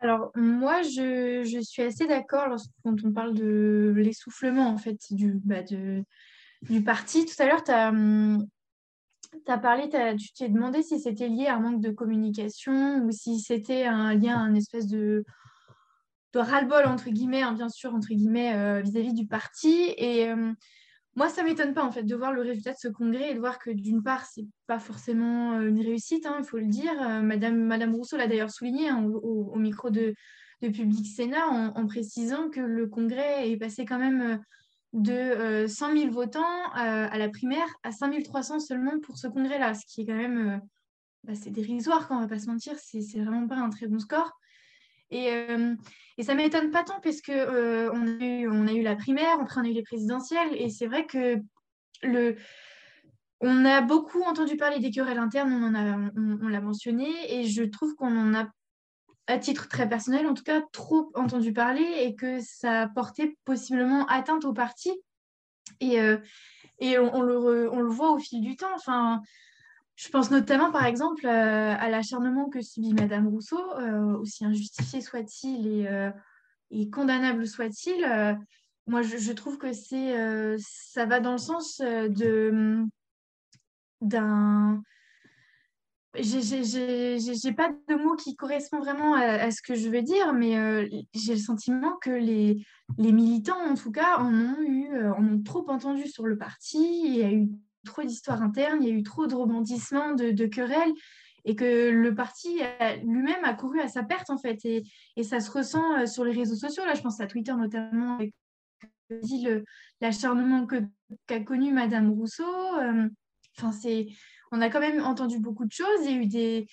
Alors, 0.00 0.30
moi, 0.36 0.82
je, 0.82 1.42
je 1.44 1.60
suis 1.60 1.82
assez 1.82 2.06
d'accord 2.06 2.56
quand 2.84 2.96
on 3.04 3.12
parle 3.12 3.34
de 3.34 3.92
l'essoufflement, 3.96 4.68
en 4.68 4.78
fait, 4.78 4.96
du, 5.10 5.32
bah, 5.44 5.62
de, 5.62 6.04
du 6.62 6.82
parti. 6.82 7.26
Tout 7.26 7.42
à 7.42 7.46
l'heure, 7.46 7.64
tu 7.64 7.72
as, 7.72 7.88
hum, 7.88 8.46
tu 9.32 9.52
as 9.52 9.58
parlé, 9.58 9.88
tu 10.18 10.32
t'es 10.32 10.48
demandé 10.48 10.82
si 10.82 10.98
c'était 10.98 11.28
lié 11.28 11.46
à 11.46 11.56
un 11.56 11.60
manque 11.60 11.80
de 11.80 11.90
communication 11.90 13.04
ou 13.04 13.10
si 13.10 13.40
c'était 13.40 13.84
un 13.84 14.14
lien, 14.14 14.36
un 14.36 14.54
espèce 14.54 14.86
de, 14.86 15.24
de 16.32 16.38
ras-le-bol, 16.38 16.86
entre 16.86 17.10
guillemets, 17.10 17.42
hein, 17.42 17.52
bien 17.52 17.68
sûr, 17.68 17.94
entre 17.94 18.08
guillemets, 18.08 18.54
euh, 18.54 18.80
vis-à-vis 18.80 19.14
du 19.14 19.26
parti. 19.26 19.94
Et 19.96 20.28
euh, 20.28 20.52
moi, 21.14 21.28
ça 21.28 21.42
ne 21.42 21.48
m'étonne 21.48 21.74
pas, 21.74 21.84
en 21.84 21.90
fait, 21.90 22.02
de 22.02 22.14
voir 22.14 22.32
le 22.32 22.42
résultat 22.42 22.72
de 22.72 22.78
ce 22.78 22.88
congrès 22.88 23.30
et 23.30 23.34
de 23.34 23.40
voir 23.40 23.58
que, 23.58 23.70
d'une 23.70 24.02
part, 24.02 24.26
ce 24.26 24.40
n'est 24.40 24.46
pas 24.66 24.78
forcément 24.78 25.54
euh, 25.54 25.68
une 25.68 25.80
réussite, 25.80 26.26
hein, 26.26 26.36
il 26.38 26.44
faut 26.44 26.58
le 26.58 26.66
dire. 26.66 26.94
Madame, 27.22 27.58
Madame 27.58 27.94
Rousseau 27.94 28.16
l'a 28.16 28.26
d'ailleurs 28.26 28.50
souligné 28.50 28.88
hein, 28.88 29.04
au, 29.04 29.56
micro 29.56 29.90
de, 29.90 30.14
de 30.62 30.68
Public 30.68 31.06
Sénat 31.06 31.46
en, 31.48 31.86
précisant 31.86 32.50
que 32.50 32.60
le 32.60 32.86
congrès 32.86 33.50
est 33.50 33.56
passé 33.56 33.84
quand 33.84 33.98
même 33.98 34.40
de 34.92 35.66
100 35.66 35.90
euh, 35.90 35.98
000 35.98 36.10
votants 36.12 36.40
euh, 36.40 37.08
à 37.10 37.18
la 37.18 37.28
primaire 37.28 37.68
à 37.82 37.92
5 37.92 38.22
300 38.22 38.60
seulement 38.60 38.98
pour 39.00 39.18
ce 39.18 39.26
congrès-là, 39.26 39.74
ce 39.74 39.84
qui 39.86 40.02
est 40.02 40.06
quand 40.06 40.16
même 40.16 40.48
euh, 40.48 40.58
bah, 41.24 41.34
c'est 41.34 41.50
dérisoire 41.50 42.08
quand 42.08 42.16
on 42.16 42.20
va 42.20 42.28
pas 42.28 42.38
se 42.38 42.46
mentir, 42.46 42.74
c'est 42.78 43.20
vraiment 43.20 43.46
pas 43.46 43.56
un 43.56 43.70
très 43.70 43.86
bon 43.86 43.98
score. 43.98 44.32
Et, 45.10 45.30
et 46.18 46.22
ça 46.22 46.34
m'étonne 46.34 46.70
pas 46.70 46.84
tant 46.84 47.00
parce 47.00 47.22
que 47.22 47.88
on, 47.88 48.66
a 48.66 48.72
eu, 48.74 48.82
la 48.82 48.94
primaire, 48.94 49.40
après 49.40 49.58
on 49.58 49.64
a 49.64 49.68
eu 49.68 49.72
les 49.72 49.82
présidentielles, 49.82 50.54
et 50.54 50.68
c'est 50.68 50.86
vrai 50.86 51.06
que 51.06 51.38
le, 52.02 52.36
on 53.40 53.64
a 53.64 53.80
beaucoup 53.80 54.22
entendu 54.22 54.56
parler 54.56 54.80
des 54.80 54.90
querelles 54.90 55.18
internes, 55.18 55.52
on, 56.42 56.48
l'a 56.48 56.60
mentionné, 56.60 57.08
et 57.28 57.44
je 57.44 57.62
trouve 57.62 57.94
qu'on 57.94 58.16
en 58.16 58.34
a, 58.34 58.50
à 59.28 59.38
titre 59.38 59.68
très 59.68 59.86
personnel, 59.88 60.26
en 60.26 60.34
tout 60.34 60.42
cas, 60.42 60.62
trop 60.72 61.12
entendu 61.14 61.52
parler 61.52 61.86
et 62.00 62.16
que 62.16 62.40
ça 62.40 62.88
portait 62.94 63.36
possiblement 63.44 64.06
atteinte 64.06 64.46
au 64.46 64.54
parti. 64.54 64.90
Et, 65.80 66.00
euh, 66.00 66.16
et 66.78 66.98
on, 66.98 67.20
le 67.20 67.70
on, 67.70 67.80
le 67.80 67.90
voit 67.90 68.10
au 68.10 68.18
fil 68.18 68.40
du 68.40 68.56
temps. 68.56 68.74
Enfin, 68.74 69.20
je 69.96 70.08
pense 70.08 70.30
notamment, 70.30 70.72
par 70.72 70.86
exemple, 70.86 71.26
euh, 71.26 71.74
à 71.78 71.90
l'acharnement 71.90 72.48
que 72.48 72.62
subit 72.62 72.94
Madame 72.94 73.28
Rousseau, 73.28 73.60
euh, 73.78 74.16
aussi 74.16 74.46
injustifié 74.46 75.02
soit-il 75.02 75.66
et, 75.66 76.10
et, 76.70 76.88
condamnable 76.88 77.46
soit-il. 77.46 78.00
moi, 78.86 79.02
je, 79.02 79.18
je, 79.18 79.32
trouve 79.32 79.58
que 79.58 79.74
c'est, 79.74 80.56
ça 80.58 81.04
va 81.04 81.20
dans 81.20 81.32
le 81.32 81.38
sens 81.38 81.80
de 81.80 82.82
d'un 84.00 84.80
j'ai 86.20 87.52
pas 87.52 87.70
de 87.88 87.94
mots 87.94 88.16
qui 88.16 88.36
correspondent 88.36 88.84
vraiment 88.84 89.14
à, 89.14 89.50
ce 89.50 89.62
que 89.62 89.74
je 89.74 89.88
veux 89.88 90.02
dire, 90.02 90.32
mais 90.32 90.56
euh, 90.56 90.88
j'ai 91.14 91.34
le 91.34 91.40
sentiment 91.40 91.96
que 92.00 92.10
les, 92.10 92.64
les, 92.98 93.12
militants, 93.12 93.60
en 93.60 93.74
tout 93.74 93.90
cas, 93.90 94.18
en 94.18 94.32
ont 94.32 94.60
eu, 94.62 94.92
euh, 94.94 95.12
en 95.14 95.26
ont 95.26 95.42
trop 95.42 95.68
entendu 95.68 96.06
sur 96.06 96.26
le 96.26 96.36
parti. 96.36 96.78
Il 97.04 97.16
y 97.16 97.22
a 97.22 97.32
eu 97.32 97.48
trop 97.84 98.02
d'histoires 98.02 98.42
internes, 98.42 98.82
il 98.82 98.88
y 98.88 98.92
a 98.92 98.94
eu 98.94 99.02
trop 99.02 99.26
de 99.26 99.34
rebondissements, 99.34 100.14
de, 100.14 100.30
de 100.30 100.46
querelles, 100.46 100.92
et 101.44 101.54
que 101.54 101.90
le 101.90 102.14
parti 102.14 102.60
lui-même 103.04 103.44
a 103.44 103.54
couru 103.54 103.80
à 103.80 103.88
sa 103.88 104.02
perte, 104.02 104.30
en 104.30 104.38
fait. 104.38 104.64
Et, 104.64 104.84
et 105.16 105.22
ça 105.22 105.40
se 105.40 105.50
ressent 105.50 105.98
euh, 105.98 106.06
sur 106.06 106.24
les 106.24 106.32
réseaux 106.32 106.56
sociaux. 106.56 106.84
Là, 106.84 106.94
je 106.94 107.02
pense 107.02 107.20
à 107.20 107.26
Twitter 107.26 107.54
notamment, 107.54 108.16
avec 108.16 108.32
l'acharnement 110.00 110.66
qu'a 111.26 111.40
connu 111.40 111.72
Madame 111.72 112.10
Rousseau. 112.10 112.44
Enfin, 113.56 113.72
c'est, 113.72 114.06
on 114.52 114.60
a 114.60 114.70
quand 114.70 114.80
même 114.80 115.02
entendu 115.04 115.38
beaucoup 115.38 115.64
de 115.64 115.72
choses. 115.72 116.04
Il 116.04 116.10
y 116.10 116.14
a 116.14 116.16
eu 116.16 116.26
des, 116.26 116.66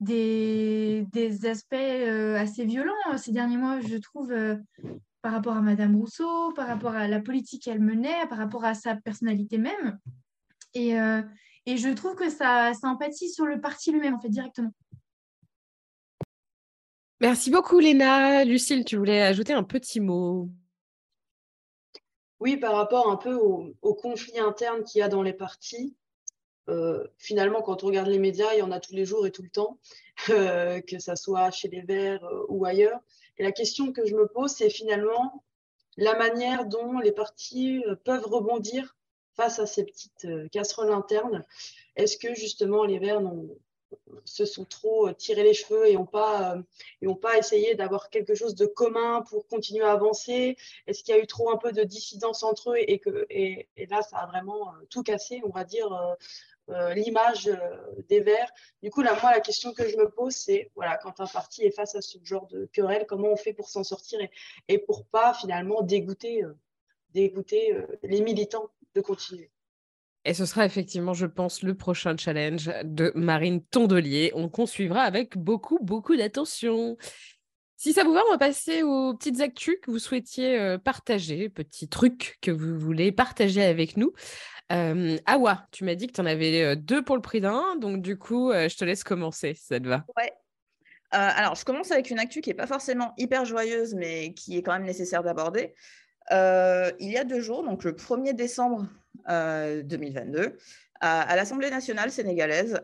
des, 0.00 1.06
des 1.12 1.46
aspects 1.46 1.74
euh, 1.74 2.36
assez 2.36 2.64
violents 2.64 2.92
euh, 3.12 3.16
ces 3.16 3.32
derniers 3.32 3.56
mois, 3.56 3.80
je 3.80 3.96
trouve, 3.96 4.32
euh, 4.32 4.56
par 5.22 5.32
rapport 5.32 5.56
à 5.56 5.60
Madame 5.60 5.96
Rousseau, 5.96 6.52
par 6.52 6.66
rapport 6.66 6.94
à 6.94 7.08
la 7.08 7.20
politique 7.20 7.64
qu'elle 7.64 7.80
menait, 7.80 8.26
par 8.28 8.38
rapport 8.38 8.64
à 8.64 8.74
sa 8.74 8.96
personnalité 8.96 9.58
même. 9.58 9.98
Et, 10.72 10.92
et 11.66 11.76
je 11.76 11.88
trouve 11.90 12.14
que 12.14 12.30
ça, 12.30 12.72
ça 12.74 12.88
empathie 12.88 13.28
sur 13.28 13.44
le 13.44 13.60
parti 13.60 13.92
lui-même, 13.92 14.14
en 14.14 14.20
fait, 14.20 14.30
directement. 14.30 14.72
Merci 17.20 17.50
beaucoup, 17.50 17.80
Léna. 17.80 18.46
Lucille, 18.46 18.84
tu 18.86 18.96
voulais 18.96 19.20
ajouter 19.20 19.52
un 19.52 19.64
petit 19.64 20.00
mot? 20.00 20.48
Oui, 22.38 22.56
par 22.56 22.76
rapport 22.76 23.10
un 23.10 23.16
peu 23.16 23.34
au, 23.34 23.74
au 23.82 23.94
conflit 23.94 24.38
interne 24.38 24.84
qu'il 24.84 25.00
y 25.00 25.02
a 25.02 25.08
dans 25.08 25.22
les 25.22 25.34
partis. 25.34 25.94
Euh, 26.68 27.06
finalement, 27.18 27.62
quand 27.62 27.82
on 27.82 27.88
regarde 27.88 28.08
les 28.08 28.18
médias, 28.18 28.54
il 28.54 28.58
y 28.58 28.62
en 28.62 28.70
a 28.70 28.80
tous 28.80 28.94
les 28.94 29.04
jours 29.04 29.26
et 29.26 29.30
tout 29.30 29.42
le 29.42 29.50
temps, 29.50 29.78
euh, 30.30 30.80
que 30.80 30.98
ça 30.98 31.16
soit 31.16 31.50
chez 31.50 31.68
les 31.68 31.82
Verts 31.82 32.24
euh, 32.24 32.44
ou 32.48 32.64
ailleurs. 32.64 33.00
Et 33.38 33.42
la 33.42 33.52
question 33.52 33.92
que 33.92 34.06
je 34.06 34.14
me 34.14 34.26
pose, 34.26 34.52
c'est 34.52 34.70
finalement 34.70 35.44
la 35.96 36.16
manière 36.16 36.66
dont 36.66 36.98
les 36.98 37.12
partis 37.12 37.82
peuvent 38.04 38.26
rebondir 38.26 38.96
face 39.34 39.58
à 39.58 39.66
ces 39.66 39.84
petites 39.84 40.26
casseroles 40.50 40.92
internes. 40.92 41.44
Est-ce 41.96 42.16
que 42.16 42.34
justement 42.34 42.84
les 42.84 42.98
Verts 42.98 43.22
se 44.24 44.44
sont 44.44 44.64
trop 44.64 45.12
tirés 45.12 45.42
les 45.42 45.54
cheveux 45.54 45.88
et 45.88 45.94
n'ont 45.94 46.06
pas, 46.06 46.56
pas 47.20 47.38
essayé 47.38 47.74
d'avoir 47.74 48.10
quelque 48.10 48.34
chose 48.34 48.54
de 48.54 48.66
commun 48.66 49.22
pour 49.28 49.46
continuer 49.46 49.84
à 49.84 49.92
avancer 49.92 50.56
Est-ce 50.86 51.02
qu'il 51.02 51.14
y 51.14 51.18
a 51.18 51.22
eu 51.22 51.26
trop 51.26 51.50
un 51.50 51.56
peu 51.56 51.72
de 51.72 51.82
dissidence 51.82 52.42
entre 52.42 52.72
eux 52.72 52.76
et, 52.78 52.98
que, 52.98 53.26
là, 53.88 54.02
ça 54.02 54.18
a 54.18 54.26
vraiment 54.26 54.72
tout 54.90 55.02
cassé, 55.02 55.40
on 55.44 55.50
va 55.50 55.64
dire, 55.64 56.16
euh, 56.70 56.94
l'image 56.94 57.48
euh, 57.48 57.76
des 58.08 58.20
Verts. 58.20 58.52
Du 58.82 58.90
coup, 58.90 59.02
là, 59.02 59.18
moi, 59.20 59.32
la 59.32 59.40
question 59.40 59.72
que 59.72 59.88
je 59.88 59.96
me 59.96 60.08
pose, 60.08 60.34
c'est 60.34 60.70
voilà, 60.76 60.98
quand 60.98 61.20
un 61.20 61.26
parti 61.26 61.64
est 61.64 61.72
face 61.72 61.96
à 61.96 62.00
ce 62.00 62.18
genre 62.22 62.46
de 62.46 62.66
querelle, 62.66 63.06
comment 63.08 63.32
on 63.32 63.36
fait 63.36 63.52
pour 63.52 63.68
s'en 63.68 63.82
sortir 63.82 64.20
et, 64.68 64.78
pour 64.78 65.04
pas 65.06 65.34
finalement 65.34 65.80
euh, 65.80 66.54
dégoûter 67.12 67.76
les 68.02 68.20
militants 68.20 68.70
de 68.94 69.00
continuer? 69.00 69.50
Et 70.24 70.34
ce 70.34 70.44
sera 70.44 70.66
effectivement, 70.66 71.14
je 71.14 71.26
pense, 71.26 71.62
le 71.62 71.74
prochain 71.74 72.16
challenge 72.16 72.70
de 72.84 73.12
Marine 73.14 73.62
Tondelier. 73.62 74.32
On 74.34 74.66
suivra 74.66 75.02
avec 75.02 75.38
beaucoup, 75.38 75.78
beaucoup 75.80 76.14
d'attention. 76.16 76.96
Si 77.76 77.94
ça 77.94 78.04
vous 78.04 78.12
va, 78.12 78.20
on 78.28 78.32
va 78.32 78.38
passer 78.38 78.82
aux 78.82 79.14
petites 79.14 79.40
actus 79.40 79.76
que 79.82 79.90
vous 79.90 79.98
souhaitiez 79.98 80.76
partager, 80.84 81.48
petits 81.48 81.88
trucs 81.88 82.36
que 82.42 82.50
vous 82.50 82.78
voulez 82.78 83.12
partager 83.12 83.62
avec 83.62 83.96
nous. 83.96 84.12
Euh, 84.70 85.18
Awa, 85.26 85.66
tu 85.72 85.84
m'as 85.84 85.94
dit 85.94 86.06
que 86.06 86.12
tu 86.12 86.20
en 86.20 86.26
avais 86.26 86.62
euh, 86.62 86.76
deux 86.76 87.02
pour 87.02 87.16
le 87.16 87.22
prix 87.22 87.40
d'un, 87.40 87.76
donc 87.76 88.02
du 88.02 88.16
coup, 88.16 88.52
euh, 88.52 88.68
je 88.68 88.76
te 88.76 88.84
laisse 88.84 89.02
commencer, 89.02 89.54
si 89.54 89.66
ça 89.66 89.80
te 89.80 89.88
va. 89.88 90.04
Ouais. 90.16 90.32
alors, 91.10 91.56
je 91.56 91.64
commence 91.64 91.90
avec 91.90 92.10
une 92.10 92.20
actu 92.20 92.40
qui 92.40 92.50
n'est 92.50 92.54
pas 92.54 92.68
forcément 92.68 93.12
hyper 93.18 93.44
joyeuse, 93.44 93.94
mais 93.94 94.32
qui 94.34 94.56
est 94.56 94.62
quand 94.62 94.72
même 94.72 94.84
nécessaire 94.84 95.24
d'aborder. 95.24 95.74
il 96.30 97.10
y 97.10 97.16
a 97.16 97.24
deux 97.24 97.40
jours, 97.40 97.64
donc 97.64 97.82
le 97.82 97.92
1er 97.92 98.34
décembre 98.34 98.86
2022, 99.28 100.56
à, 101.00 101.36
l'Assemblée 101.36 101.70
nationale 101.70 102.10
sénégalaise, 102.10 102.80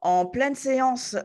en 0.00 0.26
pleine 0.26 0.54
séance 0.54 1.16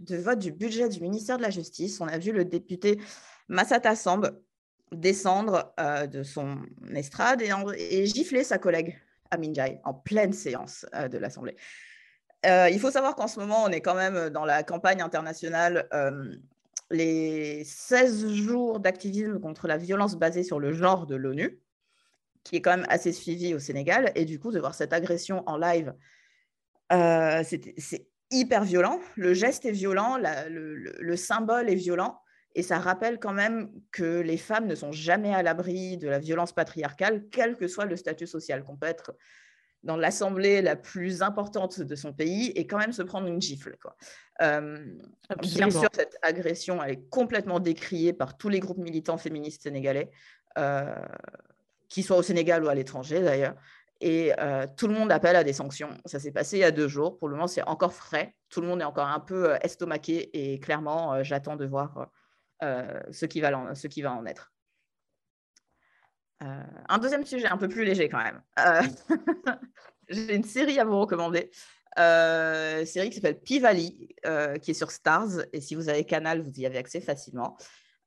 de 0.00 0.16
vote 0.16 0.38
du 0.38 0.52
budget 0.52 0.88
du 0.88 1.00
ministère 1.00 1.38
de 1.38 1.42
la 1.42 1.50
Justice, 1.50 2.00
on 2.00 2.08
a 2.08 2.18
vu 2.18 2.32
le 2.32 2.44
député 2.44 3.00
Massata 3.48 3.94
Samb 3.96 4.30
descendre 4.92 5.72
euh, 5.80 6.06
de 6.06 6.22
son 6.22 6.58
estrade 6.94 7.42
et, 7.42 8.06
gifler 8.06 8.44
sa 8.44 8.58
collègue 8.58 8.98
Amin 9.30 9.52
Jai 9.52 9.80
en 9.84 9.94
pleine 9.94 10.32
séance 10.32 10.86
euh, 10.94 11.08
de 11.08 11.18
l'Assemblée. 11.18 11.56
Euh, 12.44 12.68
il 12.70 12.78
faut 12.78 12.90
savoir 12.90 13.16
qu'en 13.16 13.26
ce 13.26 13.40
moment, 13.40 13.64
on 13.64 13.68
est 13.68 13.80
quand 13.80 13.94
même 13.94 14.30
dans 14.30 14.44
la 14.44 14.62
campagne 14.62 15.02
internationale, 15.02 15.88
les 16.90 17.64
16 17.64 18.28
jours 18.28 18.78
d'activisme 18.78 19.40
contre 19.40 19.66
la 19.66 19.76
violence 19.76 20.14
basée 20.14 20.44
sur 20.44 20.60
le 20.60 20.72
genre 20.72 21.06
de 21.06 21.16
l'ONU, 21.16 21.58
qui 22.46 22.56
est 22.56 22.60
quand 22.60 22.76
même 22.76 22.86
assez 22.88 23.12
suivi 23.12 23.54
au 23.54 23.58
Sénégal. 23.58 24.12
Et 24.14 24.24
du 24.24 24.38
coup, 24.38 24.52
de 24.52 24.60
voir 24.60 24.74
cette 24.74 24.92
agression 24.92 25.42
en 25.46 25.56
live, 25.56 25.92
c'est 26.90 28.06
hyper 28.30 28.62
violent. 28.62 29.00
Le 29.16 29.34
geste 29.34 29.64
est 29.64 29.72
violent, 29.72 30.16
le, 30.18 31.16
symbole 31.16 31.68
est 31.68 31.74
violent. 31.74 32.20
Et 32.54 32.62
ça 32.62 32.78
rappelle 32.78 33.18
quand 33.18 33.34
même 33.34 33.70
que 33.90 34.20
les 34.20 34.38
femmes 34.38 34.66
ne 34.66 34.76
sont 34.76 34.92
jamais 34.92 35.34
à 35.34 35.42
l'abri 35.42 35.98
de 35.98 36.08
la 36.08 36.20
violence 36.20 36.52
patriarcale, 36.52 37.26
quel 37.30 37.56
que 37.56 37.66
soit 37.66 37.84
le 37.84 37.96
statut 37.96 38.26
social, 38.26 38.62
qu'on 38.62 38.76
peut 38.76 38.86
être 38.86 39.14
dans 39.82 39.96
l'assemblée 39.96 40.62
la 40.62 40.74
plus 40.74 41.22
importante 41.22 41.80
de 41.80 41.94
son 41.94 42.12
pays 42.12 42.48
et 42.54 42.66
quand 42.66 42.78
même 42.78 42.92
se 42.92 43.02
prendre 43.02 43.26
une 43.26 43.42
gifle. 43.42 43.76
Quoi. 43.82 43.96
Euh, 44.40 44.78
bien 45.42 45.70
sûr, 45.70 45.88
cette 45.92 46.16
agression 46.22 46.82
elle 46.82 46.92
est 46.92 47.08
complètement 47.10 47.60
décriée 47.60 48.12
par 48.12 48.38
tous 48.38 48.48
les 48.48 48.60
groupes 48.60 48.78
militants 48.78 49.18
féministes 49.18 49.62
sénégalais, 49.62 50.10
euh, 50.58 50.94
qu'ils 51.88 52.04
soient 52.04 52.16
au 52.16 52.22
Sénégal 52.22 52.64
ou 52.64 52.68
à 52.68 52.74
l'étranger 52.74 53.20
d'ailleurs. 53.20 53.54
Et 54.00 54.32
euh, 54.38 54.66
tout 54.76 54.88
le 54.88 54.94
monde 54.94 55.10
appelle 55.10 55.36
à 55.36 55.44
des 55.44 55.54
sanctions. 55.54 55.90
Ça 56.04 56.18
s'est 56.18 56.32
passé 56.32 56.58
il 56.58 56.60
y 56.60 56.64
a 56.64 56.70
deux 56.70 56.88
jours. 56.88 57.18
Pour 57.18 57.28
le 57.28 57.34
moment, 57.34 57.46
c'est 57.46 57.62
encore 57.62 57.94
frais. 57.94 58.34
Tout 58.50 58.60
le 58.60 58.66
monde 58.66 58.82
est 58.82 58.84
encore 58.84 59.08
un 59.08 59.20
peu 59.20 59.54
estomaqué 59.62 60.30
et 60.32 60.60
clairement, 60.60 61.22
j'attends 61.22 61.56
de 61.56 61.64
voir 61.64 62.10
euh, 62.62 63.00
ce, 63.12 63.26
qui 63.26 63.40
va 63.40 63.56
en, 63.56 64.26
être. 64.26 64.52
Euh, 66.42 66.62
un 66.88 66.98
deuxième 66.98 67.24
sujet 67.26 67.46
un 67.46 67.58
peu 67.58 67.68
plus 67.68 67.84
léger 67.84 68.08
quand 68.08 68.22
même. 68.22 68.42
Euh, 68.58 68.82
j'ai 70.08 70.34
une 70.34 70.44
série 70.44 70.78
à 70.78 70.84
vous 70.84 70.98
recommander. 70.98 71.50
une 71.98 72.86
série 72.86 73.10
qui 73.10 73.16
s'appelle 73.16 73.40
Pivali, 73.40 74.14
qui 74.62 74.70
est 74.70 74.74
sur 74.74 74.90
Stars. 74.90 75.44
Et 75.52 75.60
si 75.60 75.74
vous 75.74 75.88
avez 75.90 76.04
Canal, 76.04 76.40
vous 76.40 76.60
y 76.60 76.64
avez 76.64 76.78
accès 76.78 77.00
facilement. 77.00 77.58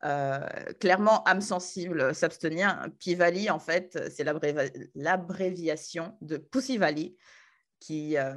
Clairement, 0.01 1.23
âme 1.25 1.41
sensible, 1.41 2.15
s'abstenir. 2.15 2.87
Pivali, 2.99 3.49
en 3.49 3.59
fait, 3.59 3.99
c'est 4.09 4.23
l'abréviation 4.95 6.15
de 6.21 6.37
Pussy 6.37 6.77
Valley, 6.77 7.15
qui, 7.79 8.17
euh, 8.17 8.33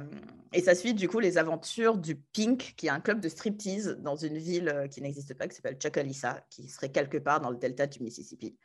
et 0.53 0.61
ça 0.61 0.73
suit 0.73 0.93
du 0.93 1.09
coup 1.09 1.19
les 1.19 1.37
aventures 1.37 1.97
du 1.97 2.15
Pink, 2.15 2.73
qui 2.77 2.87
est 2.87 2.91
un 2.91 3.01
club 3.01 3.19
de 3.19 3.29
striptease 3.29 3.97
dans 3.99 4.15
une 4.15 4.37
ville 4.37 4.69
euh, 4.69 4.87
qui 4.87 5.01
n'existe 5.01 5.33
pas, 5.33 5.47
qui 5.47 5.55
s'appelle 5.55 5.77
Chucalissa, 5.81 6.45
qui 6.49 6.69
serait 6.69 6.91
quelque 6.91 7.17
part 7.17 7.41
dans 7.41 7.49
le 7.49 7.57
delta 7.57 7.85
du 7.85 8.01
Mississippi. 8.01 8.57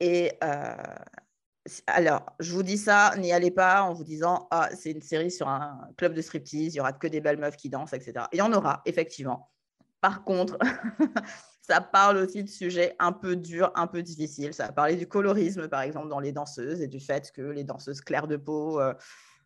Et 0.00 0.32
euh, 0.42 0.74
alors, 1.86 2.26
je 2.40 2.52
vous 2.52 2.64
dis 2.64 2.78
ça, 2.78 3.14
n'y 3.18 3.32
allez 3.32 3.52
pas 3.52 3.82
en 3.82 3.94
vous 3.94 4.02
disant 4.02 4.48
ah 4.50 4.68
c'est 4.76 4.90
une 4.90 5.02
série 5.02 5.30
sur 5.30 5.48
un 5.48 5.88
club 5.96 6.14
de 6.14 6.20
striptease, 6.20 6.74
il 6.74 6.78
y 6.78 6.80
aura 6.80 6.92
que 6.92 7.06
des 7.06 7.20
belles 7.20 7.38
meufs 7.38 7.56
qui 7.56 7.70
dansent, 7.70 7.92
etc. 7.92 8.26
Il 8.32 8.38
y 8.38 8.42
en 8.42 8.52
aura 8.52 8.82
effectivement. 8.84 9.50
Par 10.00 10.24
contre, 10.24 10.58
ça 11.62 11.80
parle 11.80 12.18
aussi 12.18 12.42
de 12.42 12.48
sujets 12.48 12.94
un 12.98 13.12
peu 13.12 13.36
durs, 13.36 13.72
un 13.76 13.86
peu 13.86 14.02
difficiles. 14.02 14.52
Ça 14.52 14.66
va 14.66 14.72
parler 14.72 14.96
du 14.96 15.06
colorisme, 15.06 15.68
par 15.68 15.82
exemple, 15.82 16.08
dans 16.08 16.20
les 16.20 16.32
danseuses 16.32 16.82
et 16.82 16.88
du 16.88 17.00
fait 17.00 17.30
que 17.32 17.42
les 17.42 17.64
danseuses 17.64 18.00
claires 18.00 18.26
de 18.26 18.36
peau 18.36 18.80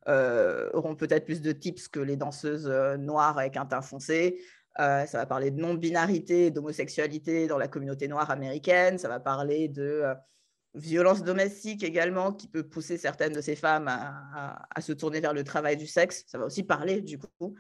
euh, 0.09 0.71
auront 0.73 0.95
peut-être 0.95 1.25
plus 1.25 1.41
de 1.41 1.51
tips 1.51 1.89
que 1.89 1.99
les 1.99 2.17
danseuses 2.17 2.69
euh, 2.71 2.97
noires 2.97 3.39
avec 3.39 3.57
un 3.57 3.67
teint 3.67 3.83
foncé. 3.83 4.41
Euh, 4.79 5.05
ça 5.05 5.19
va 5.19 5.27
parler 5.27 5.51
de 5.51 5.61
non-binarité, 5.61 6.53
d'homosexualité 6.53 7.49
dans 7.49 7.59
la 7.59 7.67
communauté 7.67 8.07
noire 8.07 8.31
américaine. 8.31 8.99
Ça 8.99 9.09
va 9.09 9.19
parler 9.19 9.69
de 9.69 10.05
violence 10.75 11.25
domestique 11.25 11.83
également, 11.83 12.33
qui 12.33 12.47
peut 12.47 12.63
pousser 12.63 12.99
certaines 12.99 13.33
de 13.33 13.41
ces 13.41 13.57
femmes 13.57 13.89
à, 13.89 14.81
se 14.81 14.93
tourner 14.93 15.21
vers 15.21 15.33
le 15.33 15.43
travail 15.43 15.77
du 15.77 15.87
sexe. 15.87 16.25
Ça 16.29 16.39
va 16.39 16.45
aussi 16.45 16.63
parler, 16.63 17.01
du 17.01 17.19
coup, 17.19 17.55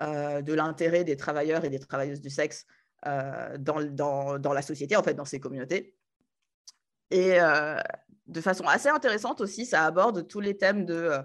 de 0.00 0.52
l'intérêt 0.54 1.04
des 1.04 1.18
travailleurs 1.18 1.66
et 1.66 1.70
des 1.70 1.78
travailleuses 1.78 2.22
du 2.22 2.30
sexe 2.30 2.66
dans, 3.04 4.38
dans, 4.38 4.52
la 4.52 4.62
société, 4.62 4.96
en 4.96 5.02
fait, 5.02 5.14
dans 5.14 5.24
ces 5.24 5.40
communautés. 5.40 5.96
Et 7.10 7.38
de 8.26 8.40
façon 8.40 8.64
assez 8.64 8.88
intéressante 8.88 9.40
aussi, 9.40 9.66
ça 9.66 9.84
aborde 9.84 10.26
tous 10.28 10.40
les 10.40 10.56
thèmes 10.56 10.84
de 10.84 11.22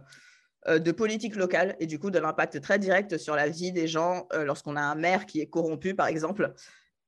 euh, 0.68 0.80
de 0.80 0.92
politique 0.92 1.36
locale 1.36 1.76
et 1.80 1.86
du 1.86 1.98
coup 1.98 2.12
de 2.12 2.20
l'impact 2.20 2.60
très 2.62 2.78
direct 2.78 3.18
sur 3.18 3.36
la 3.36 3.48
vie 3.48 3.72
des 3.72 3.88
gens 3.88 4.28
euh, 4.34 4.44
lorsqu'on 4.44 4.76
a 4.76 4.82
un 4.82 4.96
maire 4.96 5.26
qui 5.26 5.40
est 5.40 5.48
corrompu, 5.48 5.96
par 5.96 6.08
exemple, 6.08 6.54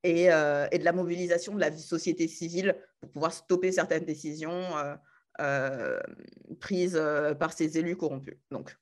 et, 0.04 0.32
euh, 0.32 0.68
et, 0.72 0.80
de 0.80 0.86
la 0.86 0.94
mobilisation 0.94 1.56
de 1.56 1.60
la 1.60 1.76
société 1.76 2.28
civile 2.28 2.78
pour 3.02 3.12
pouvoir 3.12 3.34
stopper 3.34 3.72
certaines 3.72 4.06
décisions 4.06 4.64
prises 6.60 7.02
par 7.40 7.54
ces 7.54 7.78
élus 7.78 7.96
corrompus. 7.96 8.38
Donc, 8.52 8.78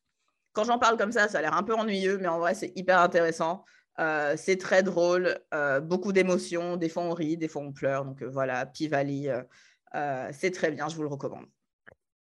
quand 0.53 0.63
j'en 0.63 0.79
parle 0.79 0.97
comme 0.97 1.11
ça, 1.11 1.27
ça 1.27 1.37
a 1.37 1.41
l'air 1.41 1.53
un 1.53 1.63
peu 1.63 1.73
ennuyeux, 1.73 2.17
mais 2.17 2.27
en 2.27 2.39
vrai, 2.39 2.55
c'est 2.55 2.73
hyper 2.75 2.99
intéressant. 2.99 3.63
C'est 4.35 4.57
très 4.57 4.83
drôle, 4.83 5.37
beaucoup 5.83 6.11
d'émotions, 6.13 6.77
des 6.77 6.89
fois 6.89 7.03
on 7.03 7.13
rit, 7.13 7.37
des 7.37 7.47
fois 7.47 7.61
on 7.61 7.71
pleure. 7.71 8.05
Donc 8.05 8.23
voilà, 8.23 8.65
Pivali, 8.65 9.27
c'est 10.31 10.51
très 10.51 10.71
bien, 10.71 10.87
je 10.87 10.95
vous 10.95 11.03
le 11.03 11.09
recommande. 11.09 11.47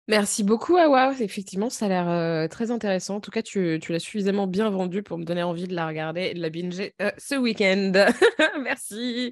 Merci 0.09 0.43
beaucoup, 0.43 0.75
Awa. 0.75 1.13
Effectivement, 1.19 1.69
ça 1.69 1.85
a 1.85 1.89
l'air 1.89 2.09
euh, 2.09 2.47
très 2.47 2.71
intéressant. 2.71 3.17
En 3.17 3.19
tout 3.19 3.29
cas, 3.29 3.43
tu, 3.43 3.77
l'as 3.77 3.99
suffisamment 3.99 4.47
bien 4.47 4.71
vendu 4.71 5.03
pour 5.03 5.19
me 5.19 5.23
donner 5.23 5.43
envie 5.43 5.67
de 5.67 5.75
la 5.75 5.85
regarder 5.85 6.31
et 6.31 6.33
de 6.33 6.41
la 6.41 6.49
binger 6.49 6.95
euh, 6.99 7.11
ce 7.19 7.35
week-end. 7.35 7.91
Merci. 8.63 9.31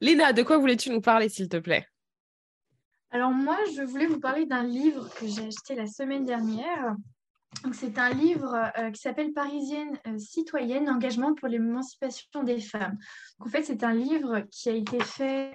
Lina, 0.00 0.32
de 0.32 0.42
quoi 0.42 0.58
voulais-tu 0.58 0.90
nous 0.90 1.00
parler, 1.00 1.28
s'il 1.28 1.48
te 1.48 1.58
plaît? 1.58 1.86
Alors 3.12 3.30
moi, 3.30 3.56
je 3.76 3.82
voulais 3.82 4.06
vous 4.06 4.18
parler 4.18 4.46
d'un 4.46 4.64
livre 4.64 5.08
que 5.14 5.28
j'ai 5.28 5.46
acheté 5.46 5.76
la 5.76 5.86
semaine 5.86 6.24
dernière. 6.24 6.96
C'est 7.72 7.98
un 7.98 8.10
livre 8.10 8.54
euh, 8.78 8.90
qui 8.90 9.00
s'appelle 9.00 9.32
Parisienne 9.32 9.98
citoyenne, 10.18 10.90
engagement 10.90 11.34
pour 11.34 11.48
l'émancipation 11.48 12.42
des 12.42 12.60
femmes. 12.60 12.98
en 13.38 13.46
fait, 13.46 13.62
c'est 13.62 13.82
un 13.82 13.94
livre 13.94 14.40
qui 14.50 14.68
a 14.68 14.72
été 14.72 15.02
fait 15.02 15.52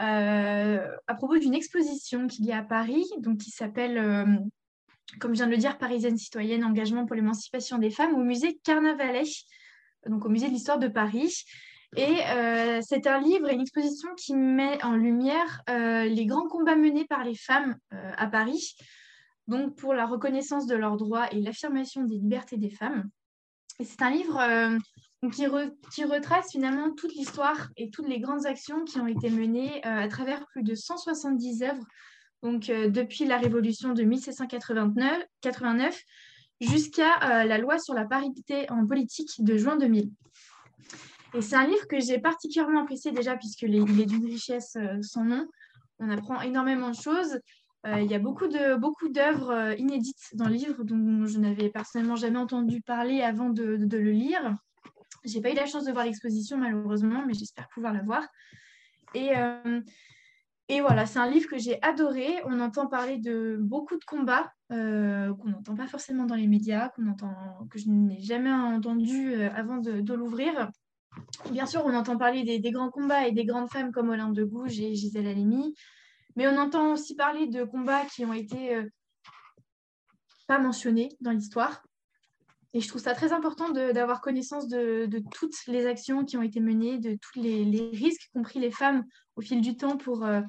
euh, 0.00 0.86
à 1.06 1.14
propos 1.14 1.38
d'une 1.38 1.54
exposition 1.54 2.26
qu'il 2.26 2.44
y 2.44 2.52
a 2.52 2.58
à 2.58 2.62
Paris, 2.62 3.06
donc 3.18 3.38
qui 3.38 3.50
s'appelle, 3.50 3.96
euh, 3.96 4.26
comme 5.20 5.32
je 5.32 5.38
viens 5.38 5.46
de 5.46 5.52
le 5.52 5.56
dire, 5.56 5.78
Parisienne 5.78 6.18
citoyenne, 6.18 6.64
engagement 6.64 7.06
pour 7.06 7.16
l'émancipation 7.16 7.78
des 7.78 7.90
femmes, 7.90 8.14
au 8.14 8.22
musée 8.22 8.58
Carnavalet, 8.62 9.24
donc 10.06 10.24
au 10.26 10.28
musée 10.28 10.48
de 10.48 10.52
l'histoire 10.52 10.78
de 10.78 10.88
Paris. 10.88 11.44
Et 11.96 12.18
euh, 12.26 12.80
c'est 12.82 13.06
un 13.06 13.20
livre 13.20 13.48
et 13.48 13.54
une 13.54 13.62
exposition 13.62 14.08
qui 14.16 14.34
met 14.34 14.82
en 14.84 14.96
lumière 14.96 15.62
les 15.68 16.26
grands 16.26 16.48
combats 16.48 16.76
menés 16.76 17.06
par 17.06 17.24
les 17.24 17.36
femmes 17.36 17.76
à 17.90 18.26
Paris, 18.26 18.76
donc 19.48 19.76
pour 19.76 19.94
la 19.94 20.06
reconnaissance 20.06 20.66
de 20.66 20.74
leurs 20.74 20.96
droits 20.96 21.32
et 21.32 21.40
l'affirmation 21.40 22.04
des 22.04 22.16
libertés 22.16 22.56
des 22.56 22.70
femmes. 22.70 23.08
C'est 23.80 24.02
un 24.02 24.10
livre 24.10 24.40
qui, 25.30 26.04
retrace 26.04 26.52
finalement 26.52 26.92
toute 26.92 27.14
l'histoire 27.14 27.68
et 27.76 27.90
toutes 27.90 28.08
les 28.08 28.20
grandes 28.20 28.46
actions 28.46 28.84
qui 28.84 28.98
ont 28.98 29.06
été 29.06 29.30
menées 29.30 29.84
euh, 29.86 30.04
à 30.04 30.08
travers 30.08 30.46
plus 30.46 30.62
de 30.62 30.74
170 30.74 31.62
œuvres, 31.62 31.84
donc 32.42 32.68
euh, 32.68 32.88
depuis 32.88 33.24
la 33.24 33.38
Révolution 33.38 33.92
de 33.92 34.02
1789 34.02 36.02
jusqu'à 36.60 37.14
euh, 37.22 37.44
la 37.44 37.58
loi 37.58 37.78
sur 37.78 37.94
la 37.94 38.04
parité 38.04 38.70
en 38.70 38.86
politique 38.86 39.30
de 39.38 39.56
juin 39.56 39.76
2000. 39.76 40.10
Et 41.34 41.42
c'est 41.42 41.56
un 41.56 41.66
livre 41.66 41.86
que 41.88 42.00
j'ai 42.00 42.18
particulièrement 42.18 42.82
apprécié 42.82 43.12
déjà 43.12 43.36
puisqu'il 43.36 43.74
est 43.74 44.06
d'une 44.06 44.24
richesse 44.24 44.76
sans 45.02 45.24
nom. 45.24 45.46
On 45.98 46.08
apprend 46.08 46.40
énormément 46.40 46.90
de 46.90 46.94
choses. 46.94 47.38
Il 48.00 48.10
y 48.10 48.14
a 48.14 48.18
beaucoup 48.18 48.48
de 48.48 48.76
beaucoup 48.76 49.08
d'œuvres 49.08 49.78
inédites 49.78 50.30
dans 50.34 50.46
le 50.46 50.54
livre 50.54 50.82
dont 50.82 51.26
je 51.26 51.38
n'avais 51.38 51.68
personnellement 51.68 52.16
jamais 52.16 52.38
entendu 52.38 52.80
parler 52.80 53.22
avant 53.22 53.50
de, 53.50 53.76
le 53.76 54.10
lire. 54.10 54.56
J'ai 55.24 55.40
pas 55.40 55.50
eu 55.50 55.54
la 55.54 55.66
chance 55.66 55.84
de 55.84 55.92
voir 55.92 56.04
l'exposition 56.04 56.56
malheureusement, 56.56 57.24
mais 57.26 57.34
j'espère 57.34 57.68
pouvoir 57.68 57.92
la 57.92 58.02
voir. 58.02 58.26
Et, 59.14 59.36
euh, 59.36 59.80
et 60.68 60.80
voilà, 60.80 61.06
c'est 61.06 61.20
un 61.20 61.30
livre 61.30 61.48
que 61.48 61.58
j'ai 61.58 61.80
adoré. 61.82 62.26
On 62.44 62.60
entend 62.60 62.88
parler 62.88 63.18
de 63.18 63.56
beaucoup 63.60 63.96
de 63.96 64.04
combats 64.04 64.52
euh, 64.72 65.32
qu'on 65.34 65.50
n'entend 65.50 65.76
pas 65.76 65.86
forcément 65.86 66.24
dans 66.24 66.34
les 66.34 66.48
médias, 66.48 66.88
qu'on 66.88 67.06
entend, 67.06 67.32
que 67.70 67.78
je 67.78 67.88
n'ai 67.88 68.20
jamais 68.20 68.50
entendu 68.50 69.32
euh, 69.32 69.48
avant 69.54 69.76
de, 69.76 70.12
l'ouvrir. 70.12 70.70
Bien 71.52 71.66
sûr, 71.66 71.82
on 71.86 71.94
entend 71.94 72.16
parler 72.16 72.42
des, 72.42 72.70
grands 72.72 72.90
combats 72.90 73.28
et 73.28 73.32
des 73.32 73.44
grandes 73.44 73.70
femmes 73.70 73.92
comme 73.92 74.10
Olympe 74.10 74.34
de 74.34 74.44
Gouges 74.44 74.80
et 74.80 74.94
Gisèle 74.96 75.28
Halimi, 75.28 75.74
mais 76.36 76.46
on 76.48 76.58
entend 76.58 76.92
aussi 76.92 77.16
parler 77.16 77.46
de 77.46 77.64
combats 77.64 78.04
qui 78.06 78.24
ont 78.24 78.32
été 78.32 78.80
pas 80.46 80.58
mentionnés 80.58 81.08
dans 81.20 81.32
l'histoire. 81.32 81.82
Et 82.76 82.80
je 82.80 82.88
trouve 82.88 83.00
ça 83.00 83.14
très 83.14 83.32
important 83.32 83.70
d'avoir 83.70 84.20
connaissance 84.20 84.68
de, 84.68 85.08
toutes 85.32 85.54
les 85.66 85.86
actions 85.86 86.26
qui 86.26 86.36
ont 86.36 86.42
été 86.42 86.60
menées, 86.60 86.98
de 86.98 87.14
tous 87.14 87.40
les, 87.40 87.88
risques 87.90 88.28
qu'ont 88.34 88.42
pris 88.42 88.58
les 88.58 88.70
femmes 88.70 89.02
au 89.36 89.40
fil 89.40 89.62
du 89.62 89.78
temps 89.78 89.96
pour, 89.96 90.26
euh, 90.26 90.42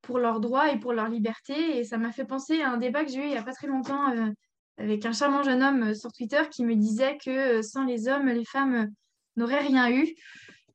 pour 0.00 0.18
leurs 0.18 0.40
droits 0.40 0.72
et 0.72 0.78
pour 0.78 0.94
leur 0.94 1.10
liberté. 1.10 1.76
Et 1.76 1.84
ça 1.84 1.98
m'a 1.98 2.10
fait 2.10 2.24
penser 2.24 2.62
à 2.62 2.70
un 2.70 2.78
débat 2.78 3.04
que 3.04 3.10
j'ai 3.10 3.18
eu 3.18 3.24
il 3.24 3.30
n'y 3.32 3.36
a 3.36 3.42
pas 3.42 3.52
très 3.52 3.66
longtemps 3.66 4.10
euh, 4.12 4.30
avec 4.78 5.04
un 5.04 5.12
charmant 5.12 5.42
jeune 5.42 5.62
homme 5.62 5.90
euh, 5.90 5.94
sur 5.94 6.10
Twitter 6.10 6.40
qui 6.50 6.64
me 6.64 6.74
disait 6.74 7.18
que 7.22 7.60
sans 7.60 7.84
les 7.84 8.08
hommes, 8.08 8.28
les 8.28 8.46
femmes 8.46 8.88
n'auraient 9.36 9.60
rien 9.60 9.90
eu. 9.90 10.14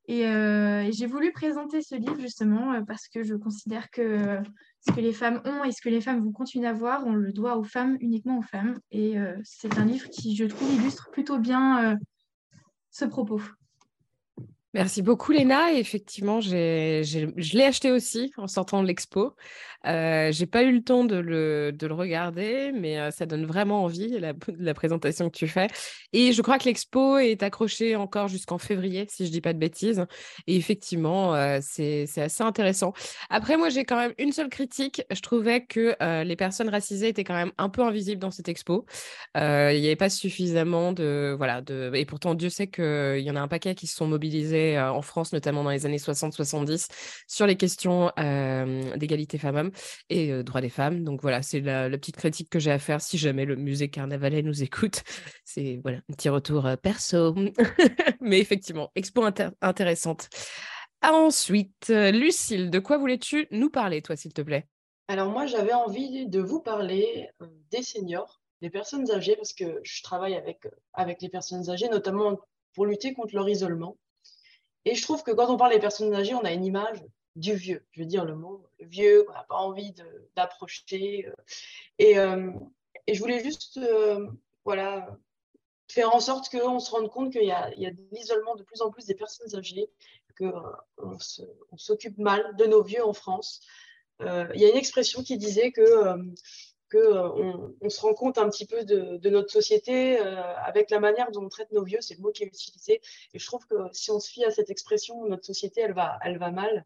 Et, 0.06 0.20
et 0.22 0.92
j'ai 0.92 1.06
voulu 1.06 1.32
présenter 1.32 1.80
ce 1.80 1.94
livre 1.94 2.20
justement 2.20 2.82
parce 2.84 3.08
que 3.08 3.22
je 3.22 3.34
considère 3.34 3.90
que 3.90 4.42
ce 4.86 4.92
que 4.92 5.00
les 5.00 5.12
femmes 5.12 5.40
ont 5.44 5.64
et 5.64 5.72
ce 5.72 5.80
que 5.80 5.88
les 5.88 6.00
femmes 6.00 6.22
vont 6.22 6.32
continuer 6.32 6.66
d'avoir, 6.66 7.06
on 7.06 7.14
le 7.14 7.32
doit 7.32 7.56
aux 7.56 7.64
femmes, 7.64 7.96
uniquement 8.00 8.38
aux 8.38 8.42
femmes. 8.42 8.78
Et 8.90 9.18
euh, 9.18 9.36
c'est 9.42 9.78
un 9.78 9.84
livre 9.84 10.08
qui, 10.10 10.36
je 10.36 10.44
trouve, 10.44 10.72
illustre 10.74 11.10
plutôt 11.10 11.38
bien 11.38 11.92
euh, 11.92 11.96
ce 12.90 13.04
propos. 13.04 13.40
Merci 14.74 15.02
beaucoup, 15.02 15.30
Léna. 15.30 15.72
effectivement, 15.72 16.40
je 16.40 16.56
l'ai 17.56 17.64
acheté 17.64 17.92
aussi 17.92 18.32
en 18.36 18.48
sortant 18.48 18.82
de 18.82 18.88
l'expo. 18.88 19.36
Euh, 19.86 20.32
j'ai 20.32 20.46
pas 20.46 20.62
eu 20.62 20.72
le 20.72 20.82
temps 20.82 21.04
de 21.04 21.16
le, 21.16 21.72
de 21.72 21.86
le 21.86 21.94
regarder, 21.94 22.72
mais 22.72 22.98
euh, 22.98 23.10
ça 23.10 23.26
donne 23.26 23.44
vraiment 23.44 23.84
envie, 23.84 24.18
la, 24.18 24.74
présentation 24.74 25.28
que 25.30 25.36
tu 25.36 25.46
fais. 25.46 25.68
Et 26.12 26.32
je 26.32 26.42
crois 26.42 26.58
que 26.58 26.64
l'expo 26.64 27.18
est 27.18 27.42
accrochée 27.42 27.94
encore 27.94 28.28
jusqu'en 28.28 28.58
février, 28.58 29.06
si 29.10 29.26
je 29.26 29.30
dis 29.30 29.40
pas 29.40 29.52
de 29.52 29.58
bêtises. 29.58 30.06
Et 30.46 30.56
effectivement, 30.56 31.34
euh, 31.34 31.58
c'est 31.60 32.08
assez 32.16 32.42
intéressant. 32.42 32.94
Après, 33.30 33.56
moi, 33.56 33.68
j'ai 33.68 33.84
quand 33.84 33.98
même 33.98 34.14
une 34.18 34.32
seule 34.32 34.48
critique. 34.48 35.02
Je 35.10 35.20
trouvais 35.20 35.64
que 35.64 35.94
euh, 36.02 36.24
les 36.24 36.36
personnes 36.36 36.68
racisées 36.68 37.08
étaient 37.08 37.24
quand 37.24 37.34
même 37.34 37.52
un 37.58 37.68
peu 37.68 37.82
invisibles 37.82 38.20
dans 38.20 38.30
cette 38.30 38.48
expo. 38.48 38.86
Il 39.36 39.40
n'y 39.80 39.86
avait 39.86 39.96
pas 39.96 40.10
suffisamment 40.10 40.92
de... 40.92 41.34
Voilà, 41.36 41.60
de... 41.60 41.92
Et 41.94 42.06
pourtant, 42.06 42.34
Dieu 42.34 42.48
sait 42.48 42.66
qu'il 42.66 43.20
y 43.20 43.30
en 43.30 43.36
a 43.36 43.40
un 43.40 43.48
paquet 43.48 43.74
qui 43.74 43.86
se 43.86 43.96
sont 43.96 44.06
mobilisés 44.06 44.63
en 44.78 45.02
France, 45.02 45.32
notamment 45.32 45.64
dans 45.64 45.70
les 45.70 45.86
années 45.86 45.98
60-70, 45.98 46.88
sur 47.26 47.46
les 47.46 47.56
questions 47.56 48.10
d'égalité 48.96 49.34
femmes-hommes 49.38 49.70
et 50.08 50.30
euh, 50.30 50.42
droits 50.42 50.60
des 50.60 50.68
femmes. 50.68 51.04
Donc 51.04 51.22
voilà, 51.22 51.42
c'est 51.42 51.60
la, 51.60 51.90
petite 51.90 52.16
critique 52.16 52.50
que 52.50 52.58
j'ai 52.58 52.70
à 52.70 52.78
faire 52.78 53.00
si 53.00 53.18
jamais 53.18 53.44
le 53.44 53.56
musée 53.56 53.88
Carnavalet 53.88 54.42
nous 54.42 54.62
écoute. 54.62 55.02
C'est 55.44 55.80
voilà, 55.82 55.98
un 55.98 56.14
petit 56.14 56.28
retour 56.28 56.66
euh, 56.66 56.76
perso. 56.76 57.34
Mais 58.20 58.40
effectivement, 58.40 58.90
expo 58.94 59.24
intéressante. 59.60 60.28
Ensuite, 61.02 61.90
euh, 61.90 62.10
Lucille, 62.10 62.70
de 62.70 62.78
quoi 62.78 62.98
voulais-tu 62.98 63.46
nous 63.50 63.70
parler, 63.70 64.02
toi, 64.02 64.16
s'il 64.16 64.32
te 64.32 64.42
plaît? 64.42 64.66
Alors 65.08 65.30
moi, 65.30 65.46
j'avais 65.46 65.74
envie 65.74 66.26
de 66.26 66.40
vous 66.40 66.60
parler 66.60 67.28
des 67.70 67.82
seniors, 67.82 68.40
des 68.62 68.70
personnes 68.70 69.10
âgées, 69.10 69.36
parce 69.36 69.52
que 69.52 69.80
je 69.82 70.02
travaille 70.02 70.34
avec, 70.34 70.66
avec 70.94 71.20
les 71.20 71.28
personnes 71.28 71.68
âgées, 71.68 71.88
notamment 71.90 72.40
pour 72.72 72.86
lutter 72.86 73.12
contre 73.12 73.34
leur 73.34 73.48
isolement. 73.48 73.98
Et 74.84 74.94
je 74.94 75.02
trouve 75.02 75.22
que 75.22 75.30
quand 75.30 75.48
on 75.48 75.56
parle 75.56 75.72
des 75.72 75.80
personnes 75.80 76.14
âgées, 76.14 76.34
on 76.34 76.44
a 76.44 76.52
une 76.52 76.64
image 76.64 77.02
du 77.36 77.54
vieux. 77.54 77.84
Je 77.92 78.00
veux 78.00 78.06
dire 78.06 78.24
le 78.24 78.36
mot 78.36 78.64
vieux, 78.80 79.24
qu'on 79.24 79.32
n'a 79.32 79.44
pas 79.44 79.56
envie 79.56 79.94
d'approcher. 80.36 81.26
Euh. 81.26 81.32
Et, 81.98 82.18
euh, 82.18 82.50
et, 83.06 83.14
je 83.14 83.20
voulais 83.20 83.42
juste 83.42 83.78
euh, 83.78 84.28
voilà, 84.64 85.18
faire 85.88 86.14
en 86.14 86.20
sorte 86.20 86.50
qu'on 86.50 86.80
se 86.80 86.90
rende 86.90 87.10
compte 87.10 87.32
qu'il 87.32 87.44
y 87.44 87.52
a 87.52 87.70
de 87.70 87.96
l'isolement 88.12 88.54
de 88.56 88.62
plus 88.62 88.82
en 88.82 88.90
plus 88.90 89.06
des 89.06 89.14
personnes 89.14 89.54
âgées, 89.56 89.90
qu'on 90.38 91.18
s'occupe 91.76 92.18
mal 92.18 92.56
de 92.56 92.64
nos 92.64 92.82
vieux 92.82 93.04
en 93.04 93.12
France. 93.12 93.60
il 94.20 94.60
y 94.60 94.64
a 94.64 94.70
une 94.70 94.76
expression 94.76 95.22
qui 95.22 95.38
disait 95.38 95.70
que 95.70 95.82
qu'on 96.90 97.74
on 97.80 97.88
se 97.88 98.00
rend 98.00 98.14
compte 98.14 98.38
un 98.38 98.48
petit 98.48 98.66
peu 98.66 98.84
de, 98.84 99.28
notre 99.28 99.50
société 99.50 100.18
avec 100.18 100.90
la 100.90 101.00
manière 101.00 101.30
dont 101.30 101.44
on 101.44 101.48
traite 101.48 101.72
nos 101.72 101.84
vieux, 101.84 102.00
c'est 102.00 102.14
le 102.14 102.22
mot 102.22 102.30
qui 102.30 102.44
est 102.44 102.46
utilisé. 102.46 103.00
Et 103.32 103.38
je 103.38 103.46
trouve 103.46 103.66
que 103.66 103.76
si 103.92 104.10
on 104.10 104.20
se 104.20 104.30
fie 104.30 104.44
à 104.44 104.50
cette 104.50 104.70
expression, 104.70 105.24
notre 105.26 105.44
société, 105.44 105.80
elle 105.80 105.92
va, 105.92 106.50
mal. 106.50 106.84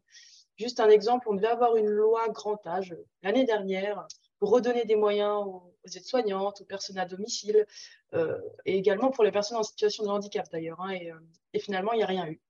Juste 0.57 0.79
un 0.79 0.89
exemple, 0.89 1.27
on 1.29 1.35
devait 1.35 1.47
avoir 1.47 1.75
une 1.75 1.87
loi 1.87 2.27
grand 2.29 2.65
âge 2.67 2.95
l'année 3.23 3.45
dernière 3.45 4.07
pour 4.39 4.51
redonner 4.51 4.85
des 4.85 4.95
moyens 4.95 5.45
aux, 5.45 5.73
aides-soignantes, 5.85 6.61
aux 6.61 6.65
personnes 6.65 6.97
à 6.97 7.05
domicile, 7.05 7.65
euh, 8.13 8.39
et 8.65 8.77
également 8.77 9.11
pour 9.11 9.23
les 9.23 9.31
personnes 9.31 9.57
en 9.57 9.63
situation 9.63 10.03
de 10.03 10.09
handicap 10.09 10.47
d'ailleurs. 10.51 10.81
Hein, 10.81 10.95
euh, 10.95 11.19
et, 11.53 11.59
finalement, 11.59 11.93
il 11.93 11.97
n'y 11.97 12.03
a 12.03 12.07
rien 12.07 12.27
eu. 12.27 12.41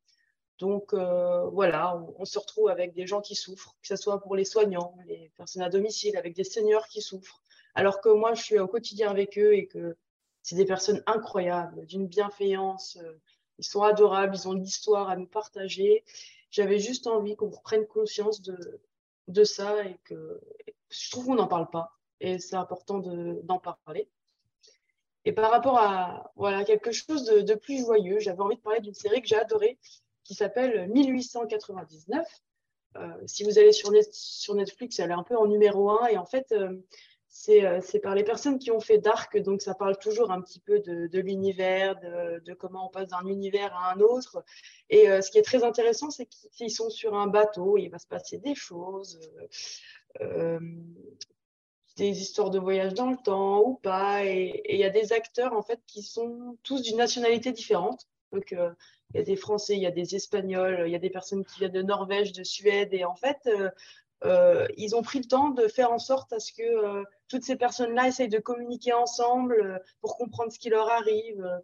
Donc 0.60 0.94
voilà, 0.94 2.04
on, 2.18 2.26
se 2.26 2.38
retrouve 2.38 2.70
avec 2.70 2.94
des 2.94 3.08
gens 3.08 3.22
qui 3.22 3.36
souffrent, 3.36 3.76
que 3.82 3.88
ce 3.88 3.96
soit 3.96 4.22
pour 4.22 4.36
les 4.36 4.46
soignants, 4.46 4.94
les 5.08 5.32
personnes 5.38 5.62
à 5.62 5.70
domicile, 5.70 6.18
avec 6.18 6.36
des 6.36 6.44
seniors 6.44 6.88
qui 6.88 7.02
souffrent. 7.02 7.42
Alors 7.76 8.02
que 8.02 8.10
moi, 8.10 8.34
je 8.34 8.44
suis 8.44 8.60
au 8.60 8.68
quotidien 8.68 9.10
avec 9.10 9.38
eux 9.38 9.54
et 9.54 9.68
que 9.68 9.96
c'est 10.44 10.58
des 10.58 10.66
personnes 10.66 11.02
incroyables, 11.06 11.86
d'une 11.86 12.08
bienveillance. 12.08 12.98
Ils 13.58 13.64
sont 13.64 13.84
adorables, 13.84 14.36
ils 14.36 14.48
ont 14.48 14.54
de 14.54 14.60
l'histoire 14.60 15.10
à 15.10 15.16
nous 15.16 15.28
partager. 15.28 16.04
J'avais 16.52 16.80
juste 16.80 17.08
envie 17.08 17.36
qu'on 17.38 17.50
reprenne 17.50 17.88
conscience 17.88 18.42
de, 18.42 18.82
de 19.30 19.44
ça 19.46 19.86
et 19.86 19.98
que 20.04 20.42
je 20.90 21.12
trouve 21.12 21.28
qu'on 21.28 21.36
n'en 21.36 21.48
parle 21.48 21.70
pas 21.70 22.00
et 22.20 22.40
c'est 22.40 22.56
important 22.56 23.00
d'en 23.00 23.60
parler. 23.60 24.10
Et 25.26 25.32
par 25.32 25.52
rapport 25.52 25.78
à 25.78 26.32
voilà, 26.36 26.64
quelque 26.64 26.92
chose 26.92 27.26
de, 27.26 27.56
plus 27.56 27.80
joyeux, 27.80 28.20
j'avais 28.20 28.42
envie 28.42 28.56
de 28.56 28.62
parler 28.62 28.80
d'une 28.80 28.94
série 28.94 29.22
que 29.22 29.28
j'ai 29.28 29.36
adorée 29.36 29.78
qui 30.30 30.36
s'appelle 30.36 30.88
1899. 30.90 32.24
Euh, 32.98 33.08
si 33.26 33.44
vous 33.44 33.58
allez 33.58 33.72
sur, 33.72 33.90
Netflix, 34.54 35.00
elle 35.00 35.10
est 35.10 35.16
un 35.16 35.24
peu 35.24 35.36
en 35.36 35.48
numéro 35.48 35.90
1 35.90 36.06
et 36.10 36.18
en 36.20 36.26
fait, 36.28 36.52
euh, 36.52 36.76
euh, 37.50 37.80
c'est 37.82 38.00
par 38.00 38.14
les 38.14 38.24
personnes 38.24 38.60
qui 38.60 38.70
ont 38.70 38.80
fait 38.80 39.00
Dark, 39.00 39.36
donc 39.40 39.64
ça 39.64 39.74
parle 39.74 39.98
toujours 39.98 40.30
un 40.30 40.40
petit 40.40 40.60
peu 40.60 40.82
de, 40.82 41.20
l'univers, 41.20 42.00
de, 42.00 42.54
comment 42.54 42.86
on 42.86 42.90
passe 42.90 43.08
d'un 43.08 43.26
univers 43.26 43.74
à 43.74 43.92
un 43.92 44.02
autre. 44.02 44.44
Et 44.92 45.08
ce 45.20 45.32
qui 45.32 45.40
est 45.40 45.44
très 45.44 45.64
intéressant, 45.64 46.12
c'est 46.12 46.28
qu'ils 46.28 46.70
sont 46.70 46.92
sur 46.92 47.16
un 47.16 47.26
bateau, 47.26 47.80
il 47.80 47.90
va 47.90 47.98
se 47.98 48.08
passer 48.08 48.38
des 48.38 48.54
choses 48.54 49.20
des 51.98 52.22
histoires 52.22 52.52
de 52.52 52.60
voyage 52.60 52.94
dans 52.94 53.10
le 53.10 53.18
temps 53.18 53.62
ou 53.62 53.74
pas. 53.74 54.26
Et 54.26 54.62
il 54.70 54.80
y 54.80 54.84
a 54.84 54.92
des 54.92 55.12
acteurs 55.12 55.54
en 55.54 55.64
fait 55.64 55.82
qui 55.88 56.04
sont 56.04 56.56
tous 56.62 56.84
d'une 56.84 56.98
nationalité 56.98 57.52
différente. 57.52 58.08
Donc 58.32 58.54
euh, 58.54 58.72
il 59.14 59.18
y 59.18 59.20
a 59.22 59.24
des 59.24 59.36
Français, 59.36 59.76
il 59.76 59.82
y 59.82 59.88
a 59.88 59.92
des 59.92 60.16
Espagnols, 60.16 60.84
il 60.86 60.92
y 60.92 60.96
a 60.96 61.00
des 61.00 61.10
personnes 61.10 61.46
qui 61.46 61.60
viennent 61.60 61.72
de 61.72 61.82
Norvège, 61.82 62.32
de 62.32 62.44
Suède. 62.44 62.94
Et 62.94 63.06
en 63.06 63.16
fait, 63.16 63.38
euh, 63.48 63.70
euh, 64.26 64.68
ils 64.78 64.96
ont 64.96 65.02
pris 65.02 65.20
le 65.20 65.26
temps 65.26 65.50
de 65.50 65.68
faire 65.68 65.92
en 65.92 66.00
sorte 66.00 66.34
à 66.34 66.40
ce 66.40 66.54
que 66.54 67.04
toutes 67.28 67.44
ces 67.44 67.56
personnes-là 67.56 68.08
essayent 68.08 68.30
de 68.30 68.40
communiquer 68.40 68.94
ensemble 68.94 69.82
pour 70.02 70.18
comprendre 70.18 70.52
ce 70.52 70.60
qui 70.60 70.70
leur 70.70 70.90
arrive. 70.90 71.62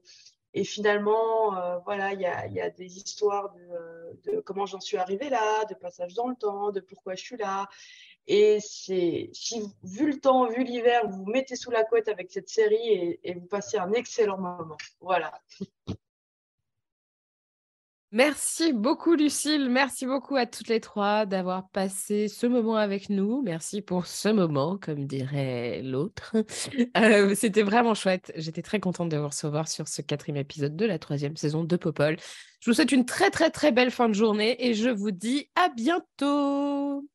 Et 0.53 0.63
finalement, 0.63 1.81
voilà, 1.83 2.13
il 2.13 2.21
y 2.21 2.25
a, 2.25 2.69
des 2.69 2.97
histoires 2.97 3.53
de, 4.23 4.39
comment 4.39 4.65
j'en 4.65 4.79
suis 4.79 4.95
arrivée 4.95 5.29
là, 5.29 5.65
de 5.65 5.75
passage 5.75 6.13
dans 6.13 6.29
le 6.29 6.35
temps, 6.35 6.71
de 6.71 6.79
pourquoi 6.79 7.15
je 7.15 7.23
suis 7.23 7.37
là. 7.37 7.67
Et 8.27 8.59
si, 8.59 9.31
vu 9.83 10.07
le 10.07 10.19
temps, 10.19 10.49
vu 10.49 10.63
l'hiver, 10.63 11.07
vous 11.07 11.23
vous 11.23 11.31
mettez 11.31 11.55
sous 11.55 11.69
la 11.69 11.83
couette 11.83 12.07
avec 12.07 12.31
cette 12.31 12.49
série 12.49 13.19
et, 13.23 13.33
vous 13.35 13.45
passez 13.45 13.77
un 13.77 13.91
excellent 13.93 14.37
moment. 14.37 14.77
Voilà. 14.99 15.39
Merci 18.15 18.71
beaucoup, 18.71 19.15
Lucille. 19.15 19.67
Merci 19.69 20.05
beaucoup 20.05 20.37
à 20.37 20.45
toutes 20.45 20.69
les 20.69 20.79
trois 20.79 21.25
d'avoir 21.25 21.67
passé 21.67 22.29
ce 22.29 22.47
moment 22.47 22.77
avec 22.77 23.09
nous. 23.09 23.41
Merci 23.41 23.81
pour 23.81 24.05
ce 24.05 24.29
moment, 24.29 24.77
comme 24.81 25.05
dirait 25.05 25.81
l'autre. 25.83 26.33
Euh, 26.97 27.35
c'était 27.35 27.61
vraiment 27.61 27.93
chouette. 27.93 28.31
J'étais 28.37 28.61
très 28.61 28.79
contente 28.79 29.09
de 29.09 29.17
vous 29.17 29.27
recevoir 29.27 29.67
sur 29.67 29.89
ce 29.89 30.01
quatrième 30.01 30.37
épisode 30.37 30.77
de 30.77 30.85
la 30.85 30.97
troisième 30.97 31.35
saison 31.35 31.65
de 31.65 31.75
Popol. 31.75 32.15
Je 32.61 32.69
vous 32.69 32.73
souhaite 32.73 32.93
une 32.93 33.05
très, 33.05 33.29
très, 33.31 33.49
très 33.49 33.73
belle 33.73 33.91
fin 33.91 34.07
de 34.07 34.13
journée 34.13 34.65
et 34.65 34.73
je 34.73 34.89
vous 34.89 35.11
dis 35.11 35.49
à 35.55 35.67
bientôt. 35.67 37.05